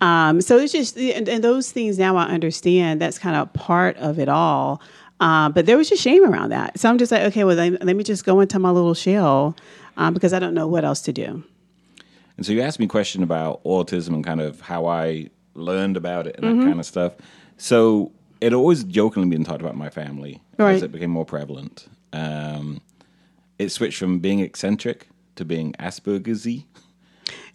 Um, 0.00 0.40
so 0.40 0.56
it's 0.56 0.72
just, 0.72 0.96
and, 0.96 1.28
and 1.28 1.44
those 1.44 1.72
things 1.72 1.98
now 1.98 2.16
I 2.16 2.24
understand 2.24 3.00
that's 3.00 3.18
kind 3.18 3.36
of 3.36 3.52
part 3.52 3.96
of 3.98 4.18
it 4.18 4.28
all. 4.28 4.80
Uh, 5.20 5.50
but 5.50 5.66
there 5.66 5.76
was 5.76 5.88
just 5.88 6.02
shame 6.02 6.24
around 6.24 6.50
that. 6.50 6.78
So 6.78 6.88
I'm 6.88 6.96
just 6.96 7.12
like, 7.12 7.22
okay, 7.24 7.44
well, 7.44 7.54
then, 7.54 7.76
let 7.82 7.94
me 7.94 8.02
just 8.02 8.24
go 8.24 8.40
into 8.40 8.58
my 8.58 8.70
little 8.70 8.94
shell 8.94 9.54
um, 9.98 10.14
because 10.14 10.32
I 10.32 10.38
don't 10.38 10.54
know 10.54 10.66
what 10.66 10.84
else 10.84 11.02
to 11.02 11.12
do. 11.12 11.44
And 12.38 12.46
so 12.46 12.52
you 12.52 12.62
asked 12.62 12.78
me 12.78 12.86
a 12.86 12.88
question 12.88 13.22
about 13.22 13.62
autism 13.64 14.14
and 14.14 14.24
kind 14.24 14.40
of 14.40 14.62
how 14.62 14.86
I 14.86 15.28
learned 15.60 15.96
about 15.96 16.26
it 16.26 16.36
and 16.36 16.44
Mm-hmm. 16.44 16.60
that 16.60 16.66
kind 16.66 16.80
of 16.80 16.86
stuff. 16.86 17.12
So 17.56 18.12
it 18.40 18.52
always 18.52 18.84
jokingly 18.84 19.28
been 19.28 19.44
talked 19.44 19.60
about 19.60 19.76
my 19.76 19.90
family 19.90 20.42
Right. 20.58 20.74
as 20.76 20.82
it 20.82 20.92
became 20.92 21.10
more 21.10 21.24
prevalent. 21.26 21.86
Um, 22.12 22.80
it 23.58 23.68
switched 23.70 23.98
from 23.98 24.18
being 24.18 24.40
eccentric 24.40 25.08
to 25.36 25.44
being 25.44 25.72
Asperger's-y. 25.74 26.64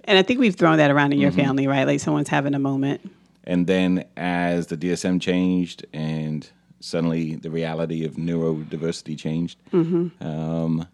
And 0.06 0.18
I 0.20 0.22
think 0.22 0.40
we've 0.40 0.56
thrown 0.56 0.78
that 0.78 0.92
around 0.92 1.14
in 1.14 1.20
your 1.20 1.32
Mm-hmm. 1.32 1.40
family, 1.42 1.68
right? 1.68 1.86
Like 1.86 2.00
someone's 2.00 2.30
having 2.30 2.54
a 2.54 2.60
moment. 2.60 3.02
And 3.44 3.68
then 3.68 4.06
as 4.16 4.68
the 4.68 4.78
DSM 4.78 5.20
changed 5.22 5.86
and 5.94 6.48
suddenly 6.80 7.36
the 7.36 7.50
reality 7.52 8.06
of 8.06 8.14
neurodiversity 8.16 9.18
changed, 9.18 9.58
um, 9.74 10.88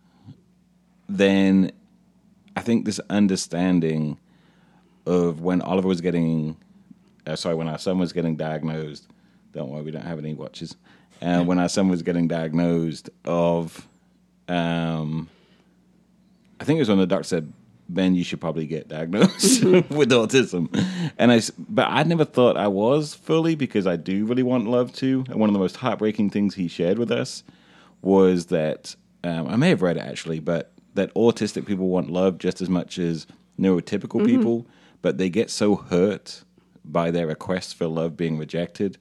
then 1.09 1.71
I 2.55 2.61
think 2.61 2.85
this 2.85 2.99
understanding 3.09 4.17
of 5.05 5.41
when 5.41 5.61
Oliver 5.61 5.87
was 5.87 6.01
getting, 6.01 6.57
uh, 7.25 7.35
sorry, 7.35 7.55
when 7.55 7.67
our 7.67 7.77
son 7.77 7.99
was 7.99 8.13
getting 8.13 8.35
diagnosed, 8.35 9.07
don't 9.51 9.69
worry, 9.69 9.83
we 9.83 9.91
don't 9.91 10.05
have 10.05 10.19
any 10.19 10.33
watches. 10.33 10.75
Uh, 11.21 11.43
when 11.43 11.59
our 11.59 11.69
son 11.69 11.87
was 11.87 12.01
getting 12.01 12.27
diagnosed 12.27 13.09
of, 13.25 13.87
um, 14.47 15.29
I 16.59 16.63
think 16.63 16.77
it 16.77 16.81
was 16.81 16.89
when 16.89 16.97
the 16.97 17.05
doctor 17.05 17.23
said, 17.23 17.53
Ben, 17.89 18.15
you 18.15 18.23
should 18.23 18.39
probably 18.39 18.65
get 18.65 18.87
diagnosed 18.87 19.63
with 19.65 20.11
autism. 20.11 20.69
And 21.17 21.31
I, 21.31 21.41
but 21.57 21.87
I 21.89 22.03
never 22.03 22.25
thought 22.25 22.55
I 22.57 22.67
was 22.67 23.13
fully 23.13 23.55
because 23.55 23.85
I 23.85 23.97
do 23.97 24.25
really 24.25 24.43
want 24.43 24.67
love 24.67 24.93
too. 24.93 25.25
And 25.29 25.39
one 25.39 25.49
of 25.49 25.53
the 25.53 25.59
most 25.59 25.75
heartbreaking 25.77 26.29
things 26.29 26.55
he 26.55 26.67
shared 26.67 26.97
with 26.97 27.11
us 27.11 27.43
was 28.01 28.47
that 28.47 28.95
um, 29.23 29.47
I 29.47 29.57
may 29.57 29.69
have 29.69 29.81
read 29.81 29.97
it 29.97 30.01
actually, 30.01 30.39
but 30.39 30.71
that 30.93 31.13
autistic 31.13 31.65
people 31.65 31.87
want 31.87 32.09
love 32.09 32.37
just 32.37 32.61
as 32.61 32.69
much 32.69 32.97
as 32.97 33.27
neurotypical 33.59 34.25
people, 34.25 34.65
but 35.01 35.17
they 35.17 35.29
get 35.29 35.49
so 35.49 35.75
hurt 35.75 36.43
by 36.83 37.11
their 37.11 37.27
requests 37.27 37.73
for 37.73 37.87
love 37.87 38.17
being 38.17 38.37
rejected 38.37 38.97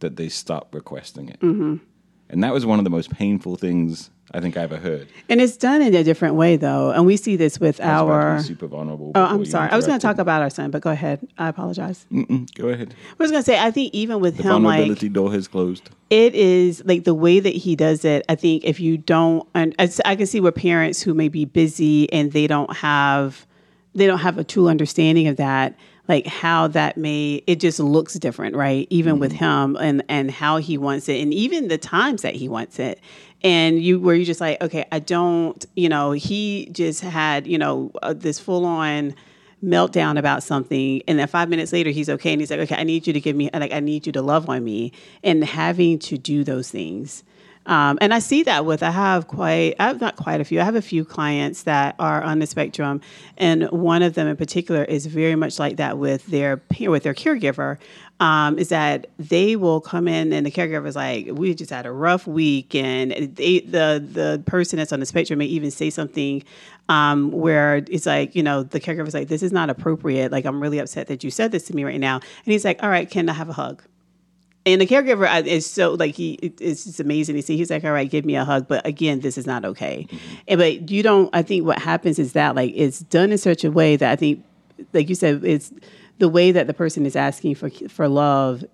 that 0.00 0.16
they 0.16 0.28
stop 0.28 0.74
requesting 0.74 1.28
it. 1.28 1.40
Mm-hmm. 1.40 1.76
And 2.30 2.44
that 2.44 2.52
was 2.52 2.66
one 2.66 2.78
of 2.78 2.84
the 2.84 2.90
most 2.90 3.10
painful 3.10 3.56
things 3.56 4.10
I 4.32 4.40
think 4.40 4.58
I 4.58 4.60
ever 4.60 4.76
heard. 4.76 5.08
And 5.30 5.40
it's 5.40 5.56
done 5.56 5.80
in 5.80 5.94
a 5.94 6.04
different 6.04 6.34
way, 6.34 6.56
though. 6.56 6.90
And 6.90 7.06
we 7.06 7.16
see 7.16 7.36
this 7.36 7.58
with 7.58 7.80
I 7.80 8.02
was 8.02 8.02
about 8.02 8.02
to 8.02 8.06
be 8.06 8.12
our. 8.12 8.42
super 8.42 8.66
vulnerable. 8.66 9.12
Oh, 9.14 9.24
I'm 9.24 9.46
sorry. 9.46 9.70
I 9.70 9.76
was 9.76 9.86
going 9.86 9.98
to 9.98 10.06
talk 10.06 10.18
about 10.18 10.42
our 10.42 10.50
son, 10.50 10.70
but 10.70 10.82
go 10.82 10.90
ahead. 10.90 11.26
I 11.38 11.48
apologize. 11.48 12.04
Mm-mm, 12.12 12.54
go 12.54 12.68
ahead. 12.68 12.94
I 13.18 13.22
was 13.22 13.30
going 13.30 13.42
to 13.42 13.46
say, 13.46 13.58
I 13.58 13.70
think 13.70 13.94
even 13.94 14.20
with 14.20 14.36
The 14.36 14.42
him, 14.42 14.62
like 14.62 14.80
vulnerability 14.80 15.08
door 15.08 15.32
has 15.32 15.48
closed. 15.48 15.88
it 16.10 16.34
is 16.34 16.82
like 16.84 17.04
the 17.04 17.14
way 17.14 17.40
that 17.40 17.54
he 17.54 17.74
does 17.76 18.04
it. 18.04 18.26
I 18.28 18.34
think 18.34 18.64
if 18.64 18.78
you 18.78 18.98
don't, 18.98 19.48
and 19.54 19.74
I 20.04 20.14
can 20.14 20.26
see 20.26 20.40
where 20.40 20.52
parents 20.52 21.00
who 21.00 21.14
may 21.14 21.28
be 21.28 21.46
busy 21.46 22.12
and 22.12 22.32
they 22.32 22.46
don't 22.46 22.76
have, 22.76 23.46
they 23.94 24.06
don't 24.06 24.18
have 24.18 24.36
a 24.36 24.44
true 24.44 24.68
understanding 24.68 25.28
of 25.28 25.38
that, 25.38 25.74
like 26.08 26.26
how 26.26 26.68
that 26.68 26.96
may, 26.96 27.42
it 27.46 27.60
just 27.60 27.78
looks 27.78 28.14
different, 28.14 28.56
right? 28.56 28.86
Even 28.90 29.18
with 29.18 29.32
him 29.32 29.76
and 29.76 30.02
and 30.08 30.30
how 30.30 30.56
he 30.56 30.78
wants 30.78 31.08
it, 31.08 31.20
and 31.20 31.32
even 31.34 31.68
the 31.68 31.78
times 31.78 32.22
that 32.22 32.34
he 32.34 32.48
wants 32.48 32.78
it, 32.78 33.00
and 33.42 33.82
you 33.82 34.00
where 34.00 34.14
you 34.14 34.24
just 34.24 34.40
like, 34.40 34.60
okay, 34.62 34.86
I 34.90 34.98
don't, 34.98 35.64
you 35.76 35.88
know, 35.88 36.12
he 36.12 36.68
just 36.72 37.02
had, 37.02 37.46
you 37.46 37.58
know, 37.58 37.90
uh, 38.02 38.14
this 38.14 38.38
full 38.38 38.64
on 38.64 39.14
meltdown 39.62 40.18
about 40.18 40.42
something. 40.42 41.02
And 41.08 41.18
then 41.18 41.26
five 41.26 41.48
minutes 41.48 41.72
later 41.72 41.90
he's 41.90 42.08
okay. 42.08 42.32
And 42.32 42.40
he's 42.40 42.50
like 42.50 42.60
okay 42.60 42.76
i 42.76 42.84
need 42.84 43.06
you 43.06 43.12
to 43.12 43.20
give 43.20 43.34
me 43.34 43.50
like 43.52 43.72
i 43.72 43.80
need 43.80 44.06
you 44.06 44.12
to 44.12 44.22
love 44.22 44.48
on 44.48 44.64
me. 44.64 44.92
And 45.22 45.44
having 45.44 45.98
to 46.00 46.16
do 46.16 46.44
those 46.44 46.70
things 46.70 47.24
Um, 47.68 47.98
and 48.00 48.12
I 48.12 48.18
see 48.18 48.42
that 48.44 48.64
with, 48.64 48.82
I 48.82 48.90
have 48.90 49.28
quite, 49.28 49.76
I 49.78 49.86
have 49.88 50.00
not 50.00 50.16
quite 50.16 50.40
a 50.40 50.44
few, 50.44 50.60
I 50.60 50.64
have 50.64 50.74
a 50.74 50.82
few 50.82 51.04
clients 51.04 51.62
that 51.64 51.94
are 51.98 52.22
on 52.22 52.40
the 52.40 52.46
spectrum. 52.46 53.00
And 53.36 53.70
one 53.70 54.02
of 54.02 54.14
them 54.14 54.26
in 54.26 54.36
particular 54.36 54.82
is 54.84 55.06
very 55.06 55.36
much 55.36 55.58
like 55.58 55.76
that 55.76 55.98
with 55.98 56.26
their, 56.26 56.60
with 56.80 57.02
their 57.04 57.14
caregiver. 57.14 57.78
Um, 58.20 58.58
is 58.58 58.70
that 58.70 59.10
they 59.16 59.54
will 59.54 59.80
come 59.80 60.08
in 60.08 60.32
and 60.32 60.44
the 60.44 60.50
caregiver 60.50 60.88
is 60.88 60.96
like, 60.96 61.28
we 61.30 61.54
just 61.54 61.70
had 61.70 61.86
a 61.86 61.92
rough 61.92 62.26
week, 62.26 62.74
and 62.74 63.12
they, 63.12 63.60
the 63.60 64.04
the 64.12 64.42
person 64.44 64.76
that's 64.78 64.92
on 64.92 64.98
the 64.98 65.06
spectrum 65.06 65.38
may 65.38 65.44
even 65.44 65.70
say 65.70 65.88
something 65.88 66.42
um, 66.88 67.30
where 67.30 67.76
it's 67.76 68.06
like, 68.06 68.34
you 68.34 68.42
know, 68.42 68.64
the 68.64 68.80
caregiver's 68.80 69.14
like, 69.14 69.28
this 69.28 69.44
is 69.44 69.52
not 69.52 69.70
appropriate. 69.70 70.32
Like, 70.32 70.46
I'm 70.46 70.60
really 70.60 70.80
upset 70.80 71.06
that 71.06 71.22
you 71.22 71.30
said 71.30 71.52
this 71.52 71.62
to 71.66 71.76
me 71.76 71.84
right 71.84 72.00
now. 72.00 72.16
And 72.16 72.52
he's 72.52 72.64
like, 72.64 72.82
all 72.82 72.90
right, 72.90 73.08
can 73.08 73.28
I 73.28 73.34
have 73.34 73.50
a 73.50 73.52
hug? 73.52 73.84
And 74.66 74.80
the 74.80 74.86
caregiver 74.86 75.46
is 75.46 75.64
so 75.64 75.94
like 75.94 76.14
he 76.14 76.32
it's 76.34 76.84
just 76.84 77.00
amazing 77.00 77.36
to 77.36 77.42
see. 77.42 77.56
He's 77.56 77.70
like, 77.70 77.84
all 77.84 77.92
right, 77.92 78.10
give 78.10 78.24
me 78.24 78.36
a 78.36 78.44
hug, 78.44 78.68
but 78.68 78.86
again, 78.86 79.20
this 79.20 79.38
is 79.38 79.46
not 79.46 79.64
okay. 79.64 80.06
Mm-hmm. 80.10 80.34
And 80.48 80.58
but 80.58 80.90
you 80.90 81.02
don't. 81.02 81.30
I 81.32 81.42
think 81.42 81.64
what 81.64 81.78
happens 81.78 82.18
is 82.18 82.32
that 82.32 82.54
like 82.54 82.72
it's 82.74 83.00
done 83.00 83.32
in 83.32 83.38
such 83.38 83.64
a 83.64 83.70
way 83.70 83.96
that 83.96 84.10
I 84.10 84.16
think, 84.16 84.44
like 84.92 85.08
you 85.08 85.14
said, 85.14 85.44
it's 85.44 85.72
the 86.18 86.28
way 86.28 86.52
that 86.52 86.66
the 86.66 86.74
person 86.74 87.06
is 87.06 87.16
asking 87.16 87.54
for 87.54 87.70
for 87.88 88.08
love. 88.08 88.64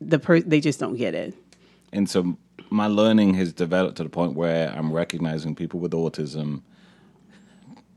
The 0.00 0.18
per 0.18 0.40
they 0.40 0.60
just 0.60 0.80
don't 0.80 0.96
get 0.96 1.14
it. 1.14 1.34
And 1.92 2.08
so 2.08 2.36
my 2.70 2.86
learning 2.86 3.34
has 3.34 3.52
developed 3.52 3.98
to 3.98 4.04
the 4.04 4.08
point 4.08 4.34
where 4.34 4.72
I'm 4.76 4.92
recognizing 4.92 5.54
people 5.54 5.80
with 5.80 5.92
autism 5.92 6.62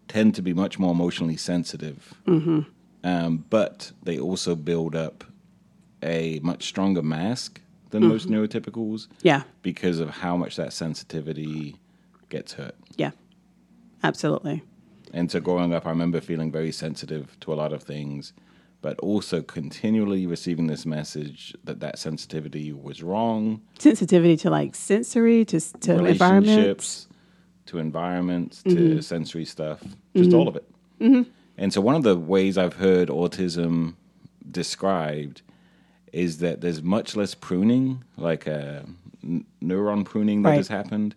tend 0.08 0.36
to 0.36 0.42
be 0.42 0.54
much 0.54 0.78
more 0.78 0.92
emotionally 0.92 1.38
sensitive, 1.38 2.14
mm-hmm. 2.28 2.62
um, 3.04 3.46
but 3.50 3.92
they 4.04 4.20
also 4.20 4.56
build 4.56 4.96
up 4.96 5.24
a 6.04 6.40
much 6.44 6.66
stronger 6.66 7.02
mask 7.02 7.62
than 7.90 8.02
mm-hmm. 8.04 8.12
most 8.12 8.30
neurotypicals. 8.30 9.08
Yeah. 9.22 9.44
Because 9.62 10.00
of 10.00 10.10
how 10.10 10.38
much 10.38 10.56
that 10.58 10.74
sensitivity 10.74 11.78
gets 12.30 12.54
hurt. 12.54 12.76
Yeah. 12.98 13.12
Absolutely. 14.04 14.64
And 15.14 15.32
so 15.32 15.40
growing 15.40 15.74
up, 15.74 15.86
I 15.86 15.90
remember 15.90 16.20
feeling 16.20 16.52
very 16.52 16.72
sensitive 16.72 17.40
to 17.42 17.54
a 17.54 17.56
lot 17.56 17.72
of 17.72 17.84
things, 17.84 18.34
but 18.82 19.00
also 19.00 19.42
continually 19.42 20.26
receiving 20.28 20.68
this 20.68 20.86
message 20.86 21.56
that 21.64 21.80
that 21.80 22.00
sensitivity 22.00 22.74
was 22.74 23.02
wrong. 23.04 23.62
Sensitivity 23.80 24.36
to 24.38 24.50
like 24.50 24.76
sensory, 24.76 25.46
to, 25.46 25.60
to 25.80 26.06
environments. 26.06 27.08
To 27.68 27.78
environments, 27.78 28.62
to 28.64 28.70
mm-hmm. 28.70 29.00
sensory 29.00 29.46
stuff, 29.46 29.82
just 30.16 30.30
mm-hmm. 30.32 30.38
all 30.38 30.48
of 30.50 30.58
it. 30.58 30.70
Mm-hmm. 31.00 31.30
And 31.58 31.72
so 31.72 31.80
one 31.80 31.96
of 31.96 32.04
the 32.04 32.18
ways 32.18 32.58
I've 32.58 32.74
heard 32.74 33.08
autism 33.08 33.96
described 34.52 35.44
is 36.14 36.38
that 36.38 36.62
there's 36.62 36.82
much 36.82 37.16
less 37.16 37.36
pruning, 37.36 38.04
like 38.16 38.48
a 38.48 38.86
n- 39.24 39.46
neuron 39.62 40.06
pruning 40.06 40.44
that 40.44 40.50
right. 40.50 40.58
has 40.58 40.68
happened. 40.70 41.16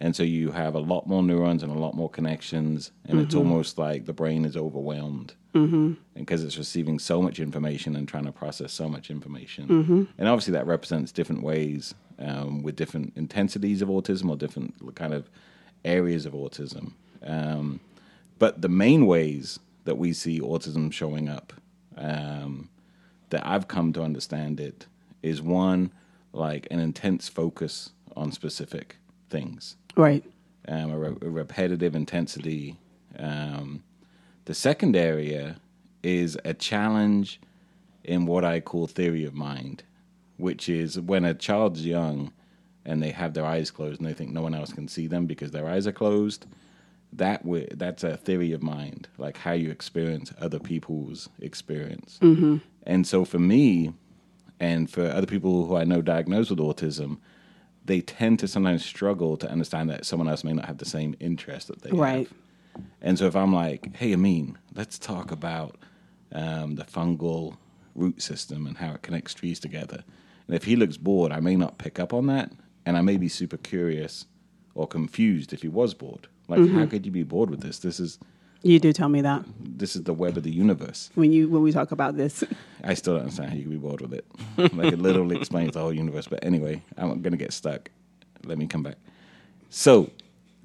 And 0.00 0.14
so 0.14 0.22
you 0.22 0.50
have 0.50 0.74
a 0.74 0.80
lot 0.80 1.06
more 1.06 1.22
neurons 1.22 1.62
and 1.62 1.72
a 1.72 1.78
lot 1.78 1.94
more 1.94 2.10
connections, 2.10 2.92
and 3.04 3.14
mm-hmm. 3.14 3.24
it's 3.24 3.34
almost 3.34 3.78
like 3.78 4.04
the 4.04 4.12
brain 4.12 4.44
is 4.44 4.56
overwhelmed 4.56 5.34
mm-hmm. 5.54 5.92
because 6.14 6.44
it's 6.44 6.58
receiving 6.58 6.98
so 6.98 7.22
much 7.22 7.40
information 7.40 7.96
and 7.96 8.06
trying 8.06 8.26
to 8.26 8.32
process 8.32 8.72
so 8.72 8.88
much 8.88 9.10
information. 9.10 9.66
Mm-hmm. 9.66 10.02
And 10.18 10.28
obviously, 10.28 10.52
that 10.52 10.66
represents 10.66 11.10
different 11.10 11.42
ways 11.42 11.94
um, 12.18 12.62
with 12.62 12.76
different 12.76 13.12
intensities 13.16 13.80
of 13.80 13.88
autism 13.88 14.28
or 14.28 14.36
different 14.36 14.94
kind 14.94 15.14
of 15.14 15.30
areas 15.84 16.26
of 16.26 16.34
autism. 16.34 16.92
Um, 17.22 17.80
but 18.38 18.60
the 18.60 18.68
main 18.68 19.06
ways 19.06 19.58
that 19.84 19.96
we 19.96 20.12
see 20.12 20.40
autism 20.40 20.92
showing 20.92 21.28
up 21.28 21.52
um, 21.96 22.68
that 23.34 23.44
I've 23.44 23.66
come 23.66 23.92
to 23.94 24.02
understand 24.02 24.60
it 24.60 24.86
is 25.20 25.42
one 25.42 25.90
like 26.32 26.68
an 26.70 26.78
intense 26.78 27.28
focus 27.28 27.90
on 28.14 28.30
specific 28.30 28.96
things, 29.28 29.74
right? 29.96 30.22
Um, 30.68 30.92
a, 30.92 30.98
re- 30.98 31.18
a, 31.20 31.30
repetitive 31.30 31.96
intensity. 31.96 32.76
Um, 33.18 33.82
the 34.44 34.54
second 34.54 34.94
area 34.94 35.56
is 36.04 36.38
a 36.44 36.54
challenge 36.54 37.40
in 38.04 38.24
what 38.24 38.44
I 38.44 38.60
call 38.60 38.86
theory 38.86 39.24
of 39.24 39.34
mind, 39.34 39.82
which 40.36 40.68
is 40.68 41.00
when 41.00 41.24
a 41.24 41.34
child's 41.34 41.84
young 41.84 42.32
and 42.84 43.02
they 43.02 43.10
have 43.10 43.34
their 43.34 43.46
eyes 43.46 43.72
closed 43.72 44.00
and 44.00 44.08
they 44.08 44.14
think 44.14 44.30
no 44.30 44.42
one 44.42 44.54
else 44.54 44.72
can 44.72 44.86
see 44.86 45.08
them 45.08 45.26
because 45.26 45.50
their 45.50 45.68
eyes 45.68 45.88
are 45.88 45.92
closed. 45.92 46.46
That 47.12 47.42
w- 47.42 47.66
that's 47.72 48.04
a 48.04 48.16
theory 48.16 48.52
of 48.52 48.62
mind, 48.62 49.08
like 49.18 49.38
how 49.38 49.52
you 49.52 49.72
experience 49.72 50.32
other 50.40 50.60
people's 50.60 51.28
experience. 51.40 52.20
Mm-hmm. 52.22 52.58
And 52.84 53.06
so 53.06 53.24
for 53.24 53.38
me, 53.38 53.92
and 54.60 54.90
for 54.90 55.06
other 55.06 55.26
people 55.26 55.66
who 55.66 55.76
I 55.76 55.84
know 55.84 56.02
diagnosed 56.02 56.50
with 56.50 56.58
autism, 56.58 57.18
they 57.84 58.00
tend 58.00 58.38
to 58.38 58.48
sometimes 58.48 58.84
struggle 58.84 59.36
to 59.36 59.50
understand 59.50 59.90
that 59.90 60.06
someone 60.06 60.28
else 60.28 60.44
may 60.44 60.52
not 60.52 60.66
have 60.66 60.78
the 60.78 60.84
same 60.84 61.14
interest 61.20 61.68
that 61.68 61.82
they 61.82 61.90
right. 61.90 62.28
have. 62.28 62.84
And 63.00 63.18
so 63.18 63.26
if 63.26 63.36
I'm 63.36 63.52
like, 63.52 63.94
hey, 63.96 64.14
Amin, 64.14 64.58
let's 64.74 64.98
talk 64.98 65.30
about 65.30 65.76
um, 66.32 66.76
the 66.76 66.84
fungal 66.84 67.56
root 67.94 68.22
system 68.22 68.66
and 68.66 68.78
how 68.78 68.92
it 68.92 69.02
connects 69.02 69.34
trees 69.34 69.60
together. 69.60 70.02
And 70.46 70.56
if 70.56 70.64
he 70.64 70.76
looks 70.76 70.96
bored, 70.96 71.32
I 71.32 71.40
may 71.40 71.56
not 71.56 71.78
pick 71.78 71.98
up 71.98 72.12
on 72.12 72.26
that. 72.26 72.52
And 72.86 72.96
I 72.96 73.00
may 73.00 73.16
be 73.16 73.28
super 73.28 73.56
curious 73.56 74.26
or 74.74 74.86
confused 74.86 75.52
if 75.52 75.62
he 75.62 75.68
was 75.68 75.94
bored. 75.94 76.28
Like, 76.48 76.60
mm-hmm. 76.60 76.78
how 76.78 76.86
could 76.86 77.06
you 77.06 77.12
be 77.12 77.22
bored 77.22 77.48
with 77.48 77.60
this? 77.60 77.78
This 77.78 77.98
is 77.98 78.18
you 78.64 78.80
do 78.80 78.92
tell 78.92 79.08
me 79.08 79.20
that. 79.20 79.44
This 79.60 79.94
is 79.94 80.04
the 80.04 80.14
web 80.14 80.36
of 80.36 80.42
the 80.42 80.50
universe. 80.50 81.10
When 81.14 81.30
you 81.32 81.48
when 81.48 81.62
we 81.62 81.70
talk 81.70 81.92
about 81.92 82.16
this. 82.16 82.42
I 82.84 82.94
still 82.94 83.14
don't 83.14 83.22
understand 83.22 83.50
how 83.50 83.56
you 83.56 83.62
can 83.62 83.70
be 83.70 83.76
bored 83.76 84.00
with 84.00 84.14
it. 84.14 84.26
like 84.74 84.92
it 84.92 84.98
literally 84.98 85.36
explains 85.36 85.74
the 85.74 85.80
whole 85.80 85.92
universe. 85.92 86.26
But 86.26 86.44
anyway, 86.44 86.82
I'm 86.96 87.20
gonna 87.20 87.36
get 87.36 87.52
stuck. 87.52 87.90
Let 88.44 88.58
me 88.58 88.66
come 88.66 88.82
back. 88.82 88.96
So, 89.70 90.10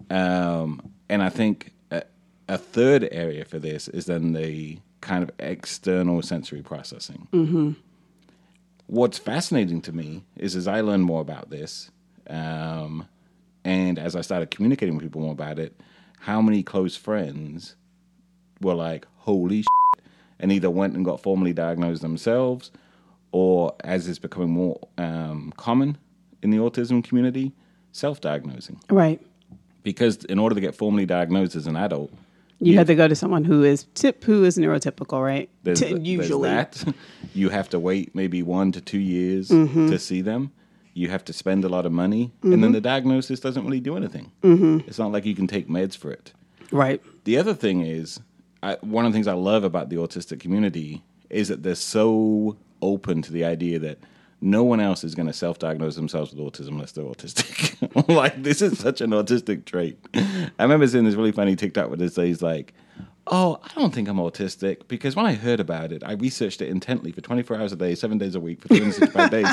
um, 0.09 0.93
and 1.09 1.21
I 1.21 1.29
think 1.29 1.71
a, 1.91 2.03
a, 2.47 2.57
third 2.57 3.07
area 3.11 3.43
for 3.43 3.57
this 3.57 3.87
is 3.87 4.05
then 4.05 4.33
the 4.33 4.79
kind 5.01 5.23
of 5.23 5.31
external 5.39 6.21
sensory 6.21 6.61
processing. 6.61 7.27
Mm-hmm. 7.33 7.71
What's 8.87 9.17
fascinating 9.17 9.81
to 9.83 9.91
me 9.91 10.23
is 10.35 10.55
as 10.55 10.67
I 10.67 10.81
learn 10.81 11.01
more 11.01 11.21
about 11.21 11.49
this, 11.49 11.89
um, 12.29 13.07
and 13.63 13.97
as 13.97 14.15
I 14.15 14.21
started 14.21 14.51
communicating 14.51 14.95
with 14.95 15.03
people 15.03 15.21
more 15.21 15.31
about 15.31 15.57
it, 15.57 15.79
how 16.19 16.41
many 16.41 16.63
close 16.63 16.95
friends 16.95 17.75
were 18.61 18.73
like, 18.73 19.05
holy 19.17 19.61
shit, 19.61 20.03
and 20.39 20.51
either 20.51 20.69
went 20.69 20.95
and 20.95 21.05
got 21.05 21.21
formally 21.21 21.53
diagnosed 21.53 22.01
themselves, 22.01 22.71
or 23.31 23.75
as 23.83 24.07
is 24.07 24.19
becoming 24.19 24.51
more 24.51 24.79
um, 24.97 25.53
common 25.57 25.97
in 26.41 26.49
the 26.51 26.57
autism 26.57 27.03
community, 27.03 27.51
self 27.91 28.21
diagnosing. 28.21 28.79
Right. 28.89 29.21
Because 29.83 30.23
in 30.25 30.39
order 30.39 30.55
to 30.55 30.61
get 30.61 30.75
formally 30.75 31.05
diagnosed 31.05 31.55
as 31.55 31.67
an 31.67 31.75
adult, 31.75 32.11
you, 32.59 32.73
you 32.73 32.77
have 32.77 32.87
to 32.87 32.95
go 32.95 33.07
to 33.07 33.15
someone 33.15 33.45
who 33.45 33.63
is 33.63 33.85
tip 33.93 34.23
who 34.23 34.43
is 34.43 34.57
neurotypical, 34.57 35.23
right? 35.23 35.49
There's, 35.63 35.79
T- 35.79 35.97
usually, 35.97 36.49
there's 36.49 36.81
that. 36.81 36.93
you 37.33 37.49
have 37.49 37.69
to 37.69 37.79
wait 37.79 38.13
maybe 38.13 38.43
one 38.43 38.71
to 38.73 38.81
two 38.81 38.99
years 38.99 39.49
mm-hmm. 39.49 39.89
to 39.89 39.97
see 39.97 40.21
them. 40.21 40.51
You 40.93 41.09
have 41.09 41.23
to 41.25 41.33
spend 41.33 41.63
a 41.63 41.69
lot 41.69 41.85
of 41.85 41.93
money, 41.93 42.25
mm-hmm. 42.25 42.51
and 42.51 42.61
then 42.61 42.69
mm-hmm. 42.69 42.75
the 42.75 42.81
diagnosis 42.81 43.39
doesn't 43.39 43.63
really 43.63 43.79
do 43.79 43.95
anything. 43.95 44.31
Mm-hmm. 44.43 44.89
It's 44.89 44.99
not 44.99 45.13
like 45.13 45.25
you 45.25 45.35
can 45.35 45.47
take 45.47 45.69
meds 45.69 45.95
for 45.95 46.11
it. 46.11 46.33
Right. 46.71 47.01
The 47.23 47.37
other 47.37 47.53
thing 47.53 47.85
is 47.85 48.19
I, 48.61 48.77
one 48.81 49.05
of 49.05 49.11
the 49.11 49.15
things 49.15 49.27
I 49.27 49.33
love 49.33 49.63
about 49.63 49.89
the 49.89 49.97
autistic 49.97 50.39
community 50.39 51.01
is 51.29 51.47
that 51.47 51.63
they're 51.63 51.75
so 51.75 52.57
open 52.81 53.21
to 53.21 53.31
the 53.31 53.45
idea 53.45 53.79
that 53.79 53.99
no 54.41 54.63
one 54.63 54.79
else 54.79 55.03
is 55.03 55.15
going 55.15 55.27
to 55.27 55.33
self-diagnose 55.33 55.95
themselves 55.95 56.33
with 56.33 56.39
autism 56.39 56.69
unless 56.69 56.93
they're 56.93 57.05
autistic. 57.05 58.07
like 58.07 58.41
this 58.41 58.61
is 58.61 58.79
such 58.79 59.01
an 59.01 59.11
autistic 59.11 59.65
trait. 59.65 59.97
I 60.13 60.51
remember 60.59 60.87
seeing 60.87 61.05
this 61.05 61.15
really 61.15 61.31
funny 61.31 61.55
TikTok 61.55 61.89
where 61.89 62.01
it 62.01 62.13
says 62.13 62.41
like, 62.41 62.73
"Oh, 63.27 63.59
I 63.63 63.79
don't 63.79 63.93
think 63.93 64.07
I'm 64.07 64.17
autistic 64.17 64.87
because 64.87 65.15
when 65.15 65.25
I 65.25 65.33
heard 65.33 65.59
about 65.59 65.91
it, 65.91 66.03
I 66.05 66.13
researched 66.13 66.61
it 66.61 66.69
intently 66.69 67.11
for 67.11 67.19
24 67.21 67.57
hours 67.57 67.73
a 67.73 67.75
day, 67.75 67.95
seven 67.95 68.17
days 68.17 68.35
a 68.35 68.39
week 68.39 68.61
for 68.61 68.69
365 68.69 69.29
days." 69.29 69.47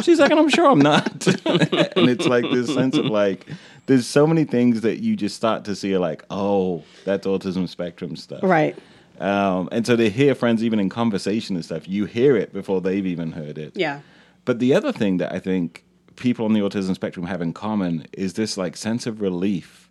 She's 0.04 0.18
like, 0.18 0.30
"And 0.30 0.40
I'm 0.40 0.48
sure 0.48 0.70
I'm 0.70 0.78
not." 0.78 1.26
and 1.46 2.08
it's 2.08 2.26
like 2.26 2.44
this 2.50 2.72
sense 2.72 2.96
of 2.96 3.06
like 3.06 3.46
there's 3.86 4.06
so 4.06 4.26
many 4.26 4.44
things 4.44 4.82
that 4.82 5.00
you 5.00 5.16
just 5.16 5.36
start 5.36 5.64
to 5.64 5.74
see 5.74 5.96
like, 5.98 6.24
oh, 6.30 6.84
that's 7.04 7.26
autism 7.26 7.68
spectrum 7.68 8.16
stuff. 8.16 8.42
Right. 8.42 8.76
Um, 9.18 9.68
and 9.72 9.86
so 9.86 9.96
to 9.96 10.08
hear 10.08 10.34
friends 10.34 10.64
even 10.64 10.80
in 10.80 10.88
conversation 10.88 11.56
and 11.56 11.64
stuff, 11.64 11.88
you 11.88 12.06
hear 12.06 12.36
it 12.36 12.52
before 12.52 12.80
they've 12.80 13.06
even 13.06 13.32
heard 13.32 13.58
it. 13.58 13.76
Yeah. 13.76 14.00
But 14.44 14.58
the 14.58 14.74
other 14.74 14.92
thing 14.92 15.18
that 15.18 15.32
I 15.32 15.38
think 15.38 15.84
people 16.16 16.44
on 16.44 16.52
the 16.52 16.60
autism 16.60 16.94
spectrum 16.94 17.26
have 17.26 17.40
in 17.40 17.52
common 17.52 18.06
is 18.12 18.34
this 18.34 18.56
like 18.56 18.76
sense 18.76 19.06
of 19.06 19.20
relief 19.20 19.90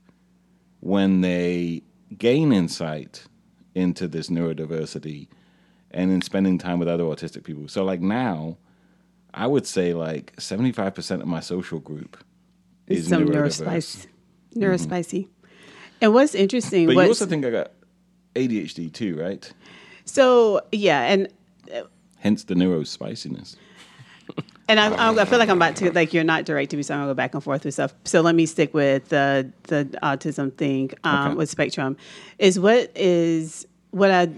when 0.80 1.22
they 1.22 1.84
gain 2.18 2.52
insight 2.52 3.26
into 3.76 4.08
this 4.08 4.30
neurodiversity 4.30 5.28
and 5.92 6.12
in 6.12 6.22
spending 6.22 6.58
time 6.58 6.80
with 6.80 6.88
other 6.88 7.04
autistic 7.04 7.44
people. 7.44 7.68
So 7.68 7.84
like 7.84 8.02
now, 8.02 8.58
I 9.34 9.48
would 9.48 9.66
say 9.66 9.94
like 9.94 10.36
75% 10.38 11.22
of 11.22 11.28
my 11.28 11.40
social 11.40 11.80
group 11.80 12.22
is 12.92 13.08
some 13.08 13.26
neurospicy. 13.26 14.08
Neurospicy. 14.56 15.24
Mm-hmm. 15.24 15.32
And 16.02 16.14
what's 16.14 16.36
interesting, 16.36 16.88
but 16.88 16.94
you 16.94 17.02
also 17.02 17.26
think 17.26 17.46
I 17.46 17.52
got 17.52 17.72
ADHD 18.36 18.92
too, 18.92 19.16
right? 19.18 19.52
So 20.06 20.62
yeah, 20.72 21.04
and 21.04 21.28
uh, 21.74 21.84
hence 22.18 22.44
the 22.44 22.56
neurospiciness. 22.56 23.56
And 24.68 24.80
I, 24.80 25.22
I 25.22 25.26
feel 25.26 25.38
like 25.38 25.50
I'm 25.50 25.58
about 25.58 25.76
to 25.78 25.92
like 25.92 26.14
you're 26.14 26.24
not 26.24 26.46
directing 26.46 26.78
me, 26.78 26.84
so 26.84 26.94
I'm 26.94 27.02
gonna 27.02 27.10
go 27.10 27.14
back 27.14 27.34
and 27.34 27.44
forth 27.44 27.66
with 27.66 27.74
stuff. 27.74 27.94
So 28.06 28.22
let 28.22 28.36
me 28.36 28.46
stick 28.46 28.74
with 28.74 29.10
the 29.10 29.52
the 29.64 29.86
autism 30.02 30.56
thing 30.56 30.92
um, 31.04 31.32
Okay. 31.32 31.36
with 31.36 31.50
spectrum. 31.50 31.98
Is 32.40 32.58
what 32.58 32.90
is 32.96 33.68
what 33.90 34.12
I 34.12 34.30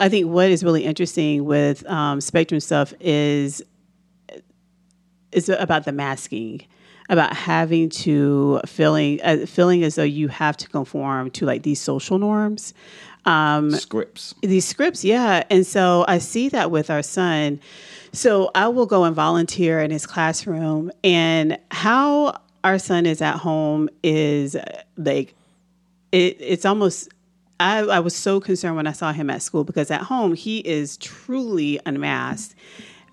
I 0.00 0.08
think 0.08 0.28
what 0.28 0.48
is 0.50 0.64
really 0.64 0.84
interesting 0.84 1.44
with 1.44 1.86
um, 1.86 2.22
spectrum 2.22 2.60
stuff 2.60 2.94
is 2.98 3.62
is 5.32 5.50
about 5.50 5.84
the 5.84 5.92
masking, 5.92 6.62
about 7.10 7.36
having 7.36 7.90
to 7.90 8.60
feeling 8.64 9.20
uh, 9.22 9.44
feeling 9.44 9.82
as 9.82 9.96
though 9.96 10.02
you 10.02 10.28
have 10.28 10.56
to 10.56 10.68
conform 10.68 11.30
to 11.32 11.44
like 11.44 11.64
these 11.64 11.80
social 11.80 12.18
norms. 12.18 12.72
Um, 13.26 13.72
Scripts. 13.72 14.34
these 14.40 14.66
scripts, 14.66 15.04
yeah. 15.04 15.42
And 15.50 15.66
so 15.66 16.06
I 16.08 16.16
see 16.16 16.48
that 16.48 16.70
with 16.70 16.88
our 16.88 17.02
son. 17.02 17.60
So 18.12 18.50
I 18.54 18.68
will 18.68 18.86
go 18.86 19.04
and 19.04 19.14
volunteer 19.14 19.80
in 19.80 19.90
his 19.90 20.06
classroom, 20.06 20.90
and 21.04 21.58
how 21.70 22.40
our 22.64 22.78
son 22.78 23.04
is 23.04 23.20
at 23.20 23.36
home 23.36 23.90
is 24.02 24.56
uh, 24.56 24.82
like 24.96 25.34
it, 26.12 26.36
it's 26.40 26.64
almost. 26.64 27.10
I, 27.58 27.80
I 27.80 28.00
was 28.00 28.16
so 28.16 28.40
concerned 28.40 28.76
when 28.76 28.86
I 28.86 28.92
saw 28.92 29.12
him 29.12 29.28
at 29.28 29.42
school 29.42 29.64
because 29.64 29.90
at 29.90 30.00
home 30.00 30.32
he 30.32 30.60
is 30.60 30.96
truly 30.96 31.78
unmasked. 31.84 32.54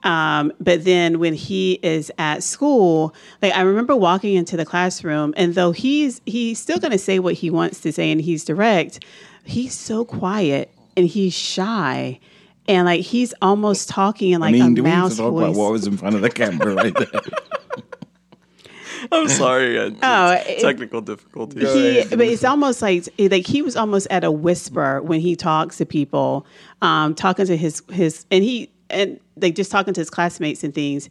Um, 0.03 0.53
but 0.59 0.85
then 0.85 1.19
when 1.19 1.33
he 1.33 1.73
is 1.83 2.11
at 2.17 2.43
school, 2.43 3.13
like 3.41 3.53
I 3.53 3.61
remember 3.61 3.95
walking 3.95 4.35
into 4.35 4.55
the 4.55 4.65
classroom, 4.65 5.33
and 5.37 5.55
though 5.55 5.71
he's 5.71 6.21
he's 6.25 6.59
still 6.59 6.77
going 6.79 6.91
to 6.91 6.97
say 6.97 7.19
what 7.19 7.33
he 7.33 7.49
wants 7.49 7.81
to 7.81 7.91
say, 7.91 8.11
and 8.11 8.21
he's 8.21 8.45
direct, 8.45 9.03
he's 9.43 9.73
so 9.73 10.05
quiet 10.05 10.71
and 10.95 11.07
he's 11.07 11.33
shy, 11.33 12.19
and 12.67 12.85
like 12.85 13.01
he's 13.01 13.33
almost 13.41 13.89
talking 13.89 14.31
in 14.31 14.41
like 14.41 14.49
I 14.49 14.59
mean, 14.59 14.71
a 14.73 14.75
do 14.75 14.83
we 14.83 14.89
need 14.89 14.95
mouse 14.95 15.11
to 15.11 15.17
talk 15.17 15.31
about 15.31 15.47
voice. 15.47 15.57
what 15.57 15.71
was 15.71 15.87
in 15.87 15.97
front 15.97 16.15
of 16.15 16.21
the 16.21 16.29
camera 16.29 16.73
right 16.75 16.93
there? 16.95 17.07
I'm 19.11 19.27
sorry. 19.27 19.77
Oh, 19.79 20.31
it's 20.31 20.49
it- 20.49 20.59
technical 20.65 21.01
difficulties. 21.01 21.71
he, 21.71 22.03
but 22.15 22.21
it's 22.21 22.43
almost 22.43 22.81
like 22.81 23.07
like 23.19 23.45
he 23.45 23.61
was 23.61 23.75
almost 23.75 24.07
at 24.09 24.23
a 24.23 24.31
whisper 24.31 25.01
when 25.01 25.19
he 25.19 25.35
talks 25.35 25.77
to 25.77 25.85
people, 25.85 26.45
um, 26.81 27.13
talking 27.15 27.45
to 27.45 27.57
his 27.57 27.83
his 27.91 28.25
and 28.31 28.43
he 28.43 28.71
and 28.89 29.19
like 29.35 29.55
just 29.55 29.71
talking 29.71 29.93
to 29.93 30.01
his 30.01 30.09
classmates 30.09 30.63
and 30.63 30.73
things. 30.73 31.09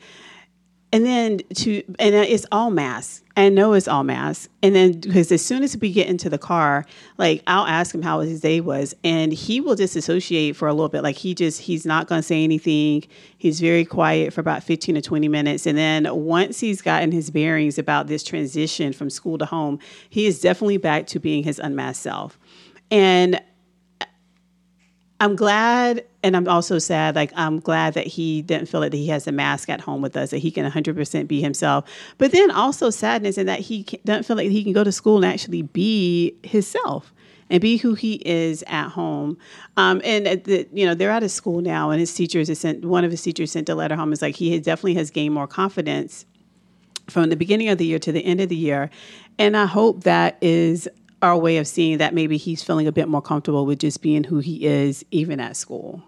And 0.93 1.05
then 1.05 1.41
to 1.57 1.83
and 1.99 2.14
it's 2.14 2.47
all 2.53 2.70
mass. 2.70 3.22
I 3.37 3.49
know 3.49 3.72
it's 3.74 3.89
all 3.89 4.05
mass. 4.05 4.49
And 4.62 4.74
then 4.74 5.01
because 5.01 5.31
as 5.33 5.45
soon 5.45 5.62
as 5.64 5.77
we 5.77 5.93
get 5.93 6.07
into 6.07 6.31
the 6.31 6.39
car, 6.39 6.87
like 7.18 7.43
I'll 7.49 7.66
ask 7.66 7.93
him 7.93 8.03
how 8.03 8.20
his 8.20 8.41
day 8.41 8.61
was, 8.61 8.95
and 9.03 9.33
he 9.33 9.61
will 9.61 9.74
disassociate 9.74 10.55
for 10.55 10.68
a 10.68 10.72
little 10.72 10.89
bit. 10.89 11.03
Like 11.03 11.16
he 11.16 11.35
just 11.35 11.61
he's 11.61 11.85
not 11.85 12.07
going 12.07 12.20
to 12.20 12.27
say 12.27 12.45
anything. 12.45 13.05
He's 13.37 13.61
very 13.61 13.85
quiet 13.85 14.33
for 14.33 14.41
about 14.41 14.62
fifteen 14.62 14.95
to 14.95 15.03
twenty 15.03 15.29
minutes, 15.29 15.66
and 15.66 15.77
then 15.77 16.07
once 16.24 16.61
he's 16.61 16.81
gotten 16.81 17.11
his 17.11 17.31
bearings 17.31 17.79
about 17.79 18.07
this 18.07 18.22
transition 18.22 18.93
from 18.93 19.11
school 19.11 19.39
to 19.39 19.45
home, 19.45 19.81
he 20.09 20.27
is 20.27 20.41
definitely 20.41 20.79
back 20.79 21.09
to 21.09 21.18
being 21.18 21.43
his 21.43 21.59
unmasked 21.59 22.05
self. 22.05 22.39
And 22.93 23.43
I'm 25.19 25.35
glad, 25.35 26.05
and 26.23 26.37
I'm 26.37 26.47
also 26.47 26.79
sad. 26.79 27.14
Like 27.14 27.33
I'm 27.37 27.61
glad 27.61 27.95
that 27.95 28.07
he 28.07 28.43
didn't 28.43 28.69
feel 28.69 28.81
like 28.81 28.91
that 28.91 28.97
he 28.97 29.09
has 29.09 29.27
a 29.27 29.33
mask 29.33 29.69
at 29.71 29.81
home 29.81 30.03
with 30.03 30.17
us, 30.17 30.31
that 30.31 30.39
he 30.39 30.51
can 30.51 30.71
100% 30.71 31.27
be 31.27 31.41
himself. 31.41 31.89
But 32.19 32.33
then 32.33 32.51
also 32.51 32.91
sadness 32.91 33.39
in 33.39 33.47
that 33.47 33.61
he 33.61 33.85
can, 33.85 34.01
doesn't 34.05 34.25
feel 34.25 34.37
like 34.37 34.51
he 34.51 34.62
can 34.62 34.73
go 34.73 34.85
to 34.85 34.93
school 34.93 35.17
and 35.17 35.25
actually 35.25 35.62
be 35.62 36.37
himself 36.43 37.14
and 37.49 37.61
be 37.61 37.79
who 37.79 37.95
he 37.95 38.14
is 38.27 38.62
at 38.67 38.89
home. 38.89 39.39
Um, 39.77 40.03
and 40.05 40.27
the, 40.27 40.69
you 40.73 40.85
know 40.85 40.95
they're 40.95 41.11
out 41.11 41.23
of 41.23 41.31
school 41.31 41.62
now, 41.62 41.91
and 41.91 41.99
his 41.99 42.12
teachers 42.12 42.57
sent 42.59 42.85
one 42.85 43.05
of 43.05 43.11
his 43.11 43.23
teachers 43.23 43.53
sent 43.53 43.69
a 43.71 43.75
letter 43.75 43.97
home. 43.97 44.12
Is 44.12 44.21
like 44.21 44.37
he 44.37 44.59
definitely 44.61 44.95
has 44.95 45.11
gained 45.11 45.33
more 45.33 45.47
confidence 45.47 46.27
from 47.09 47.31
the 47.31 47.37
beginning 47.37 47.69
of 47.69 47.79
the 47.79 47.87
year 47.87 47.99
to 48.01 48.12
the 48.12 48.25
end 48.25 48.41
of 48.41 48.49
the 48.49 48.57
year. 48.57 48.91
And 49.39 49.57
I 49.57 49.67
hope 49.67 50.05
that 50.05 50.39
is 50.41 50.89
our 51.23 51.37
way 51.39 51.57
of 51.59 51.67
seeing 51.67 51.99
that 51.99 52.14
maybe 52.14 52.37
he's 52.37 52.62
feeling 52.62 52.87
a 52.87 52.93
bit 52.93 53.09
more 53.09 53.23
comfortable 53.23 53.64
with 53.67 53.79
just 53.79 54.03
being 54.03 54.25
who 54.25 54.39
he 54.39 54.67
is, 54.67 55.05
even 55.11 55.41
at 55.41 55.57
school. 55.57 56.03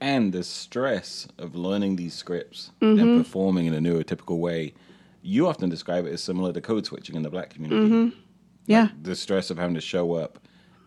and 0.00 0.32
the 0.34 0.42
stress 0.44 1.26
of 1.38 1.54
learning 1.54 1.96
these 1.96 2.12
scripts 2.14 2.70
Mm-hmm. 2.82 3.00
and 3.00 3.24
performing 3.24 3.66
in 3.66 3.74
a 3.74 3.78
neurotypical 3.80 4.38
way, 4.38 4.74
you 5.22 5.46
often 5.46 5.70
describe 5.70 6.04
it 6.06 6.12
as 6.12 6.22
similar 6.22 6.52
to 6.52 6.60
code 6.60 6.84
switching 6.84 7.14
in 7.16 7.22
the 7.22 7.30
black 7.30 7.50
community. 7.50 7.88
Mm-hmm. 7.88 8.18
Yeah. 8.66 8.88
The 9.02 9.14
stress 9.16 9.50
of 9.50 9.56
having 9.58 9.74
to 9.76 9.80
show 9.80 10.14
up 10.14 10.38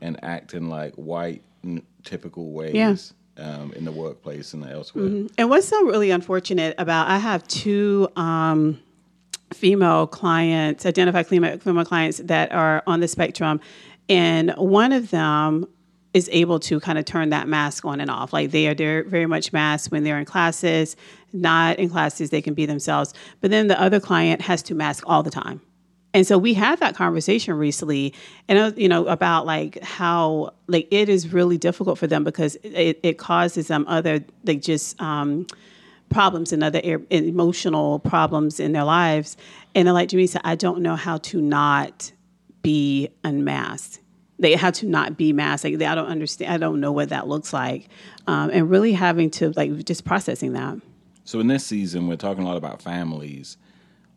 and 0.01 0.19
act 0.23 0.53
in 0.53 0.69
like 0.69 0.93
white, 0.95 1.41
n- 1.63 1.81
typical 2.03 2.51
ways 2.51 2.75
Yeah. 2.75 2.91
Mm-hmm. 2.91 3.61
um, 3.61 3.73
in 3.73 3.85
the 3.85 3.91
workplace 3.91 4.53
and 4.53 4.63
elsewhere. 4.65 5.25
And 5.37 5.49
what's 5.49 5.67
so 5.67 5.83
really 5.85 6.11
unfortunate 6.11 6.75
about 6.77 7.07
I 7.07 7.17
have 7.17 7.47
two 7.47 8.09
um, 8.15 8.79
female 9.53 10.07
clients, 10.07 10.85
identified 10.85 11.27
female, 11.27 11.57
female 11.57 11.85
clients 11.85 12.17
that 12.19 12.51
are 12.51 12.83
on 12.87 12.99
the 12.99 13.07
spectrum, 13.07 13.59
and 14.09 14.51
one 14.57 14.91
of 14.91 15.09
them 15.09 15.67
is 16.13 16.29
able 16.31 16.59
to 16.59 16.79
kind 16.79 16.97
of 16.97 17.05
turn 17.05 17.29
that 17.29 17.47
mask 17.47 17.85
on 17.85 17.99
and 17.99 18.09
off. 18.09 18.33
Like 18.33 18.51
they 18.51 18.67
are 18.67 19.03
very 19.03 19.25
much 19.25 19.53
masked 19.53 19.91
when 19.91 20.03
they're 20.03 20.17
in 20.17 20.25
classes, 20.25 20.95
not 21.33 21.77
in 21.77 21.89
classes 21.89 22.29
they 22.29 22.41
can 22.41 22.53
be 22.53 22.65
themselves. 22.65 23.13
But 23.41 23.51
then 23.51 23.67
the 23.67 23.79
other 23.79 23.99
client 23.99 24.41
has 24.41 24.63
to 24.63 24.75
mask 24.75 25.03
all 25.07 25.21
the 25.21 25.29
time. 25.29 25.61
And 26.13 26.25
so 26.25 26.37
we 26.37 26.53
had 26.53 26.79
that 26.79 26.95
conversation 26.95 27.53
recently, 27.53 28.13
and 28.47 28.57
uh, 28.57 28.71
you 28.75 28.89
know 28.89 29.05
about 29.07 29.45
like 29.45 29.79
how 29.83 30.53
like 30.67 30.87
it 30.89 31.09
is 31.09 31.31
really 31.31 31.57
difficult 31.57 31.99
for 31.99 32.07
them 32.07 32.23
because 32.23 32.55
it, 32.63 32.99
it 33.03 33.17
causes 33.19 33.67
them 33.67 33.85
other 33.87 34.23
like 34.45 34.61
just 34.61 34.99
um, 34.99 35.45
problems 36.09 36.53
and 36.53 36.63
other 36.63 36.79
e- 36.83 36.97
emotional 37.09 37.99
problems 37.99 38.59
in 38.59 38.71
their 38.71 38.83
lives. 38.83 39.37
And 39.75 39.87
they're 39.87 39.93
like 39.93 40.09
Jamesa, 40.09 40.41
I 40.43 40.55
don't 40.55 40.81
know 40.81 40.95
how 40.95 41.17
to 41.17 41.41
not 41.41 42.11
be 42.61 43.09
unmasked. 43.23 44.01
They 44.39 44.55
had 44.55 44.75
to 44.75 44.85
not 44.85 45.17
be 45.17 45.33
masked. 45.33 45.65
Like 45.65 45.81
I 45.81 45.95
don't 45.95 46.07
understand. 46.07 46.53
I 46.53 46.57
don't 46.57 46.79
know 46.79 46.91
what 46.91 47.09
that 47.09 47.27
looks 47.27 47.53
like, 47.53 47.89
um, 48.27 48.51
and 48.53 48.69
really 48.69 48.93
having 48.93 49.31
to 49.31 49.51
like 49.55 49.83
just 49.85 50.05
processing 50.05 50.53
that. 50.53 50.79
So 51.23 51.39
in 51.39 51.47
this 51.47 51.65
season, 51.65 52.07
we're 52.07 52.17
talking 52.17 52.43
a 52.43 52.47
lot 52.47 52.57
about 52.57 52.81
families. 52.81 53.57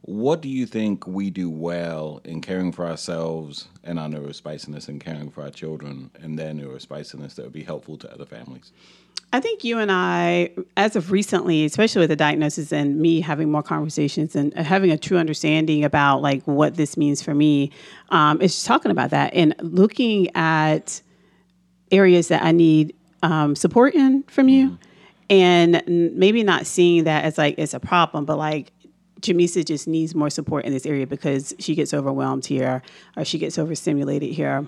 What 0.03 0.41
do 0.41 0.49
you 0.49 0.67
think 0.67 1.07
we 1.07 1.31
do 1.31 1.51
well 1.51 2.21
in 2.25 2.41
caring 2.41 2.73
for 2.73 2.87
ourselves 2.87 3.69
and 3.85 3.99
our 3.99 4.09
neurospiciness 4.09 4.89
and 4.89 5.01
caring 5.01 5.31
for 5.31 5.43
our 5.43 5.51
children 5.51 6.11
and 6.21 6.39
their 6.39 6.53
neurospiciness 6.53 7.35
that 7.35 7.45
would 7.45 7.53
be 7.53 7.63
helpful 7.63 7.97
to 7.99 8.13
other 8.13 8.25
families? 8.25 8.73
I 9.33 9.39
think 9.39 9.63
you 9.63 9.79
and 9.79 9.93
I, 9.93 10.51
as 10.77 10.97
of 10.97 11.13
recently, 11.13 11.65
especially 11.65 12.01
with 12.01 12.11
the 12.11 12.17
diagnosis 12.17 12.73
and 12.73 12.99
me 13.01 13.21
having 13.21 13.51
more 13.51 13.63
conversations 13.63 14.35
and 14.35 14.53
having 14.55 14.91
a 14.91 14.99
true 14.99 15.19
understanding 15.19 15.85
about 15.85 16.21
like 16.21 16.43
what 16.47 16.75
this 16.75 16.97
means 16.97 17.23
for 17.23 17.33
me, 17.33 17.71
um, 18.09 18.41
is 18.43 18.65
talking 18.65 18.91
about 18.91 19.11
that 19.11 19.33
and 19.35 19.55
looking 19.61 20.35
at 20.35 21.01
areas 21.93 22.29
that 22.29 22.43
I 22.43 22.51
need 22.53 22.95
um, 23.23 23.55
support 23.55 23.95
in 23.95 24.25
from 24.25 24.49
you, 24.49 24.79
and 25.29 25.77
n- 25.77 26.13
maybe 26.19 26.43
not 26.43 26.67
seeing 26.67 27.05
that 27.05 27.25
as 27.25 27.39
like 27.39 27.55
it's 27.59 27.75
a 27.75 27.81
problem, 27.81 28.25
but 28.25 28.37
like 28.39 28.73
Jamesa 29.21 29.65
just 29.65 29.87
needs 29.87 30.15
more 30.15 30.31
support 30.31 30.65
in 30.65 30.73
this 30.73 30.87
area 30.87 31.07
because 31.07 31.55
she 31.59 31.75
gets 31.75 31.93
overwhelmed 31.95 32.47
here 32.47 32.83
or 33.17 33.25
she 33.25 33.39
gets 33.39 33.59
overstimulated 33.59 34.33
here. 34.33 34.67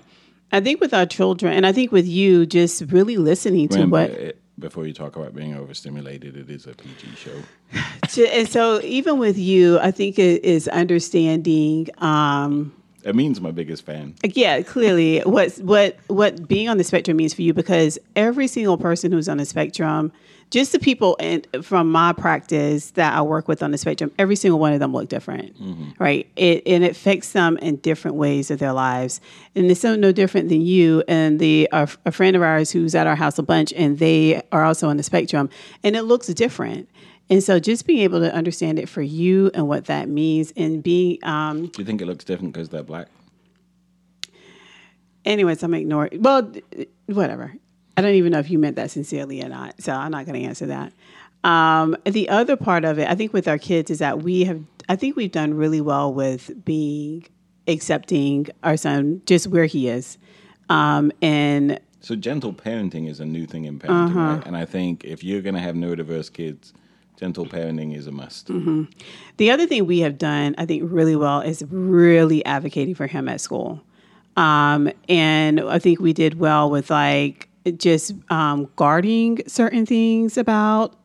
I 0.51 0.61
think 0.61 0.79
with 0.79 0.93
our 0.93 1.07
children, 1.07 1.51
and 1.53 1.65
I 1.65 1.71
think 1.71 1.91
with 1.91 2.07
you, 2.07 2.45
just 2.45 2.83
really 2.91 3.17
listening 3.17 3.67
to 3.69 3.79
what 3.87 4.09
it- 4.11 4.39
before 4.59 4.85
you 4.85 4.93
talk 4.93 5.15
about 5.15 5.33
being 5.33 5.55
overstimulated, 5.55 6.37
it 6.37 6.49
is 6.49 6.67
a 6.67 6.73
PG 6.73 7.15
show. 7.15 8.23
and 8.31 8.47
so 8.47 8.79
even 8.83 9.17
with 9.19 9.37
you, 9.37 9.79
I 9.79 9.91
think 9.91 10.19
it 10.19 10.43
is 10.43 10.67
understanding. 10.67 11.87
Um, 11.99 12.73
It 13.03 13.15
means 13.15 13.41
my 13.41 13.51
biggest 13.51 13.83
fan. 13.85 14.15
yeah, 14.23 14.61
clearly 14.61 15.19
what 15.21 15.53
what 15.57 15.97
what 16.07 16.47
being 16.47 16.69
on 16.69 16.77
the 16.77 16.83
spectrum 16.83 17.17
means 17.17 17.33
for 17.33 17.41
you 17.41 17.53
because 17.53 17.97
every 18.15 18.47
single 18.47 18.77
person 18.77 19.11
who's 19.11 19.27
on 19.27 19.37
the 19.37 19.45
spectrum, 19.45 20.11
just 20.53 20.71
the 20.71 20.77
people 20.77 21.17
and 21.19 21.47
from 21.63 21.91
my 21.91 22.13
practice 22.13 22.91
that 22.91 23.17
I 23.17 23.23
work 23.23 23.47
with 23.47 23.63
on 23.63 23.71
the 23.71 23.77
spectrum, 23.79 24.11
every 24.19 24.35
single 24.35 24.59
one 24.59 24.71
of 24.71 24.79
them 24.79 24.93
look 24.93 25.09
different, 25.09 25.55
right? 25.97 26.29
It 26.35 26.61
and 26.67 26.83
it 26.83 26.91
affects 26.91 27.31
them 27.31 27.57
in 27.57 27.77
different 27.77 28.17
ways 28.17 28.51
of 28.51 28.59
their 28.59 28.71
lives, 28.71 29.19
and 29.55 29.65
it's 29.71 29.81
so 29.81 29.95
no 29.95 30.11
different 30.11 30.49
than 30.49 30.61
you 30.61 31.03
and 31.07 31.39
the 31.39 31.67
a, 31.71 31.89
a 32.05 32.11
friend 32.11 32.35
of 32.35 32.43
ours 32.43 32.69
who's 32.69 32.93
at 32.93 33.07
our 33.07 33.15
house 33.15 33.39
a 33.39 33.43
bunch, 33.43 33.73
and 33.73 33.97
they 33.97 34.43
are 34.51 34.63
also 34.63 34.87
on 34.89 34.97
the 34.97 35.03
spectrum, 35.03 35.49
and 35.83 35.95
it 35.95 36.03
looks 36.03 36.27
different. 36.27 36.87
And 37.31 37.43
so, 37.43 37.59
just 37.59 37.87
being 37.87 38.01
able 38.01 38.19
to 38.19 38.31
understand 38.31 38.77
it 38.77 38.87
for 38.87 39.01
you 39.01 39.49
and 39.55 39.67
what 39.67 39.85
that 39.85 40.07
means, 40.07 40.53
and 40.55 40.83
being 40.83 41.17
um, 41.23 41.65
Do 41.65 41.81
you 41.81 41.85
think 41.85 41.99
it 41.99 42.05
looks 42.05 42.25
different 42.25 42.53
because 42.53 42.69
they're 42.69 42.83
black? 42.83 43.07
Anyways, 45.25 45.63
I'm 45.63 45.73
ignoring. 45.73 46.21
Well, 46.21 46.51
whatever. 47.07 47.55
I 47.95 48.01
don't 48.01 48.15
even 48.15 48.31
know 48.31 48.39
if 48.39 48.49
you 48.49 48.57
meant 48.59 48.75
that 48.77 48.91
sincerely 48.91 49.41
or 49.43 49.49
not, 49.49 49.81
so 49.81 49.91
I'm 49.93 50.11
not 50.11 50.25
going 50.25 50.41
to 50.41 50.47
answer 50.47 50.65
that. 50.67 50.93
Um, 51.43 51.95
the 52.05 52.29
other 52.29 52.55
part 52.55 52.85
of 52.85 52.97
it, 52.99 53.09
I 53.09 53.15
think, 53.15 53.33
with 53.33 53.47
our 53.47 53.57
kids 53.57 53.91
is 53.91 53.99
that 53.99 54.23
we 54.23 54.45
have. 54.45 54.61
I 54.89 54.95
think 54.95 55.15
we've 55.15 55.31
done 55.31 55.53
really 55.53 55.81
well 55.81 56.13
with 56.13 56.51
being 56.65 57.25
accepting 57.67 58.47
our 58.63 58.75
son 58.77 59.21
just 59.25 59.47
where 59.47 59.65
he 59.65 59.87
is, 59.87 60.17
um, 60.69 61.11
and 61.21 61.79
So 62.01 62.15
gentle 62.15 62.53
parenting 62.53 63.07
is 63.09 63.19
a 63.21 63.25
new 63.25 63.45
thing 63.45 63.63
in 63.65 63.79
parenting, 63.79 64.07
Uh-huh. 64.09 64.19
right? 64.19 64.45
And 64.47 64.57
I 64.57 64.65
think 64.65 65.03
if 65.05 65.23
you're 65.23 65.41
going 65.41 65.55
to 65.55 65.61
have 65.61 65.75
neurodiverse 65.75 66.31
kids, 66.33 66.73
gentle 67.17 67.45
parenting 67.45 67.95
is 67.95 68.07
a 68.07 68.11
must. 68.11 68.47
The 69.37 69.51
other 69.51 69.65
thing 69.67 69.85
we 69.85 69.99
have 69.99 70.17
done, 70.17 70.55
I 70.57 70.65
think, 70.65 70.83
really 70.85 71.15
well 71.15 71.39
is 71.41 71.63
really 71.69 72.43
advocating 72.45 72.95
for 72.95 73.07
him 73.07 73.29
at 73.29 73.39
school. 73.39 73.81
Um, 74.35 74.89
and 75.07 75.61
I 75.61 75.79
think 75.79 75.99
we 76.01 76.11
did 76.11 76.39
well 76.39 76.69
with 76.69 76.89
like 76.89 77.47
just 77.77 78.13
um, 78.29 78.69
guarding 78.75 79.41
certain 79.47 79.85
things 79.85 80.37
about 80.37 80.95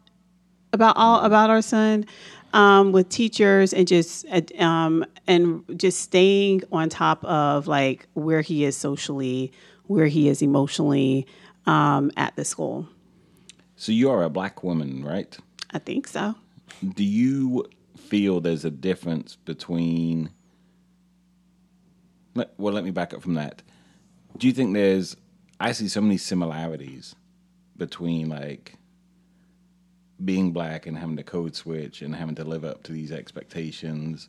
about 0.73 0.97
all 0.97 1.21
about 1.25 1.51
our 1.51 1.63
son 1.63 2.05
um, 2.53 2.93
with 2.93 3.09
teachers 3.09 3.73
and 3.73 3.87
just 3.87 4.27
uh, 4.31 4.41
um, 4.63 5.05
and 5.27 5.65
just 5.79 6.01
staying 6.01 6.63
on 6.73 6.89
top 6.89 7.25
of 7.25 7.67
like 7.67 8.07
where 8.15 8.41
he 8.41 8.65
is 8.65 8.77
socially, 8.77 9.53
where 9.85 10.07
he 10.07 10.29
is 10.29 10.43
emotionally 10.43 11.27
um, 11.67 12.11
at 12.17 12.35
the 12.37 12.45
school. 12.45 12.89
So 13.77 13.93
you 13.93 14.11
are 14.11 14.23
a 14.23 14.31
black 14.31 14.65
woman, 14.65 15.05
right? 15.05 15.37
I 15.71 15.79
think 15.79 16.09
so. 16.09 16.35
Do 16.95 17.05
you 17.05 17.67
feel 17.97 18.41
there's 18.41 18.65
a 18.65 18.71
difference 18.71 19.37
between? 19.37 20.31
Well, 22.35 22.73
let 22.73 22.85
me 22.85 22.91
back 22.91 23.13
up 23.13 23.23
from 23.23 23.35
that. 23.35 23.63
Do 24.37 24.47
you 24.47 24.53
think 24.53 24.75
there's? 24.75 25.17
I 25.61 25.73
see 25.73 25.89
so 25.89 26.01
many 26.01 26.19
similarities 26.19 27.15
between 27.77 28.29
like 28.29 28.75
being 30.25 30.53
black 30.53 30.87
and 30.87 30.99
having 30.99 31.17
to 31.17 31.23
code 31.23 31.55
switch 31.55 32.03
and 32.03 32.15
having 32.15 32.35
to 32.37 32.45
live 32.45 32.65
up 32.65 32.83
to 32.85 32.93
these 32.93 33.13
expectations 33.13 34.29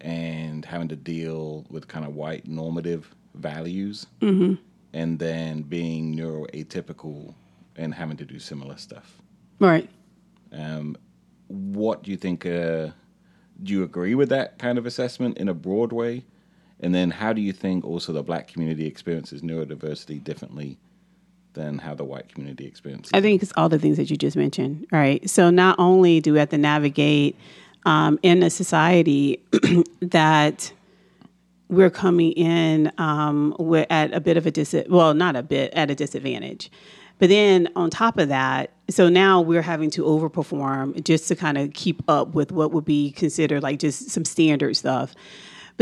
and 0.00 0.64
having 0.64 0.88
to 0.88 0.96
deal 0.96 1.64
with 1.70 1.86
kind 1.86 2.04
of 2.04 2.14
white 2.14 2.46
normative 2.46 3.14
values 3.34 4.06
and 4.92 5.18
then 5.18 5.62
being 5.62 6.14
neuroatypical 6.14 7.34
and 7.76 7.94
having 7.94 8.16
to 8.16 8.24
do 8.24 8.38
similar 8.38 8.76
stuff. 8.76 9.22
Right. 9.58 9.88
Um, 10.52 10.96
what 11.46 12.02
do 12.02 12.10
you 12.10 12.16
think? 12.16 12.44
Uh, 12.44 12.88
do 13.62 13.72
you 13.72 13.84
agree 13.84 14.14
with 14.14 14.28
that 14.30 14.58
kind 14.58 14.76
of 14.76 14.86
assessment 14.86 15.38
in 15.38 15.48
a 15.48 15.54
broad 15.54 15.92
way? 15.92 16.24
And 16.82 16.94
then, 16.94 17.10
how 17.10 17.32
do 17.32 17.40
you 17.40 17.52
think 17.52 17.84
also 17.84 18.12
the 18.12 18.22
black 18.22 18.48
community 18.48 18.86
experiences 18.86 19.40
neurodiversity 19.40 20.22
differently 20.22 20.78
than 21.54 21.78
how 21.78 21.94
the 21.94 22.04
white 22.04 22.28
community 22.28 22.66
experiences? 22.66 23.10
I 23.14 23.20
think 23.20 23.42
it's 23.42 23.52
all 23.56 23.68
the 23.68 23.78
things 23.78 23.96
that 23.96 24.10
you 24.10 24.16
just 24.16 24.36
mentioned, 24.36 24.86
right? 24.90 25.28
So 25.30 25.50
not 25.50 25.78
only 25.78 26.20
do 26.20 26.32
we 26.32 26.38
have 26.40 26.48
to 26.50 26.58
navigate 26.58 27.36
um, 27.84 28.18
in 28.22 28.42
a 28.42 28.50
society 28.50 29.40
that 30.00 30.72
we're 31.68 31.90
coming 31.90 32.32
in 32.32 32.92
um, 32.98 33.56
we're 33.58 33.86
at 33.88 34.12
a 34.12 34.20
bit 34.20 34.36
of 34.36 34.46
a 34.46 34.50
dis 34.50 34.74
well, 34.88 35.14
not 35.14 35.36
a 35.36 35.42
bit 35.42 35.72
at 35.74 35.90
a 35.90 35.94
disadvantage, 35.94 36.70
but 37.18 37.28
then 37.28 37.68
on 37.76 37.88
top 37.88 38.18
of 38.18 38.28
that, 38.28 38.70
so 38.90 39.08
now 39.08 39.40
we're 39.40 39.62
having 39.62 39.90
to 39.90 40.02
overperform 40.02 41.02
just 41.04 41.28
to 41.28 41.36
kind 41.36 41.56
of 41.56 41.72
keep 41.72 42.02
up 42.08 42.34
with 42.34 42.52
what 42.52 42.72
would 42.72 42.84
be 42.84 43.12
considered 43.12 43.62
like 43.62 43.78
just 43.78 44.10
some 44.10 44.24
standard 44.24 44.76
stuff. 44.76 45.14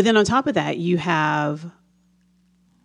But 0.01 0.07
then 0.07 0.16
on 0.16 0.24
top 0.24 0.46
of 0.46 0.55
that, 0.55 0.78
you 0.78 0.96
have 0.96 1.70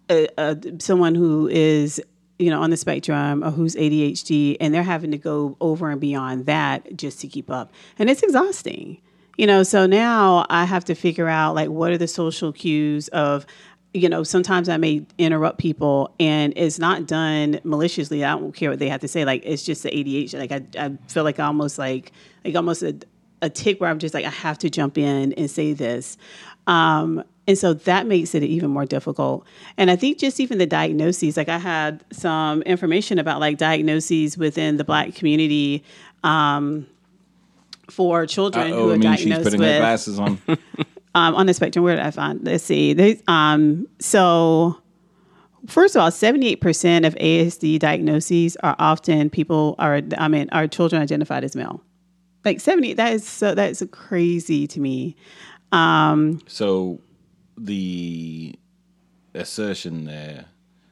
a, 0.09 0.28
a, 0.38 0.57
someone 0.80 1.16
who 1.16 1.47
is 1.47 2.01
you 2.39 2.49
know 2.49 2.61
on 2.61 2.72
the 2.72 2.76
spectrum 2.76 3.41
or 3.41 3.51
who's 3.51 3.74
ADHD 3.74 4.57
and 4.59 4.74
they're 4.74 4.84
having 4.84 5.11
to 5.11 5.18
go 5.18 5.55
over 5.61 5.89
and 5.89 6.01
beyond 6.01 6.45
that 6.47 6.97
just 6.97 7.22
to 7.22 7.30
keep 7.30 7.49
up. 7.49 7.72
And 7.97 8.09
it's 8.09 8.22
exhausting. 8.22 9.01
You 9.38 9.47
know 9.47 9.63
so 9.63 9.86
now 9.86 10.45
I 10.49 10.66
have 10.66 10.84
to 10.84 10.93
figure 10.93 11.30
out 11.30 11.55
like 11.55 11.70
what 11.70 11.93
are 11.93 11.97
the 11.97 12.09
social 12.09 12.51
cues 12.51 13.07
of 13.07 13.45
you 13.93 14.09
know 14.09 14.24
sometimes 14.24 14.68
I 14.68 14.76
may 14.76 15.05
interrupt 15.18 15.57
people 15.57 16.13
and 16.20 16.51
it's 16.57 16.80
not 16.80 17.07
done 17.07 17.61
maliciously. 17.63 18.26
I 18.26 18.32
don't 18.32 18.51
care 18.51 18.72
what 18.72 18.80
they 18.80 18.89
have 18.89 18.99
to 18.99 19.07
say. 19.07 19.24
Like 19.24 19.41
it's 19.45 19.63
just 19.63 19.84
the 19.84 19.89
ADHD 19.89 20.38
like 20.38 20.51
I, 20.51 20.86
I 20.86 20.97
feel 21.07 21.24
like 21.24 21.39
almost 21.39 21.78
like 21.78 22.11
like 22.43 22.55
almost 22.57 22.84
a, 22.84 22.93
a 23.41 23.49
tick 23.49 23.80
where 23.80 23.89
I'm 23.89 23.99
just 23.99 24.13
like 24.13 24.26
I 24.26 24.32
have 24.32 24.57
to 24.57 24.70
jump 24.70 24.97
in 24.97 25.32
and 25.32 25.49
say 25.49 25.72
this 25.72 26.18
um, 26.68 27.24
and 27.47 27.57
so 27.57 27.74
that 27.74 28.07
makes 28.07 28.34
it 28.34 28.43
even 28.43 28.72
more 28.72 28.86
difficult. 28.86 29.45
And 29.78 29.91
I 29.91 29.95
think 29.95 30.18
just 30.18 30.39
even 30.39 30.57
the 30.57 30.66
diagnoses, 30.66 31.38
like 31.38 31.49
I 31.49 31.59
had 31.59 32.03
some 32.11 32.63
information 32.63 33.20
about 33.20 33.39
like 33.39 33.57
diagnoses 33.57 34.38
within 34.38 34.78
the 34.78 34.84
black 34.84 35.13
community 35.13 35.84
um, 36.24 36.88
for 37.89 38.26
children 38.26 38.70
who 38.70 38.76
oh, 38.76 38.91
are 38.91 38.97
mean, 38.97 39.16
she's 39.16 39.26
diagnosed 39.26 39.43
putting 39.43 39.61
her 39.61 39.68
with 39.68 39.78
glasses 39.78 40.20
on. 40.20 40.41
um, 41.16 41.36
on 41.36 41.45
the 41.45 41.53
spectrum. 41.53 41.84
Where 41.86 41.95
did 41.95 42.05
I 42.05 42.11
find? 42.11 42.43
Let's 42.43 42.63
see. 42.63 42.93
They, 42.93 43.22
um, 43.28 43.88
so, 43.99 44.82
first 45.68 45.95
of 45.95 46.01
all, 46.01 46.11
seventy-eight 46.11 46.61
percent 46.61 47.05
of 47.05 47.13
ASD 47.16 47.80
diagnoses 47.80 48.55
are 48.57 48.76
often 48.80 49.30
people 49.30 49.76
are. 49.78 50.01
I 50.18 50.28
mean, 50.28 50.49
are 50.51 50.68
children 50.68 51.01
identified 51.01 51.43
as 51.43 51.55
male. 51.55 51.82
Like 52.43 52.59
seventy. 52.59 52.93
That 52.93 53.13
is 53.13 53.28
so. 53.28 53.55
That 53.55 53.70
is 53.70 53.84
crazy 53.91 54.68
to 54.68 54.80
me. 54.80 55.16
Um, 55.72 56.41
so, 56.47 56.99
the 57.57 58.55
assertion 59.34 60.05
there, 60.05 60.45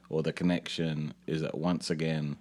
or 0.09 0.24
the 0.24 0.34
connection, 0.34 1.13
is 1.28 1.41
that 1.41 1.57
once 1.57 1.89
again, 1.89 2.38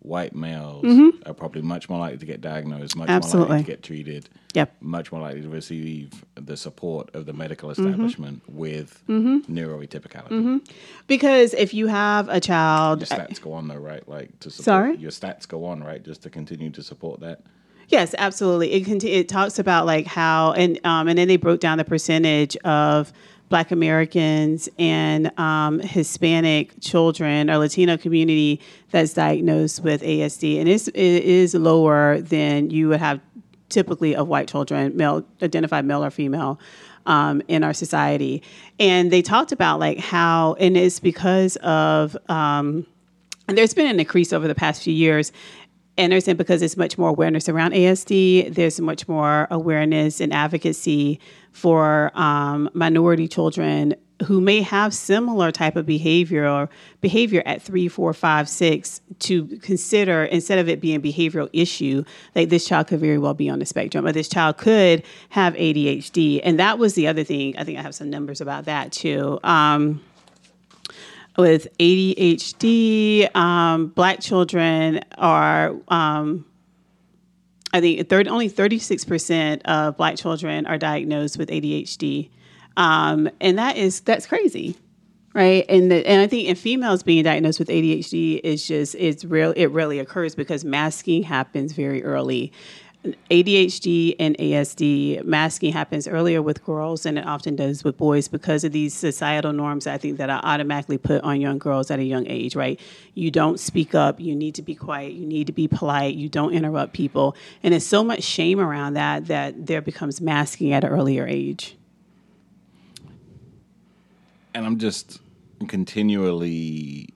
white 0.00 0.34
males 0.36 0.84
are 1.26 1.34
probably 1.34 1.62
much 1.62 1.88
more 1.88 1.98
likely 1.98 2.18
to 2.18 2.26
get 2.26 2.40
diagnosed, 2.40 2.94
much 2.96 3.08
more 3.08 3.18
Mm-hmm. 3.18 3.38
Likely 3.40 3.58
to 3.58 3.64
get 3.64 3.82
treated, 3.82 4.28
Yep. 4.54 4.76
much 4.80 5.10
more 5.10 5.20
likely 5.20 5.42
to 5.42 5.48
receive 5.48 6.24
the 6.36 6.56
support 6.56 7.12
of 7.14 7.26
the 7.26 7.32
medical 7.32 7.70
establishment 7.70 8.42
with 8.48 9.02
Mm-hmm. 9.08 9.52
neuroatypicality. 9.52 10.60
Because 11.08 11.54
if 11.54 11.74
you 11.74 11.88
have 11.88 12.28
a 12.28 12.40
child, 12.40 13.00
Your 13.00 13.06
stats 13.18 13.40
go 13.40 13.52
on 13.52 13.66
though, 13.68 13.74
right? 13.76 14.08
Like 14.08 14.38
to 14.40 14.50
support 14.50 14.64
Sorry? 14.64 14.96
your 14.96 15.10
stats 15.10 15.46
go 15.48 15.64
on, 15.64 15.82
right? 15.82 16.02
Just 16.04 16.22
to 16.22 16.30
continue 16.30 16.70
to 16.70 16.82
support 16.84 17.20
that. 17.20 17.40
Yes, 17.88 18.14
absolutely. 18.18 18.72
It 18.72 18.84
conti- 18.84 19.12
it 19.12 19.28
talks 19.28 19.58
about 19.58 19.86
like 19.86 20.06
how 20.06 20.52
and 20.52 20.78
um, 20.84 21.08
and 21.08 21.18
then 21.18 21.28
they 21.28 21.36
broke 21.36 21.60
down 21.60 21.78
the 21.78 21.84
percentage 21.84 22.56
of 22.58 23.12
Black 23.48 23.70
Americans 23.70 24.68
and 24.78 25.36
um, 25.38 25.78
Hispanic 25.78 26.72
children 26.80 27.48
or 27.48 27.58
Latino 27.58 27.96
community 27.96 28.60
that's 28.90 29.14
diagnosed 29.14 29.82
with 29.82 30.02
ASD, 30.02 30.58
and 30.58 30.68
it's, 30.68 30.88
it 30.88 30.96
is 30.98 31.54
lower 31.54 32.20
than 32.20 32.70
you 32.70 32.88
would 32.88 33.00
have 33.00 33.20
typically 33.68 34.14
of 34.16 34.28
white 34.28 34.48
children, 34.48 34.96
male 34.96 35.24
identified 35.42 35.84
male 35.84 36.04
or 36.04 36.10
female. 36.10 36.58
Um, 37.08 37.40
in 37.46 37.62
our 37.62 37.72
society, 37.72 38.42
and 38.80 39.12
they 39.12 39.22
talked 39.22 39.52
about 39.52 39.78
like 39.78 40.00
how, 40.00 40.54
and 40.54 40.76
it's 40.76 40.98
because 40.98 41.54
of 41.62 42.16
um, 42.28 42.84
and 43.48 43.56
there's 43.56 43.74
been 43.74 43.86
an 43.86 44.00
increase 44.00 44.32
over 44.32 44.48
the 44.48 44.54
past 44.54 44.82
few 44.82 44.92
years. 44.92 45.32
And 45.98 46.12
they're 46.12 46.34
because 46.34 46.60
there's 46.60 46.76
much 46.76 46.98
more 46.98 47.08
awareness 47.08 47.48
around 47.48 47.72
ASD, 47.72 48.54
there's 48.54 48.80
much 48.80 49.08
more 49.08 49.46
awareness 49.50 50.20
and 50.20 50.32
advocacy 50.32 51.20
for 51.52 52.10
um, 52.14 52.68
minority 52.74 53.28
children 53.28 53.94
who 54.24 54.40
may 54.40 54.62
have 54.62 54.94
similar 54.94 55.52
type 55.52 55.76
of 55.76 55.84
behavior 55.84 56.48
or 56.48 56.68
behavior 57.00 57.42
at 57.44 57.60
three, 57.60 57.88
four, 57.88 58.12
five, 58.12 58.48
six 58.48 59.00
to 59.18 59.46
consider 59.58 60.24
instead 60.24 60.58
of 60.58 60.68
it 60.68 60.80
being 60.80 60.96
a 60.96 61.00
behavioral 61.00 61.50
issue, 61.52 62.02
like 62.34 62.48
this 62.48 62.66
child 62.66 62.86
could 62.86 63.00
very 63.00 63.18
well 63.18 63.34
be 63.34 63.48
on 63.48 63.58
the 63.58 63.66
spectrum 63.66 64.06
or 64.06 64.12
this 64.12 64.28
child 64.28 64.56
could 64.56 65.02
have 65.30 65.54
ADHD. 65.54 66.40
And 66.42 66.58
that 66.58 66.78
was 66.78 66.94
the 66.94 67.06
other 67.06 67.24
thing. 67.24 67.56
I 67.58 67.64
think 67.64 67.78
I 67.78 67.82
have 67.82 67.94
some 67.94 68.08
numbers 68.08 68.40
about 68.40 68.64
that 68.64 68.92
too. 68.92 69.38
Um, 69.44 70.02
with 71.36 71.68
ADHD, 71.78 73.34
um, 73.36 73.88
black 73.88 74.20
children 74.20 75.00
are, 75.18 75.74
um, 75.88 76.46
I 77.72 77.80
think, 77.80 78.08
30, 78.08 78.30
only 78.30 78.50
36% 78.50 79.62
of 79.62 79.96
black 79.96 80.16
children 80.16 80.66
are 80.66 80.78
diagnosed 80.78 81.38
with 81.38 81.48
ADHD. 81.48 82.30
Um, 82.76 83.28
and 83.40 83.58
that 83.58 83.76
is, 83.76 84.00
that's 84.00 84.26
crazy. 84.26 84.76
Right. 85.34 85.66
And, 85.68 85.90
the, 85.90 86.06
and 86.06 86.22
I 86.22 86.26
think 86.26 86.48
in 86.48 86.56
females 86.56 87.02
being 87.02 87.22
diagnosed 87.22 87.58
with 87.58 87.68
ADHD 87.68 88.40
is 88.42 88.66
just, 88.66 88.94
it's 88.94 89.22
real, 89.22 89.52
it 89.54 89.66
really 89.66 89.98
occurs 89.98 90.34
because 90.34 90.64
masking 90.64 91.22
happens 91.22 91.72
very 91.72 92.02
early. 92.02 92.52
ADHD 93.30 94.16
and 94.18 94.36
ASD 94.38 95.24
masking 95.24 95.72
happens 95.72 96.08
earlier 96.08 96.42
with 96.42 96.64
girls 96.64 97.04
than 97.04 97.18
it 97.18 97.26
often 97.26 97.56
does 97.56 97.84
with 97.84 97.96
boys 97.96 98.28
because 98.28 98.64
of 98.64 98.72
these 98.72 98.94
societal 98.94 99.52
norms 99.52 99.86
I 99.86 99.98
think 99.98 100.18
that 100.18 100.30
are 100.30 100.40
automatically 100.42 100.98
put 100.98 101.22
on 101.22 101.40
young 101.40 101.58
girls 101.58 101.90
at 101.90 101.98
a 101.98 102.04
young 102.04 102.26
age, 102.26 102.56
right? 102.56 102.80
You 103.14 103.30
don't 103.30 103.60
speak 103.60 103.94
up, 103.94 104.20
you 104.20 104.34
need 104.34 104.54
to 104.56 104.62
be 104.62 104.74
quiet, 104.74 105.12
you 105.12 105.26
need 105.26 105.46
to 105.46 105.52
be 105.52 105.68
polite, 105.68 106.14
you 106.14 106.28
don't 106.28 106.52
interrupt 106.52 106.92
people. 106.92 107.36
And 107.62 107.72
there's 107.72 107.86
so 107.86 108.02
much 108.02 108.22
shame 108.22 108.58
around 108.58 108.94
that 108.94 109.26
that 109.26 109.66
there 109.66 109.82
becomes 109.82 110.20
masking 110.20 110.72
at 110.72 110.84
an 110.84 110.90
earlier 110.90 111.26
age. 111.26 111.76
and 114.56 114.64
I'm 114.64 114.78
just 114.78 115.20
continually 115.68 117.10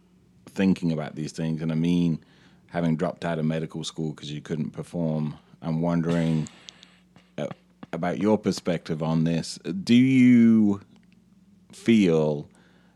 thinking 0.44 0.92
about 0.92 1.14
these 1.14 1.32
things. 1.32 1.62
And 1.62 1.72
I 1.72 1.74
mean, 1.74 2.22
having 2.68 2.96
dropped 2.96 3.24
out 3.24 3.38
of 3.38 3.46
medical 3.46 3.82
school 3.82 4.10
because 4.10 4.30
you 4.30 4.42
couldn't 4.42 4.72
perform, 4.72 5.38
I'm 5.62 5.80
wondering 5.80 6.48
uh, 7.38 7.48
about 7.92 8.18
your 8.18 8.38
perspective 8.38 9.02
on 9.02 9.24
this. 9.24 9.58
Do 9.84 9.94
you 9.94 10.80
feel 11.72 12.48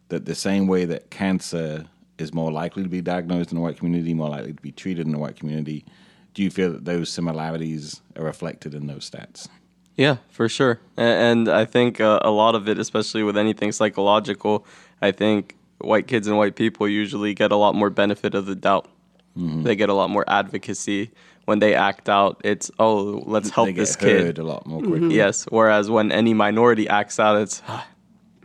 that 0.09 0.25
the 0.25 0.35
same 0.35 0.67
way 0.67 0.85
that 0.85 1.11
cancer 1.11 1.87
is 2.19 2.33
more 2.33 2.53
likely 2.53 2.83
to 2.83 2.89
be 2.89 3.01
diagnosed 3.01 3.51
in 3.51 3.57
the 3.57 3.63
white 3.63 3.77
community, 3.79 4.15
more 4.15 4.29
likely 4.29 4.53
to 4.53 4.63
be 4.63 4.73
treated 4.73 5.07
in 5.07 5.13
the 5.13 5.19
white 5.19 5.37
community, 5.37 5.85
do 6.33 6.43
you 6.43 6.51
feel 6.51 6.73
that 6.73 6.85
those 6.85 7.09
similarities 7.11 8.01
are 8.17 8.25
reflected 8.25 8.75
in 8.75 8.87
those 8.87 9.09
stats? 9.09 9.49
Yeah, 9.97 10.17
for 10.29 10.49
sure. 10.49 10.81
And 10.97 11.49
I 11.49 11.65
think 11.65 12.01
uh, 12.01 12.19
a 12.23 12.31
lot 12.31 12.55
of 12.55 12.69
it, 12.69 12.79
especially 12.79 13.23
with 13.23 13.37
anything 13.37 13.71
psychological, 13.73 14.67
I 15.01 15.13
think 15.13 15.57
white 15.79 16.09
kids 16.09 16.27
and 16.27 16.37
white 16.37 16.57
people 16.57 16.89
usually 16.89 17.35
get 17.35 17.53
a 17.53 17.57
lot 17.57 17.75
more 17.75 17.91
benefit 17.91 18.35
of 18.35 18.47
the 18.47 18.57
doubt. 18.57 18.89
They 19.37 19.75
get 19.75 19.89
a 19.89 19.95
lot 19.95 20.11
more 20.11 20.25
advocacy 20.29 21.11
when 21.45 21.59
they 21.59 21.75
act 21.75 22.09
out. 22.09 22.41
It's 22.45 22.71
oh, 22.79 23.23
let's 23.27 23.51
help 23.51 23.67
they 23.69 23.73
get 23.73 23.81
this 23.81 23.97
heard 23.97 24.37
kid. 24.37 24.39
a 24.39 24.45
lot 24.45 24.67
more 24.67 24.81
quickly. 24.83 25.15
Yes. 25.17 25.45
Whereas 25.51 25.91
when 25.91 26.11
any 26.13 26.35
minority 26.35 26.89
acts 26.89 27.19
out, 27.21 27.41
it's 27.41 27.63
"Ah, 27.69 27.87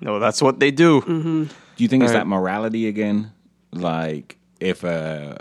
no, 0.02 0.20
that's 0.20 0.41
what 0.41 0.60
they 0.60 0.72
do. 0.72 1.02
Do 1.02 1.47
you 1.84 1.88
think 1.88 2.04
it's 2.04 2.12
Right. 2.14 2.20
that 2.20 2.28
morality 2.28 2.88
again? 2.88 3.32
Like 3.72 4.38
if 4.60 4.84
a 4.84 5.38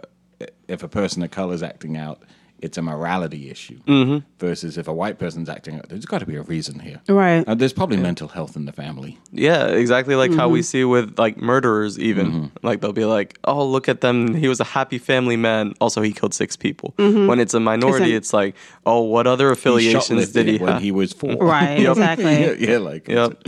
if 0.68 0.82
a 0.82 0.88
person 0.88 1.22
of 1.22 1.30
color 1.30 1.54
is 1.54 1.62
acting 1.62 1.96
out, 1.96 2.22
it's 2.60 2.76
a 2.78 2.82
morality 2.82 3.50
issue. 3.50 3.78
Mm-hmm. 3.86 4.18
Versus 4.38 4.76
if 4.78 4.88
a 4.88 4.92
white 4.92 5.18
person's 5.18 5.48
acting 5.48 5.76
out, 5.76 5.88
there's 5.88 6.04
got 6.06 6.18
to 6.18 6.26
be 6.26 6.36
a 6.36 6.42
reason 6.42 6.78
here. 6.80 7.00
Right. 7.08 7.46
Uh, 7.46 7.54
there's 7.54 7.72
probably 7.72 7.96
mental 7.98 8.28
health 8.28 8.56
in 8.56 8.64
the 8.64 8.72
family. 8.72 9.18
Yeah, 9.32 9.66
exactly 9.68 10.14
like 10.16 10.32
how 10.34 10.48
we 10.48 10.62
see 10.62 10.84
with 10.84 11.18
like 11.18 11.36
murderers 11.36 11.98
even. 11.98 12.50
Like 12.62 12.80
they'll 12.80 12.92
be 12.92 13.04
like, 13.04 13.38
"Oh, 13.44 13.64
look 13.66 13.88
at 13.88 14.00
them. 14.00 14.34
He 14.34 14.48
was 14.48 14.60
a 14.60 14.64
happy 14.64 14.98
family 14.98 15.36
man. 15.36 15.74
Also, 15.80 16.02
he 16.02 16.12
killed 16.12 16.34
six 16.34 16.56
people." 16.56 16.94
When 16.96 17.38
it's 17.40 17.54
a 17.54 17.60
minority, 17.60 18.06
Isn't- 18.06 18.16
it's 18.16 18.32
like, 18.32 18.54
"Oh, 18.86 19.02
what 19.02 19.26
other 19.26 19.46
He 19.48 19.52
affiliations 19.52 20.32
did 20.32 20.46
he 20.46 20.58
shoplifted 20.58 20.60
when 20.60 20.72
have?" 20.74 20.82
he 20.82 20.92
was 20.92 21.12
four. 21.12 21.36
Right, 21.36 21.78
Yep. 21.80 21.90
exactly. 21.90 22.24
yeah, 22.40 22.52
yeah, 22.72 22.78
like 22.78 23.08
Yep. 23.08 23.42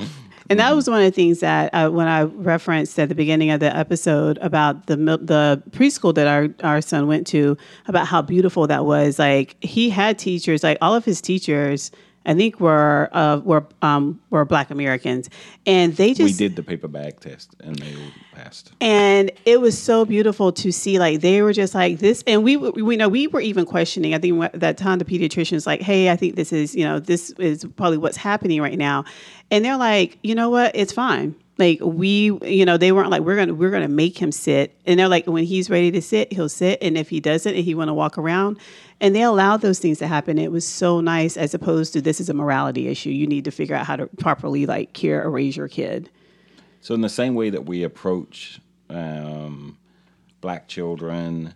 And 0.51 0.59
that 0.59 0.74
was 0.74 0.90
one 0.90 0.98
of 0.98 1.05
the 1.05 1.12
things 1.12 1.38
that 1.40 1.72
uh, 1.72 1.90
when 1.90 2.09
I 2.09 2.22
referenced 2.22 2.98
at 2.98 3.09
the 3.09 3.14
beginning 3.14 3.51
of 3.53 3.61
the 3.61 3.74
episode 3.74 4.36
about 4.38 4.88
the 4.88 4.96
the 4.96 5.62
preschool 5.70 6.12
that 6.16 6.26
our 6.26 6.48
our 6.64 6.80
son 6.80 7.07
went 7.07 7.28
to 7.28 7.57
about 7.86 8.09
how 8.09 8.20
beautiful 8.20 8.66
that 8.66 8.84
was. 8.84 9.16
Like 9.16 9.55
he 9.62 9.90
had 9.90 10.18
teachers, 10.18 10.64
like 10.64 10.76
all 10.82 10.96
of 10.96 11.05
his 11.05 11.20
teachers, 11.20 11.92
I 12.26 12.34
think 12.34 12.60
were 12.60 13.08
uh, 13.12 13.40
were 13.42 13.66
um, 13.80 14.20
were 14.28 14.44
Black 14.44 14.70
Americans, 14.70 15.30
and 15.64 15.96
they 15.96 16.12
just 16.12 16.20
we 16.20 16.32
did 16.32 16.54
the 16.54 16.62
paper 16.62 16.86
bag 16.86 17.18
test 17.18 17.54
and 17.60 17.76
they 17.76 17.94
passed. 18.34 18.72
and 18.80 19.30
it 19.46 19.60
was 19.60 19.80
so 19.80 20.04
beautiful 20.04 20.52
to 20.52 20.70
see 20.70 20.98
like 20.98 21.22
they 21.22 21.40
were 21.40 21.54
just 21.54 21.74
like 21.74 21.98
this. 21.98 22.22
And 22.26 22.44
we 22.44 22.58
we 22.58 22.96
know 22.96 23.08
we 23.08 23.26
were 23.26 23.40
even 23.40 23.64
questioning 23.64 24.14
i 24.14 24.18
think 24.18 24.52
that 24.52 24.76
time 24.76 24.98
the 24.98 25.04
pediatrician's 25.04 25.66
like 25.66 25.80
hey 25.80 26.10
i 26.10 26.16
think 26.16 26.36
this 26.36 26.52
is 26.52 26.74
you 26.74 26.84
know 26.84 27.00
this 27.00 27.30
is 27.38 27.64
probably 27.76 27.98
what's 27.98 28.18
happening 28.18 28.60
right 28.60 28.78
now. 28.78 29.04
And 29.50 29.64
they're 29.64 29.78
like 29.78 30.18
you 30.22 30.34
know 30.34 30.50
what? 30.50 30.72
It's 30.74 30.92
fine 30.92 31.34
like 31.61 31.78
we 31.80 32.32
you 32.42 32.64
know 32.64 32.76
they 32.76 32.90
weren't 32.90 33.11
like 33.11 33.22
we're 33.22 33.36
gonna 33.36 33.54
we're 33.54 33.70
gonna 33.70 33.88
make 33.88 34.18
him 34.20 34.32
sit. 34.32 34.76
And 34.86 34.98
they're 34.98 35.08
like 35.08 35.26
when 35.26 35.44
he's 35.44 35.70
ready 35.70 35.90
to 35.92 36.02
sit 36.02 36.32
he'll 36.32 36.48
sit. 36.48 36.78
And 36.82 36.98
if 36.98 37.11
he 37.11 37.20
doesn't 37.20 37.54
and 37.54 37.64
he 37.64 37.74
want 37.74 37.88
to 37.88 37.94
walk 37.94 38.18
around. 38.18 38.58
And 39.00 39.14
they 39.14 39.22
allowed 39.22 39.61
those 39.61 39.78
things 39.78 39.98
to 40.00 40.06
happen. 40.06 40.38
It 40.38 40.52
was 40.52 40.66
so 40.66 41.00
nice 41.00 41.36
as 41.36 41.54
opposed 41.54 41.92
to 41.92 42.02
this 42.02 42.20
is 42.20 42.28
a 42.28 42.34
morality 42.34 42.88
issue. 42.88 43.11
You 43.11 43.26
need 43.26 43.44
to 43.44 43.50
figure 43.50 43.76
out 43.76 43.86
how 43.86 43.96
to 43.96 44.06
properly 44.18 44.66
like 44.66 44.92
care 44.92 45.24
or 45.24 45.30
raise 45.30 45.56
your 45.56 45.68
kid. 45.68 46.11
So 46.80 46.94
in 46.94 47.02
the 47.02 47.08
same 47.08 47.34
way 47.34 47.50
that 47.50 47.66
we 47.66 47.82
approach 47.82 48.61
um, 48.88 49.78
black 50.40 50.68
children, 50.68 51.54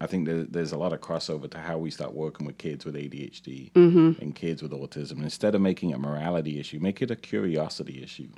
I 0.00 0.06
think 0.06 0.26
there, 0.26 0.42
there's 0.42 0.72
a 0.72 0.76
lot 0.78 0.92
of 0.92 1.00
crossover 1.00 1.50
to 1.50 1.58
how 1.58 1.78
we 1.78 1.90
start 1.90 2.12
working 2.12 2.46
with 2.46 2.58
kids 2.58 2.84
with 2.84 2.94
ADHD 2.94 3.70
and 4.20 4.34
kids 4.34 4.62
with 4.62 4.72
autism. 4.72 5.22
Instead 5.22 5.54
of 5.54 5.60
making 5.60 5.90
it 5.90 5.94
a 5.94 5.98
morality 5.98 6.58
issue, 6.60 6.78
make 6.80 7.00
it 7.00 7.10
a 7.10 7.16
curiosity 7.16 8.02
issue. 8.02 8.28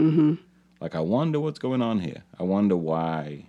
Like 0.81 0.95
I 0.95 1.01
wonder 1.01 1.41
what's 1.41 1.59
going 1.59 1.83
on 1.83 2.01
here. 2.01 2.23
I 2.39 2.43
wonder 2.45 2.77
why. 2.77 3.47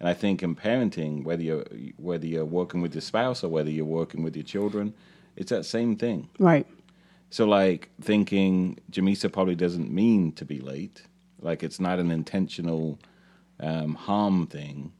And 0.00 0.08
I 0.08 0.14
think 0.14 0.42
in 0.42 0.56
parenting, 0.56 1.24
whether 1.24 1.42
you're 1.42 1.64
whether 1.96 2.26
you're 2.26 2.44
working 2.44 2.80
with 2.80 2.94
your 2.94 3.02
spouse 3.02 3.44
or 3.44 3.48
whether 3.48 3.70
you're 3.70 3.84
working 3.84 4.22
with 4.22 4.36
your 4.36 4.44
children, 4.44 4.94
it's 5.36 5.50
that 5.50 5.64
same 5.64 5.96
thing. 5.96 6.28
right 6.38 6.66
So 7.30 7.46
like 7.46 7.90
thinking 8.00 8.78
Jamesa 8.90 9.32
probably 9.32 9.54
doesn't 9.54 9.90
mean 9.90 10.32
to 10.32 10.44
be 10.44 10.58
late. 10.58 11.02
Like 11.40 11.62
it's 11.62 11.80
not 11.80 11.98
an 11.98 12.10
intentional 12.10 12.98
um, 13.60 13.94
harm 13.94 14.46
thing. 14.46 14.92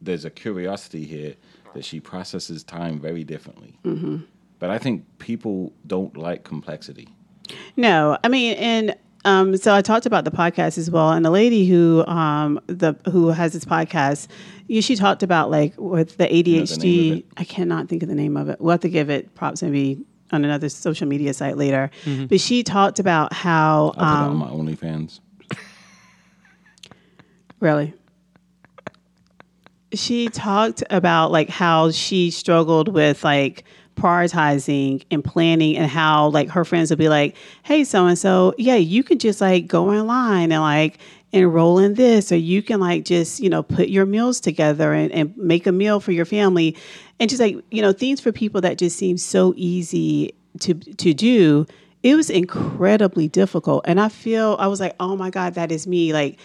There's 0.00 0.24
a 0.24 0.30
curiosity 0.30 1.04
here 1.04 1.34
that 1.74 1.84
she 1.84 2.00
processes 2.00 2.62
time 2.62 3.00
very 3.00 3.24
differently. 3.24 3.78
Mm-hmm. 3.84 4.18
But 4.58 4.70
I 4.70 4.78
think 4.78 5.04
people 5.18 5.72
don't 5.86 6.16
like 6.16 6.44
complexity. 6.44 7.08
No, 7.76 8.16
I 8.22 8.28
mean, 8.28 8.54
and 8.54 8.94
um, 9.24 9.56
so 9.56 9.74
I 9.74 9.80
talked 9.80 10.06
about 10.06 10.24
the 10.24 10.30
podcast 10.30 10.76
as 10.78 10.90
well, 10.90 11.12
and 11.12 11.24
the 11.24 11.30
lady 11.30 11.66
who 11.66 12.04
um, 12.06 12.60
the 12.66 12.94
who 13.10 13.28
has 13.28 13.52
this 13.52 13.64
podcast, 13.64 14.28
you, 14.66 14.82
she 14.82 14.96
talked 14.96 15.22
about 15.22 15.50
like 15.50 15.74
with 15.78 16.16
the 16.16 16.24
know 16.24 16.28
the 16.28 16.42
ADHD. 16.60 17.24
I 17.36 17.44
cannot 17.44 17.88
think 17.88 18.02
of 18.02 18.08
the 18.08 18.14
name 18.14 18.36
of 18.36 18.48
it. 18.48 18.60
We'll 18.60 18.72
have 18.72 18.80
to 18.80 18.88
give 18.88 19.10
it 19.10 19.34
props 19.34 19.62
maybe 19.62 20.04
on 20.32 20.44
another 20.44 20.68
social 20.68 21.06
media 21.06 21.32
site 21.32 21.56
later. 21.56 21.90
But 22.28 22.40
she 22.40 22.62
talked 22.62 22.98
about 22.98 23.32
how 23.32 23.94
I'll 23.96 24.16
put 24.16 24.24
on 24.24 24.30
um, 24.30 24.36
my 24.36 24.48
OnlyFans. 24.48 25.20
really. 27.60 27.94
She 29.92 30.28
talked 30.28 30.82
about 30.90 31.30
like 31.30 31.48
how 31.48 31.92
she 31.92 32.30
struggled 32.30 32.88
with 32.88 33.22
like 33.22 33.64
prioritizing 33.94 35.04
and 35.10 35.24
planning 35.24 35.76
and 35.76 35.90
how 35.90 36.28
like 36.28 36.48
her 36.50 36.64
friends 36.64 36.90
would 36.90 36.98
be 36.98 37.08
like, 37.08 37.36
Hey, 37.62 37.84
so 37.84 38.06
and 38.06 38.18
so, 38.18 38.54
yeah, 38.58 38.76
you 38.76 39.02
can 39.02 39.18
just 39.18 39.40
like 39.40 39.66
go 39.66 39.90
online 39.90 40.52
and 40.52 40.62
like 40.62 40.98
enroll 41.32 41.78
in 41.78 41.94
this, 41.94 42.30
or 42.30 42.36
you 42.36 42.62
can 42.62 42.80
like 42.80 43.04
just, 43.04 43.40
you 43.40 43.50
know, 43.50 43.62
put 43.62 43.88
your 43.88 44.06
meals 44.06 44.40
together 44.40 44.92
and, 44.92 45.10
and 45.12 45.36
make 45.36 45.66
a 45.66 45.72
meal 45.72 46.00
for 46.00 46.12
your 46.12 46.24
family. 46.24 46.76
And 47.18 47.28
just 47.28 47.40
like, 47.40 47.56
you 47.70 47.82
know, 47.82 47.92
things 47.92 48.20
for 48.20 48.32
people 48.32 48.60
that 48.62 48.78
just 48.78 48.96
seem 48.96 49.16
so 49.16 49.52
easy 49.56 50.34
to 50.60 50.74
to 50.74 51.14
do. 51.14 51.66
It 52.02 52.16
was 52.16 52.28
incredibly 52.30 53.28
difficult. 53.28 53.84
And 53.86 53.98
I 53.98 54.08
feel 54.10 54.56
I 54.58 54.66
was 54.66 54.78
like, 54.78 54.94
oh 55.00 55.16
my 55.16 55.30
God, 55.30 55.54
that 55.54 55.72
is 55.72 55.86
me. 55.86 56.12
Like, 56.12 56.38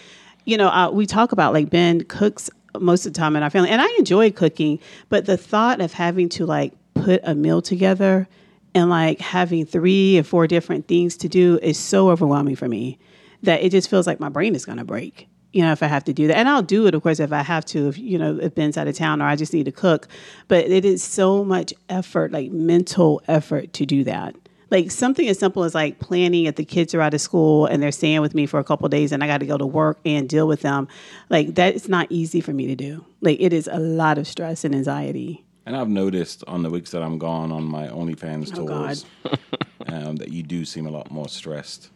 you 0.46 0.56
know, 0.56 0.68
uh, 0.68 0.90
we 0.90 1.06
talk 1.06 1.32
about 1.32 1.52
like 1.52 1.68
Ben 1.68 2.02
cooks 2.04 2.48
most 2.78 3.04
of 3.06 3.12
the 3.12 3.18
time 3.18 3.36
in 3.36 3.42
our 3.42 3.50
family, 3.50 3.70
and 3.70 3.80
I 3.80 3.88
enjoy 3.98 4.30
cooking, 4.30 4.78
but 5.08 5.26
the 5.26 5.36
thought 5.36 5.80
of 5.80 5.92
having 5.92 6.28
to 6.30 6.46
like 6.46 6.72
put 6.94 7.20
a 7.24 7.34
meal 7.34 7.62
together 7.62 8.28
and 8.74 8.88
like 8.88 9.20
having 9.20 9.66
three 9.66 10.18
or 10.18 10.22
four 10.22 10.46
different 10.46 10.86
things 10.86 11.16
to 11.18 11.28
do 11.28 11.58
is 11.62 11.78
so 11.78 12.10
overwhelming 12.10 12.56
for 12.56 12.68
me 12.68 12.98
that 13.42 13.62
it 13.62 13.70
just 13.70 13.88
feels 13.88 14.06
like 14.06 14.20
my 14.20 14.28
brain 14.28 14.54
is 14.54 14.64
going 14.64 14.78
to 14.78 14.84
break. 14.84 15.28
You 15.52 15.62
know, 15.62 15.72
if 15.72 15.82
I 15.82 15.86
have 15.86 16.04
to 16.04 16.12
do 16.12 16.28
that, 16.28 16.36
and 16.36 16.48
I'll 16.48 16.62
do 16.62 16.86
it, 16.86 16.94
of 16.94 17.02
course, 17.02 17.18
if 17.18 17.32
I 17.32 17.42
have 17.42 17.64
to. 17.66 17.88
If 17.88 17.98
you 17.98 18.18
know, 18.18 18.38
if 18.40 18.54
Ben's 18.54 18.78
out 18.78 18.86
of 18.86 18.94
town 18.94 19.20
or 19.20 19.26
I 19.26 19.34
just 19.34 19.52
need 19.52 19.64
to 19.64 19.72
cook, 19.72 20.06
but 20.46 20.64
it 20.64 20.84
is 20.84 21.02
so 21.02 21.44
much 21.44 21.74
effort, 21.88 22.30
like 22.30 22.52
mental 22.52 23.20
effort, 23.26 23.72
to 23.72 23.84
do 23.84 24.04
that 24.04 24.36
like 24.70 24.90
something 24.90 25.28
as 25.28 25.38
simple 25.38 25.64
as 25.64 25.74
like 25.74 25.98
planning 25.98 26.44
if 26.44 26.56
the 26.56 26.64
kids 26.64 26.94
are 26.94 27.00
out 27.00 27.14
of 27.14 27.20
school 27.20 27.66
and 27.66 27.82
they're 27.82 27.92
staying 27.92 28.20
with 28.20 28.34
me 28.34 28.46
for 28.46 28.60
a 28.60 28.64
couple 28.64 28.88
days 28.88 29.12
and 29.12 29.22
I 29.22 29.26
got 29.26 29.38
to 29.38 29.46
go 29.46 29.58
to 29.58 29.66
work 29.66 29.98
and 30.04 30.28
deal 30.28 30.46
with 30.46 30.62
them. 30.62 30.88
Like 31.28 31.56
that 31.56 31.74
is 31.74 31.88
not 31.88 32.06
easy 32.10 32.40
for 32.40 32.52
me 32.52 32.66
to 32.68 32.76
do. 32.76 33.04
Like 33.20 33.40
it 33.40 33.52
is 33.52 33.68
a 33.70 33.78
lot 33.78 34.18
of 34.18 34.26
stress 34.26 34.64
and 34.64 34.74
anxiety. 34.74 35.44
And 35.70 35.76
I've 35.76 35.88
noticed 35.88 36.42
on 36.48 36.64
the 36.64 36.68
weeks 36.70 36.90
that 36.90 37.00
I'm 37.00 37.16
gone 37.16 37.52
on 37.52 37.62
my 37.62 37.86
OnlyFans 37.86 38.50
Oh, 38.58 38.66
tours 38.66 39.06
um, 39.86 40.16
that 40.16 40.30
you 40.32 40.42
do 40.42 40.64
seem 40.64 40.84
a 40.84 40.90
lot 40.90 41.12
more 41.12 41.28
stressed. 41.28 41.90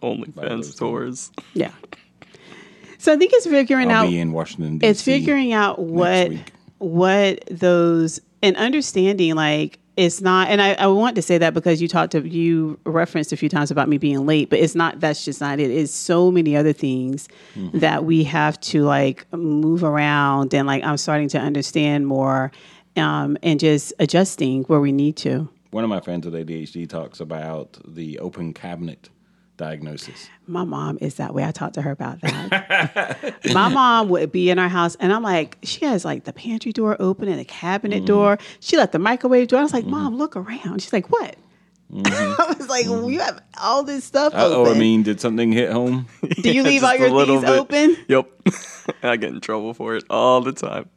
those 0.00 0.16
OnlyFans 0.16 0.48
things. 0.48 0.74
tours. 0.76 1.32
Yeah. 1.52 1.72
So 2.98 3.12
I 3.12 3.16
think 3.16 3.32
it's 3.34 3.44
figuring 3.48 3.90
I'll 3.90 4.04
out 4.04 4.10
be 4.10 4.20
in 4.20 4.30
Washington 4.30 4.78
D.C. 4.78 4.88
it's 4.90 5.02
figuring 5.02 5.52
out 5.52 5.80
what 5.80 6.30
what 6.78 7.42
those 7.50 8.20
and 8.44 8.56
understanding 8.56 9.34
like 9.34 9.80
it's 9.96 10.20
not 10.20 10.48
and 10.48 10.62
I, 10.62 10.74
I 10.74 10.86
want 10.86 11.16
to 11.16 11.22
say 11.22 11.36
that 11.38 11.52
because 11.52 11.82
you 11.82 11.88
talked 11.88 12.12
to 12.12 12.24
you 12.28 12.78
referenced 12.84 13.32
a 13.32 13.36
few 13.36 13.48
times 13.48 13.70
about 13.72 13.88
me 13.88 13.98
being 13.98 14.24
late 14.26 14.50
but 14.50 14.58
it's 14.60 14.74
not 14.76 15.00
that's 15.00 15.24
just 15.24 15.40
not 15.40 15.58
it 15.58 15.70
it's 15.70 15.92
so 15.92 16.30
many 16.30 16.54
other 16.56 16.72
things 16.72 17.28
Mm-hmm. 17.56 17.78
that 17.78 18.04
we 18.04 18.22
have 18.24 18.60
to 18.60 18.84
like 18.84 19.26
move 19.32 19.82
around 19.82 20.52
and 20.52 20.66
like 20.66 20.84
i'm 20.84 20.98
starting 20.98 21.28
to 21.30 21.38
understand 21.38 22.06
more 22.06 22.52
um, 22.96 23.36
and 23.42 23.60
just 23.60 23.92
adjusting 23.98 24.64
where 24.64 24.80
we 24.80 24.92
need 24.92 25.16
to 25.18 25.48
One 25.70 25.84
of 25.84 25.90
my 25.90 26.00
friends 26.00 26.26
with 26.26 26.34
ADHD 26.34 26.88
talks 26.88 27.20
about 27.20 27.78
the 27.86 28.18
open 28.18 28.52
cabinet 28.52 29.10
diagnosis. 29.56 30.28
My 30.46 30.64
mom 30.64 30.98
is 31.00 31.14
that 31.14 31.34
way. 31.34 31.44
I 31.44 31.50
talked 31.50 31.74
to 31.74 31.82
her 31.82 31.90
about 31.90 32.20
that. 32.20 33.36
My 33.54 33.68
mom 33.68 34.08
would 34.10 34.30
be 34.30 34.50
in 34.50 34.58
our 34.58 34.68
house, 34.68 34.96
and 34.96 35.12
I'm 35.12 35.22
like, 35.22 35.58
she 35.62 35.84
has 35.86 36.04
like 36.04 36.24
the 36.24 36.32
pantry 36.32 36.72
door 36.72 36.96
open 37.00 37.28
and 37.28 37.38
the 37.38 37.44
cabinet 37.44 37.98
mm-hmm. 37.98 38.06
door. 38.06 38.38
She 38.60 38.76
left 38.76 38.92
the 38.92 38.98
microwave 38.98 39.48
door. 39.48 39.60
I 39.60 39.62
was 39.62 39.72
like, 39.72 39.86
Mom, 39.86 40.12
mm-hmm. 40.12 40.16
look 40.16 40.36
around. 40.36 40.82
She's 40.82 40.92
like, 40.92 41.10
What? 41.10 41.36
Mm-hmm. 41.92 42.40
I 42.42 42.54
was 42.58 42.68
like, 42.68 42.86
well, 42.86 43.10
you 43.10 43.20
have 43.20 43.40
all 43.60 43.82
this 43.82 44.04
stuff 44.04 44.32
Oh. 44.34 44.72
I 44.72 44.76
mean, 44.76 45.02
did 45.02 45.20
something 45.20 45.52
hit 45.52 45.70
home? 45.70 46.06
Do 46.42 46.52
you 46.52 46.62
leave 46.64 46.82
all 46.82 46.96
your 46.96 47.10
things 47.26 47.42
bit. 47.42 47.50
open? 47.50 47.96
Yep. 48.08 48.30
I 49.02 49.16
get 49.16 49.30
in 49.30 49.40
trouble 49.40 49.74
for 49.74 49.94
it 49.94 50.04
all 50.10 50.40
the 50.40 50.52
time. 50.52 50.88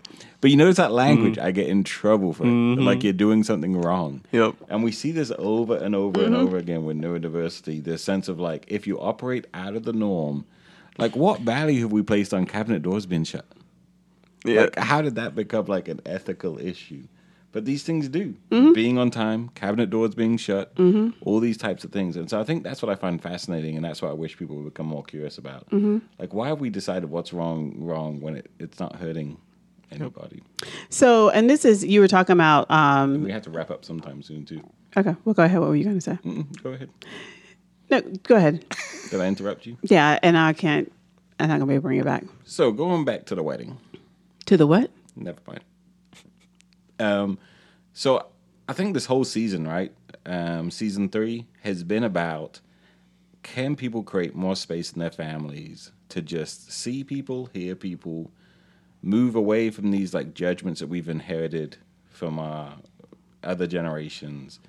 But 0.41 0.51
you 0.51 0.57
notice 0.57 0.77
that 0.77 0.93
language, 0.93 1.37
I 1.37 1.51
get 1.51 1.67
in 1.67 1.83
trouble 1.83 2.31
for 2.31 2.43
it. 2.43 2.47
Mm-hmm. 2.47 2.83
Like 2.83 3.03
you're 3.03 3.11
doing 3.11 3.43
something 3.43 3.79
wrong. 3.81 4.21
Yep. 4.31 4.55
And 4.69 4.83
we 4.83 4.91
see 4.91 5.11
this 5.11 5.31
over 5.37 5.75
and 5.75 5.93
over 5.95 6.19
Mm-hmm. 6.21 6.33
and 6.33 6.35
over 6.35 6.57
again 6.57 6.85
with 6.85 6.97
neurodiversity. 6.97 7.83
This 7.83 8.01
sense 8.01 8.29
of 8.29 8.39
like, 8.39 8.63
if 8.67 8.87
you 8.87 8.99
operate 8.99 9.47
out 9.53 9.75
of 9.75 9.83
the 9.83 9.91
norm, 9.91 10.45
like 10.97 11.15
what 11.15 11.41
value 11.41 11.81
have 11.81 11.91
we 11.91 12.03
placed 12.03 12.33
on 12.33 12.45
cabinet 12.45 12.81
doors 12.81 13.05
being 13.05 13.25
shut? 13.25 13.45
Yeah. 14.45 14.61
Like, 14.61 14.79
how 14.79 15.01
did 15.01 15.15
that 15.15 15.35
become 15.35 15.65
like 15.65 15.89
an 15.89 15.99
ethical 16.05 16.57
issue? 16.57 17.03
But 17.51 17.65
these 17.65 17.83
things 17.83 18.07
do. 18.07 18.35
Mm-hmm. 18.51 18.73
Being 18.73 18.97
on 18.97 19.09
time, 19.09 19.49
cabinet 19.55 19.89
doors 19.89 20.13
being 20.13 20.37
shut, 20.37 20.71
all 21.21 21.39
these 21.39 21.57
types 21.57 21.83
of 21.83 21.91
things. 21.91 22.15
And 22.15 22.29
so 22.29 22.39
I 22.39 22.43
think 22.43 22.63
that's 22.63 22.81
what 22.81 22.91
I 22.91 22.95
find 22.95 23.19
fascinating, 23.21 23.75
and 23.75 23.83
that's 23.83 24.03
what 24.03 24.11
I 24.11 24.13
wish 24.13 24.37
people 24.37 24.55
would 24.57 24.65
become 24.65 24.85
more 24.85 25.03
curious 25.03 25.39
about. 25.39 25.67
Mm-hmm. 25.71 25.97
Like, 26.19 26.33
why 26.33 26.49
have 26.49 26.61
we 26.61 26.69
decided 26.69 27.09
what's 27.09 27.33
wrong 27.33 27.73
wrong 27.77 28.21
when 28.21 28.35
it, 28.35 28.51
it's 28.59 28.79
not 28.79 28.97
hurting 28.97 29.37
anybody? 29.91 30.41
So, 30.89 31.29
and 31.29 31.49
this 31.49 31.65
is 31.65 31.83
you 31.85 31.99
were 32.01 32.07
talking 32.07 32.33
about. 32.33 32.69
Um, 32.71 33.23
We 33.23 33.31
have 33.31 33.43
to 33.43 33.49
wrap 33.49 33.71
up 33.71 33.83
sometime 33.85 34.21
soon, 34.21 34.45
too. 34.45 34.61
okay, 34.97 35.15
well, 35.25 35.33
go 35.33 35.43
ahead. 35.43 35.59
What 35.59 35.69
were 35.69 35.75
you 35.75 35.83
going 35.83 35.97
to 35.97 36.01
say? 36.01 36.17
Mm, 36.25 36.61
Go 36.63 36.71
ahead. 36.71 36.89
No, 37.89 38.01
go 38.23 38.35
ahead. 38.35 38.65
Did 39.09 39.19
I 39.19 39.27
interrupt 39.27 39.65
you? 39.65 39.77
Yeah, 39.81 40.19
and 40.21 40.37
I 40.37 40.53
can't. 40.53 40.91
I'm 41.39 41.47
not 41.47 41.55
gonna 41.59 41.67
be 41.67 41.73
able 41.75 41.81
to 41.83 41.87
bring 41.87 41.99
it 41.99 42.05
back 42.05 42.23
So, 42.43 42.71
going 42.71 43.05
back 43.05 43.25
to 43.27 43.35
the 43.35 43.41
wedding. 43.43 43.77
to 44.45 44.57
the 44.57 44.67
what? 44.67 44.91
Never 45.15 45.39
mind. 45.47 45.61
Um, 46.99 47.39
so 47.93 48.27
I 48.67 48.73
think 48.73 48.93
this 48.93 49.05
whole 49.05 49.23
season, 49.23 49.67
right? 49.67 49.91
Um, 50.25 50.69
season 50.69 51.09
three 51.09 51.47
has 51.63 51.83
been 51.83 52.03
about 52.03 52.59
can 53.41 53.75
people 53.75 54.03
create 54.03 54.35
more 54.35 54.55
space 54.55 54.91
in 54.91 54.99
their 54.99 55.09
families 55.11 55.91
to 56.09 56.21
just 56.21 56.71
see 56.71 57.03
people, 57.03 57.49
hear 57.53 57.73
people, 57.75 58.31
move 59.01 59.35
away 59.35 59.69
from 59.69 59.91
these 59.91 60.13
like 60.13 60.33
judgments 60.33 60.79
that 60.79 60.87
we've 60.87 61.09
inherited 61.09 61.77
from 62.09 62.37
our 62.39 62.75
other 63.43 63.67
generations, 63.67 64.59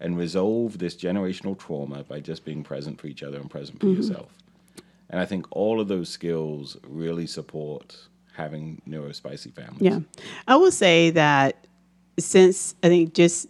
and 0.00 0.16
resolve 0.16 0.78
this 0.78 0.94
generational 0.94 1.58
trauma 1.58 2.04
by 2.04 2.20
just 2.20 2.44
being 2.44 2.62
present 2.62 3.00
for 3.00 3.06
each 3.06 3.22
other 3.22 3.38
and 3.38 3.50
present 3.50 3.80
for 3.80 3.86
yourself. 3.86 4.30
And 5.10 5.20
I 5.20 5.24
think 5.24 5.46
all 5.50 5.80
of 5.80 5.88
those 5.88 6.08
skills 6.08 6.76
really 6.86 7.26
support 7.26 7.96
having 8.34 8.80
neurospicy 8.88 9.52
families. 9.52 9.80
Yeah, 9.80 10.00
I 10.46 10.56
will 10.56 10.70
say 10.70 11.10
that 11.10 11.66
since 12.18 12.74
I 12.82 12.88
think 12.88 13.14
just, 13.14 13.48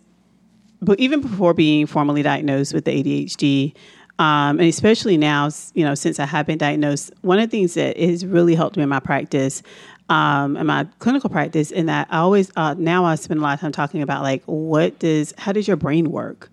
but 0.80 0.98
even 1.00 1.20
before 1.20 1.52
being 1.52 1.86
formally 1.86 2.22
diagnosed 2.22 2.72
with 2.72 2.84
the 2.84 2.92
ADHD, 2.92 3.74
um, 4.18 4.58
and 4.58 4.68
especially 4.68 5.16
now, 5.16 5.50
you 5.74 5.84
know, 5.84 5.94
since 5.94 6.18
I 6.18 6.26
have 6.26 6.46
been 6.46 6.58
diagnosed, 6.58 7.12
one 7.20 7.38
of 7.38 7.50
the 7.50 7.56
things 7.56 7.74
that 7.74 7.98
has 7.98 8.24
really 8.24 8.54
helped 8.54 8.76
me 8.76 8.82
in 8.82 8.88
my 8.88 9.00
practice, 9.00 9.62
um, 10.08 10.56
in 10.56 10.66
my 10.66 10.86
clinical 10.98 11.30
practice, 11.30 11.70
in 11.70 11.86
that 11.86 12.08
I 12.10 12.18
always 12.18 12.50
uh, 12.56 12.74
now 12.78 13.04
I 13.04 13.14
spend 13.16 13.40
a 13.40 13.42
lot 13.42 13.54
of 13.54 13.60
time 13.60 13.72
talking 13.72 14.02
about 14.02 14.22
like 14.22 14.42
what 14.46 14.98
does 14.98 15.34
how 15.38 15.52
does 15.52 15.66
your 15.66 15.76
brain 15.76 16.10
work, 16.10 16.50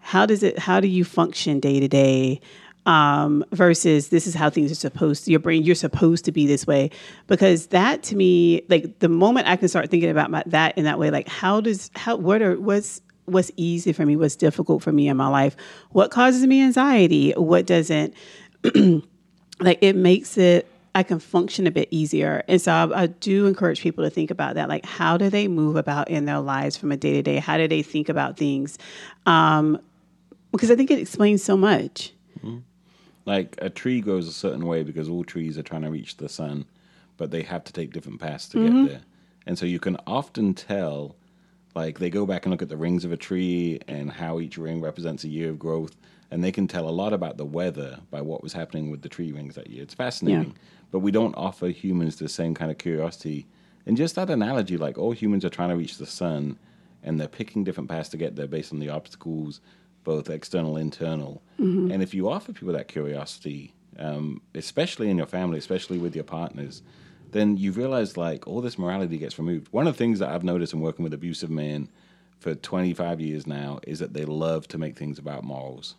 how 0.00 0.26
does 0.26 0.42
it 0.42 0.58
how 0.58 0.80
do 0.80 0.88
you 0.88 1.04
function 1.04 1.60
day 1.60 1.80
to 1.80 1.88
day? 1.88 2.40
Um, 2.86 3.44
versus 3.52 4.08
this 4.08 4.26
is 4.26 4.34
how 4.34 4.48
things 4.48 4.72
are 4.72 4.74
supposed 4.74 5.26
to 5.26 5.30
your 5.30 5.38
brain 5.38 5.64
you're 5.64 5.74
supposed 5.74 6.24
to 6.24 6.32
be 6.32 6.46
this 6.46 6.66
way. 6.66 6.90
Because 7.26 7.68
that 7.68 8.02
to 8.04 8.16
me 8.16 8.62
like 8.68 8.98
the 9.00 9.08
moment 9.08 9.46
i 9.46 9.56
can 9.56 9.68
start 9.68 9.90
thinking 9.90 10.08
about 10.08 10.30
my, 10.30 10.42
that 10.46 10.78
in 10.78 10.84
that 10.84 10.98
way 10.98 11.10
like 11.10 11.28
how 11.28 11.60
does 11.60 11.90
how 11.94 12.16
what 12.16 12.40
are 12.40 12.58
what's 12.58 13.02
what's 13.26 13.50
easy 13.56 13.92
for 13.92 14.04
me? 14.04 14.16
What's 14.16 14.36
difficult 14.36 14.82
for 14.82 14.92
me 14.92 15.08
in 15.08 15.16
my 15.16 15.28
life? 15.28 15.56
What 15.90 16.10
causes 16.10 16.46
me 16.46 16.62
anxiety? 16.62 17.32
What 17.32 17.66
doesn't? 17.66 18.14
Like 19.62 19.78
it 19.82 19.94
makes 19.94 20.38
it 20.38 20.66
I 20.94 21.02
can 21.02 21.20
function 21.20 21.66
a 21.66 21.70
bit 21.70 21.88
easier. 21.90 22.42
And 22.48 22.60
so 22.60 22.72
I, 22.72 23.02
I, 23.02 23.06
do 23.06 23.46
encourage 23.46 23.80
people 23.80 24.02
to 24.02 24.10
think 24.10 24.30
about 24.30 24.56
that. 24.56 24.68
Like, 24.68 24.84
how 24.84 25.16
do 25.16 25.30
they 25.30 25.46
move 25.46 25.76
about 25.76 26.10
in 26.10 26.24
their 26.24 26.40
lives 26.40 26.76
from 26.76 26.90
a 26.90 26.96
day 26.96 27.12
to 27.12 27.22
day? 27.22 27.36
How 27.36 27.56
do 27.56 27.68
they 27.68 27.82
think 27.82 28.08
about 28.08 28.36
things? 28.36 28.76
Um, 29.24 29.80
because 30.52 30.70
I 30.70 30.76
think 30.76 30.90
it 30.90 30.98
explains 30.98 31.44
so 31.44 31.56
much. 31.56 32.12
Like 33.24 33.56
a 33.58 33.70
tree 33.70 34.00
grows 34.00 34.26
a 34.26 34.32
certain 34.32 34.66
way 34.66 34.82
because 34.82 35.08
all 35.08 35.22
trees 35.24 35.56
are 35.58 35.62
trying 35.62 35.82
to 35.82 35.90
reach 35.90 36.16
the 36.16 36.28
sun, 36.28 36.64
but 37.16 37.30
they 37.30 37.42
have 37.42 37.62
to 37.64 37.72
take 37.72 37.92
different 37.92 38.20
paths 38.20 38.48
to 38.48 38.58
get 38.68 38.88
there. 38.88 39.00
And 39.46 39.58
so 39.58 39.66
you 39.66 39.78
can 39.78 39.96
often 40.06 40.54
tell, 40.54 41.14
like 41.74 41.98
they 41.98 42.10
go 42.10 42.26
back 42.26 42.44
and 42.44 42.50
look 42.50 42.62
at 42.62 42.68
the 42.68 42.76
rings 42.76 43.04
of 43.04 43.12
a 43.12 43.16
tree 43.16 43.78
and 43.86 44.10
how 44.10 44.40
each 44.40 44.58
ring 44.58 44.80
represents 44.80 45.22
a 45.24 45.28
year 45.28 45.50
of 45.50 45.58
growth, 45.58 45.96
and 46.30 46.42
they 46.42 46.52
can 46.52 46.66
tell 46.66 46.88
a 46.88 46.90
lot 46.90 47.12
about 47.12 47.36
the 47.36 47.44
weather 47.44 48.00
by 48.10 48.20
what 48.20 48.42
was 48.42 48.52
happening 48.52 48.90
with 48.90 49.02
the 49.02 49.08
tree 49.08 49.32
rings 49.32 49.54
that 49.54 49.68
year. 49.68 49.82
It's 49.82 49.94
fascinating, 49.94 50.54
but 50.90 51.00
we 51.00 51.10
don't 51.10 51.34
offer 51.34 51.68
humans 51.68 52.16
the 52.16 52.28
same 52.28 52.54
kind 52.54 52.70
of 52.70 52.78
curiosity. 52.78 53.46
And 53.86 53.96
just 53.96 54.14
that 54.16 54.30
analogy, 54.30 54.76
like 54.76 54.98
all 54.98 55.12
humans 55.12 55.44
are 55.44 55.50
trying 55.50 55.70
to 55.70 55.76
reach 55.76 55.98
the 55.98 56.06
sun, 56.06 56.58
and 57.02 57.18
they're 57.18 57.28
picking 57.28 57.64
different 57.64 57.88
paths 57.88 58.08
to 58.10 58.16
get 58.16 58.36
there 58.36 58.46
based 58.46 58.72
on 58.72 58.78
the 58.78 58.90
obstacles, 58.90 59.60
both 60.04 60.28
external 60.28 60.76
and 60.76 60.84
internal. 60.92 61.42
And 61.92 62.02
if 62.02 62.12
you 62.14 62.28
offer 62.28 62.52
people 62.52 62.72
that 62.74 62.88
curiosity, 62.88 63.72
um, 63.98 64.42
especially 64.54 65.08
in 65.10 65.16
your 65.16 65.26
family, 65.26 65.58
especially 65.58 65.98
with 65.98 66.14
your 66.14 66.24
partners, 66.24 66.82
then 67.32 67.56
you 67.56 67.72
realize 67.72 68.16
like 68.16 68.46
all 68.46 68.60
this 68.60 68.78
morality 68.78 69.16
gets 69.18 69.38
removed. 69.38 69.68
One 69.70 69.86
of 69.86 69.94
the 69.94 69.98
things 69.98 70.18
that 70.18 70.30
I've 70.30 70.44
noticed 70.44 70.72
in 70.72 70.80
working 70.80 71.02
with 71.04 71.14
abusive 71.14 71.50
men 71.50 71.88
for 72.38 72.54
25 72.54 73.20
years 73.20 73.46
now 73.46 73.78
is 73.86 73.98
that 74.00 74.14
they 74.14 74.24
love 74.24 74.66
to 74.68 74.78
make 74.78 74.96
things 74.98 75.18
about 75.18 75.44
morals. 75.44 75.94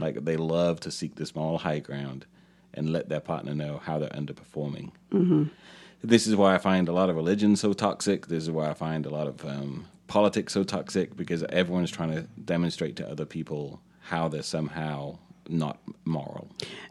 Like 0.00 0.24
they 0.24 0.36
love 0.36 0.80
to 0.80 0.90
seek 0.90 1.14
this 1.14 1.34
moral 1.34 1.58
high 1.58 1.78
ground 1.78 2.26
and 2.76 2.92
let 2.92 3.08
their 3.08 3.20
partner 3.20 3.54
know 3.54 3.80
how 3.82 3.98
they're 3.98 4.08
underperforming. 4.10 4.90
This 6.02 6.26
is 6.26 6.36
why 6.36 6.54
I 6.54 6.58
find 6.58 6.88
a 6.88 6.92
lot 6.92 7.08
of 7.08 7.16
religion 7.16 7.56
so 7.56 7.72
toxic. 7.72 8.26
This 8.26 8.42
is 8.42 8.50
why 8.50 8.68
I 8.68 8.74
find 8.74 9.06
a 9.06 9.10
lot 9.10 9.26
of 9.26 9.44
um, 9.46 9.86
politics 10.06 10.52
so 10.52 10.62
toxic 10.62 11.16
because 11.16 11.42
everyone's 11.44 11.90
trying 11.90 12.10
to 12.10 12.22
demonstrate 12.44 12.96
to 12.96 13.08
other 13.08 13.24
people 13.24 13.80
how 14.00 14.28
they're 14.28 14.42
somehow 14.42 15.18
not 15.48 15.78
moral. 16.04 16.48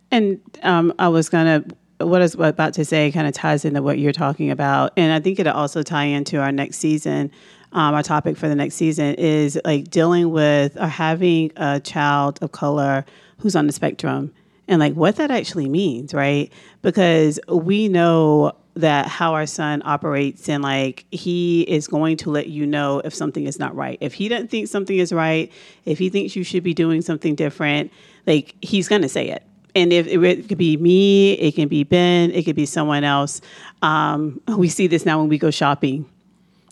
And 0.10 0.42
um, 0.64 0.94
I 0.98 1.10
was 1.10 1.30
going 1.30 1.46
to, 1.46 2.06
what 2.06 2.22
I 2.22 2.26
was 2.26 2.34
about 2.34 2.74
to 2.74 2.86
say 2.86 3.12
kind 3.12 3.28
of 3.28 3.34
ties 3.34 3.66
into 3.66 3.84
what 3.84 4.00
you're 4.00 4.14
talking 4.14 4.50
about. 4.50 4.94
And 4.98 5.14
I 5.14 5.20
think 5.20 5.40
it'll 5.40 5.54
also 5.54 5.84
tie 5.84 6.06
into 6.06 6.40
our 6.40 6.52
next 6.52 6.78
season. 6.78 7.32
Um, 7.72 7.94
our 7.94 8.04
topic 8.04 8.38
for 8.38 8.48
the 8.48 8.56
next 8.56 8.76
season 8.76 9.16
is 9.16 9.60
like 9.64 9.90
dealing 9.90 10.32
with 10.32 10.76
or 10.78 10.88
having 10.88 11.52
a 11.56 11.80
child 11.80 12.40
of 12.42 12.52
color 12.52 13.06
who's 13.40 13.56
on 13.56 13.68
the 13.68 13.74
spectrum 13.74 14.34
and 14.68 14.80
like 14.80 14.94
what 14.94 15.18
that 15.18 15.32
actually 15.32 15.70
means, 15.70 16.14
right? 16.14 16.52
Because 16.82 17.40
we 17.48 17.88
know 17.88 18.54
that 18.76 19.08
how 19.08 19.34
our 19.34 19.46
son 19.46 19.82
operates 19.86 20.50
and 20.50 20.64
like 20.64 21.06
he 21.12 21.62
is 21.64 21.88
going 21.88 22.18
to 22.18 22.32
let 22.32 22.48
you 22.48 22.66
know 22.66 23.00
if 23.06 23.14
something 23.14 23.46
is 23.46 23.60
not 23.60 23.76
right. 23.76 23.98
If 24.02 24.14
he 24.14 24.30
doesn't 24.30 24.50
think 24.50 24.68
something 24.68 24.98
is 24.98 25.14
right, 25.14 25.52
if 25.86 26.00
he 26.00 26.10
thinks 26.10 26.36
you 26.36 26.44
should 26.44 26.64
be 26.64 26.74
doing 26.74 27.02
something 27.02 27.36
different, 27.36 27.92
like 28.26 28.56
he's 28.62 28.88
going 28.88 29.04
to 29.04 29.10
say 29.10 29.30
it. 29.30 29.44
And 29.76 29.92
if 29.92 30.08
it 30.08 30.48
could 30.48 30.58
be 30.58 30.78
me, 30.78 31.34
it 31.34 31.56
can 31.56 31.68
be 31.68 31.84
Ben, 31.84 32.32
it 32.32 32.44
could 32.44 32.56
be 32.56 32.66
someone 32.66 33.04
else. 33.04 33.42
Um, 33.82 34.40
we 34.58 34.70
see 34.70 34.88
this 34.88 35.06
now 35.06 35.20
when 35.20 35.30
we 35.30 35.38
go 35.38 35.52
shopping. 35.52 36.10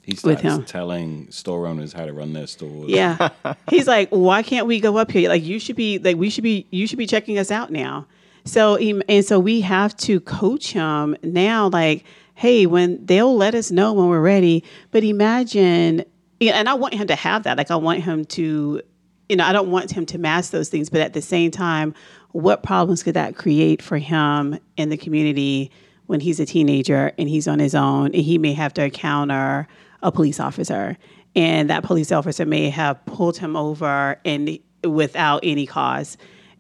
He 0.03 0.17
With 0.23 0.41
him. 0.41 0.65
telling 0.65 1.29
store 1.29 1.67
owners 1.67 1.93
how 1.93 2.05
to 2.05 2.13
run 2.13 2.33
their 2.33 2.47
stores. 2.47 2.89
Yeah. 2.89 3.29
He's 3.69 3.87
like, 3.87 4.09
why 4.09 4.41
can't 4.41 4.65
we 4.65 4.79
go 4.79 4.97
up 4.97 5.11
here? 5.11 5.29
Like 5.29 5.43
you 5.43 5.59
should 5.59 5.75
be 5.75 5.99
like 5.99 6.17
we 6.17 6.29
should 6.29 6.43
be 6.43 6.65
you 6.71 6.87
should 6.87 6.97
be 6.97 7.05
checking 7.07 7.37
us 7.37 7.51
out 7.51 7.71
now. 7.71 8.07
So 8.43 8.75
he- 8.75 9.01
and 9.07 9.23
so 9.23 9.39
we 9.39 9.61
have 9.61 9.95
to 9.97 10.19
coach 10.21 10.71
him 10.73 11.15
now 11.23 11.69
like 11.69 12.03
hey, 12.33 12.65
when 12.65 13.05
they'll 13.05 13.35
let 13.37 13.53
us 13.53 13.69
know 13.69 13.93
when 13.93 14.07
we're 14.07 14.19
ready, 14.21 14.63
but 14.89 15.03
imagine 15.03 16.03
and 16.41 16.67
I 16.67 16.73
want 16.73 16.95
him 16.95 17.05
to 17.05 17.15
have 17.15 17.43
that. 17.43 17.55
Like 17.57 17.69
I 17.69 17.75
want 17.75 18.01
him 18.01 18.25
to 18.25 18.81
you 19.29 19.35
know, 19.37 19.45
I 19.45 19.53
don't 19.53 19.69
want 19.71 19.91
him 19.91 20.05
to 20.07 20.17
mask 20.17 20.51
those 20.51 20.67
things, 20.67 20.89
but 20.89 20.99
at 20.99 21.13
the 21.13 21.21
same 21.21 21.51
time, 21.51 21.93
what 22.31 22.63
problems 22.63 23.01
could 23.03 23.13
that 23.13 23.35
create 23.37 23.81
for 23.81 23.97
him 23.97 24.57
in 24.75 24.89
the 24.89 24.97
community 24.97 25.71
when 26.07 26.19
he's 26.19 26.39
a 26.41 26.45
teenager 26.45 27.13
and 27.17 27.29
he's 27.29 27.47
on 27.47 27.59
his 27.59 27.73
own 27.75 28.07
and 28.07 28.15
he 28.15 28.37
may 28.37 28.51
have 28.53 28.73
to 28.73 28.83
encounter 28.83 29.67
a 30.01 30.11
police 30.11 30.39
officer 30.39 30.97
and 31.35 31.69
that 31.69 31.83
police 31.83 32.11
officer 32.11 32.45
may 32.45 32.69
have 32.69 33.03
pulled 33.05 33.37
him 33.37 33.55
over 33.55 34.19
and 34.25 34.59
without 34.83 35.39
any 35.43 35.65
cause. 35.65 36.17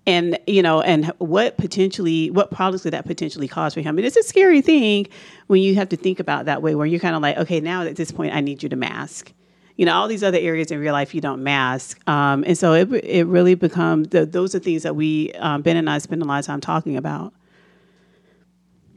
And 0.07 0.39
you 0.47 0.63
know 0.63 0.81
and 0.81 1.05
what 1.19 1.57
potentially 1.57 2.31
what 2.31 2.49
problems 2.49 2.81
could 2.81 2.93
that 2.93 3.05
potentially 3.05 3.47
cause 3.47 3.75
for 3.75 3.81
him? 3.81 3.97
And 3.99 4.07
it's 4.07 4.17
a 4.17 4.23
scary 4.23 4.61
thing 4.61 5.07
when 5.45 5.61
you 5.61 5.75
have 5.75 5.89
to 5.89 5.95
think 5.95 6.19
about 6.19 6.45
that 6.45 6.63
way 6.63 6.73
where 6.73 6.87
you're 6.87 6.99
kind 6.99 7.15
of 7.15 7.21
like 7.21 7.37
okay 7.37 7.59
now 7.59 7.83
at 7.83 7.95
this 7.97 8.11
point 8.11 8.33
i 8.33 8.41
need 8.41 8.63
you 8.63 8.69
to 8.69 8.75
mask. 8.75 9.31
You 9.77 9.85
know 9.85 9.93
all 9.93 10.07
these 10.07 10.23
other 10.23 10.39
areas 10.39 10.71
in 10.71 10.79
real 10.79 10.93
life 10.93 11.13
you 11.13 11.21
don't 11.21 11.43
mask. 11.43 11.99
Um, 12.09 12.43
and 12.47 12.57
so 12.57 12.73
it, 12.73 12.91
it 12.91 13.27
really 13.27 13.53
becomes 13.53 14.09
the, 14.09 14.25
those 14.25 14.55
are 14.55 14.59
things 14.59 14.81
that 14.83 14.95
we 14.95 15.33
um, 15.33 15.61
ben 15.61 15.77
and 15.77 15.87
i 15.87 15.99
spend 15.99 16.23
a 16.23 16.25
lot 16.25 16.39
of 16.39 16.45
time 16.45 16.61
talking 16.61 16.97
about. 16.97 17.33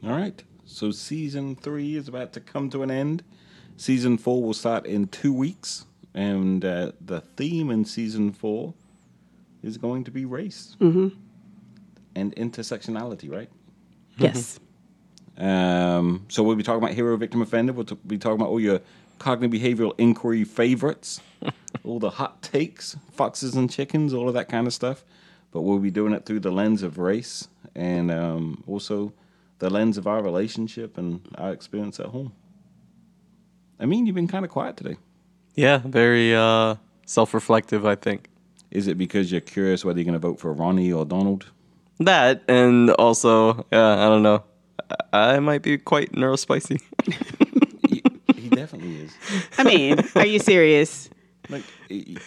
All 0.03 0.11
right. 0.11 0.43
So 0.65 0.89
season 0.89 1.55
three 1.55 1.95
is 1.95 2.07
about 2.07 2.33
to 2.33 2.39
come 2.39 2.71
to 2.71 2.81
an 2.81 2.89
end. 2.89 3.23
Season 3.77 4.17
four 4.17 4.41
will 4.41 4.53
start 4.53 4.85
in 4.85 5.07
two 5.07 5.33
weeks, 5.33 5.85
and 6.13 6.63
uh, 6.63 6.91
the 7.01 7.21
theme 7.21 7.69
in 7.69 7.83
season 7.85 8.31
four 8.31 8.73
is 9.63 9.77
going 9.77 10.03
to 10.05 10.11
be 10.11 10.23
race 10.25 10.75
and 12.15 12.33
intersectionality, 12.35 13.29
right? 13.31 13.49
yes 14.17 14.59
Um, 15.37 16.25
so 16.29 16.41
we'll 16.43 16.55
be 16.55 16.63
talking 16.63 16.81
about 16.81 16.93
hero, 16.95 17.17
victim, 17.17 17.41
offender. 17.41 17.73
We'll 17.73 17.85
t- 17.85 17.97
be 18.07 18.17
talking 18.17 18.39
about 18.39 18.49
all 18.49 18.59
your 18.61 18.79
cognitive 19.19 19.59
behavioral 19.59 19.93
inquiry 19.97 20.45
favorites, 20.45 21.19
all 21.83 21.99
the 21.99 22.11
hot 22.11 22.41
takes, 22.41 22.95
foxes 23.11 23.55
and 23.55 23.69
chickens, 23.69 24.13
all 24.13 24.29
of 24.29 24.33
that 24.35 24.47
kind 24.47 24.67
of 24.67 24.73
stuff. 24.73 25.03
But 25.51 25.61
we'll 25.61 25.79
be 25.79 25.91
doing 25.91 26.13
it 26.13 26.25
through 26.25 26.39
the 26.41 26.51
lens 26.51 26.83
of 26.83 26.97
race 26.97 27.47
and 27.75 28.09
um, 28.11 28.63
also 28.67 29.11
the 29.59 29.69
lens 29.69 29.97
of 29.97 30.07
our 30.07 30.21
relationship 30.23 30.97
and 30.97 31.21
our 31.37 31.51
experience 31.51 31.99
at 31.99 32.07
home. 32.07 32.31
I 33.79 33.85
mean, 33.85 34.05
you've 34.05 34.15
been 34.15 34.27
kind 34.27 34.45
of 34.45 34.51
quiet 34.51 34.77
today. 34.77 34.97
Yeah, 35.55 35.79
very 35.85 36.35
uh, 36.35 36.75
self-reflective. 37.05 37.85
I 37.85 37.95
think 37.95 38.29
Is 38.71 38.87
it 38.87 38.97
because 38.97 39.31
you're 39.31 39.41
curious 39.41 39.85
whether 39.85 39.99
you're 39.99 40.05
going 40.05 40.19
to 40.19 40.27
vote 40.27 40.39
for 40.39 40.53
Ronnie 40.53 40.91
or 40.91 41.05
Donald? 41.05 41.45
that, 41.99 42.43
and 42.49 42.89
also, 42.91 43.65
yeah, 43.71 44.05
I 44.05 44.09
don't 44.09 44.23
know. 44.23 44.43
I 45.13 45.35
I 45.35 45.39
might 45.39 45.61
be 45.61 45.77
quite 45.77 46.11
neurospicy. 46.11 46.81
he, 47.89 48.03
he 48.35 48.49
definitely 48.49 48.97
is. 48.97 49.13
I 49.57 49.63
mean, 49.63 49.99
are 50.15 50.25
you 50.25 50.39
serious? 50.39 51.09
Like, 51.49 51.63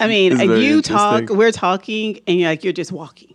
I 0.00 0.06
mean, 0.06 0.38
you 0.40 0.80
talk, 0.80 1.28
we're 1.28 1.52
talking, 1.52 2.20
and 2.26 2.38
you're 2.38 2.48
like, 2.48 2.64
you're 2.64 2.72
just 2.72 2.92
walking 2.92 3.34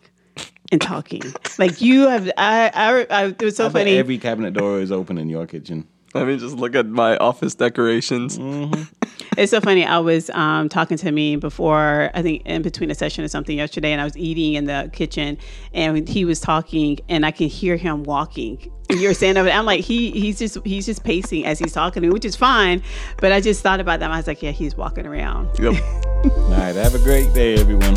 and 0.72 0.82
talking. 0.82 1.22
Like 1.60 1.82
you 1.82 2.08
have, 2.08 2.32
I, 2.38 2.72
I, 2.74 3.06
I 3.10 3.26
it 3.28 3.42
was 3.42 3.58
so 3.58 3.68
I 3.68 3.70
funny. 3.70 3.98
every 3.98 4.18
cabinet 4.18 4.54
door 4.54 4.80
is 4.80 4.92
open 4.92 5.18
in 5.18 5.30
your 5.30 5.46
kitchen. 5.46 5.88
I 6.16 6.24
me 6.24 6.38
just 6.38 6.56
look 6.56 6.76
at 6.76 6.88
my 6.88 7.18
office 7.18 7.56
decorations. 7.56 8.40
It's 9.36 9.50
so 9.50 9.60
funny. 9.62 9.84
I 9.84 9.98
was 9.98 10.30
um, 10.32 10.70
talking 10.70 10.96
to 10.98 11.12
me 11.12 11.38
before, 11.38 12.12
I 12.14 12.22
think 12.22 12.44
in 12.46 12.62
between 12.62 12.92
a 12.92 12.96
session 12.96 13.24
or 13.24 13.28
something 13.28 13.58
yesterday, 13.58 13.92
and 13.92 14.00
I 14.00 14.04
was 14.04 14.16
eating 14.16 14.54
in 14.54 14.66
the 14.66 14.92
kitchen, 14.94 15.40
and 15.74 16.08
he 16.08 16.24
was 16.24 16.40
talking, 16.40 17.00
and 17.10 17.26
I 17.26 17.32
can 17.32 17.48
hear 17.48 17.76
him 17.76 18.04
walking. 18.04 18.72
You're 18.92 19.16
saying 19.16 19.38
over. 19.38 19.50
I'm 19.50 19.66
like, 19.66 19.82
he 19.82 20.12
he's 20.12 20.38
just 20.38 20.58
he's 20.66 20.86
just 20.86 21.04
pacing 21.04 21.46
as 21.46 21.58
he's 21.58 21.74
talking 21.74 22.04
to 22.04 22.08
me, 22.08 22.14
which 22.14 22.26
is 22.26 22.36
fine. 22.36 22.84
But 23.18 23.32
I 23.32 23.42
just 23.42 23.64
thought 23.64 23.80
about 23.80 24.02
that. 24.02 24.12
I 24.12 24.18
was 24.18 24.28
like, 24.28 24.44
yeah, 24.44 24.52
he's 24.52 24.76
walking 24.76 25.08
around. 25.08 25.50
Yep. 25.58 25.82
All 26.26 26.50
right, 26.52 26.76
have 26.76 26.94
a 26.94 27.00
great 27.00 27.34
day, 27.34 27.56
everyone. 27.56 27.96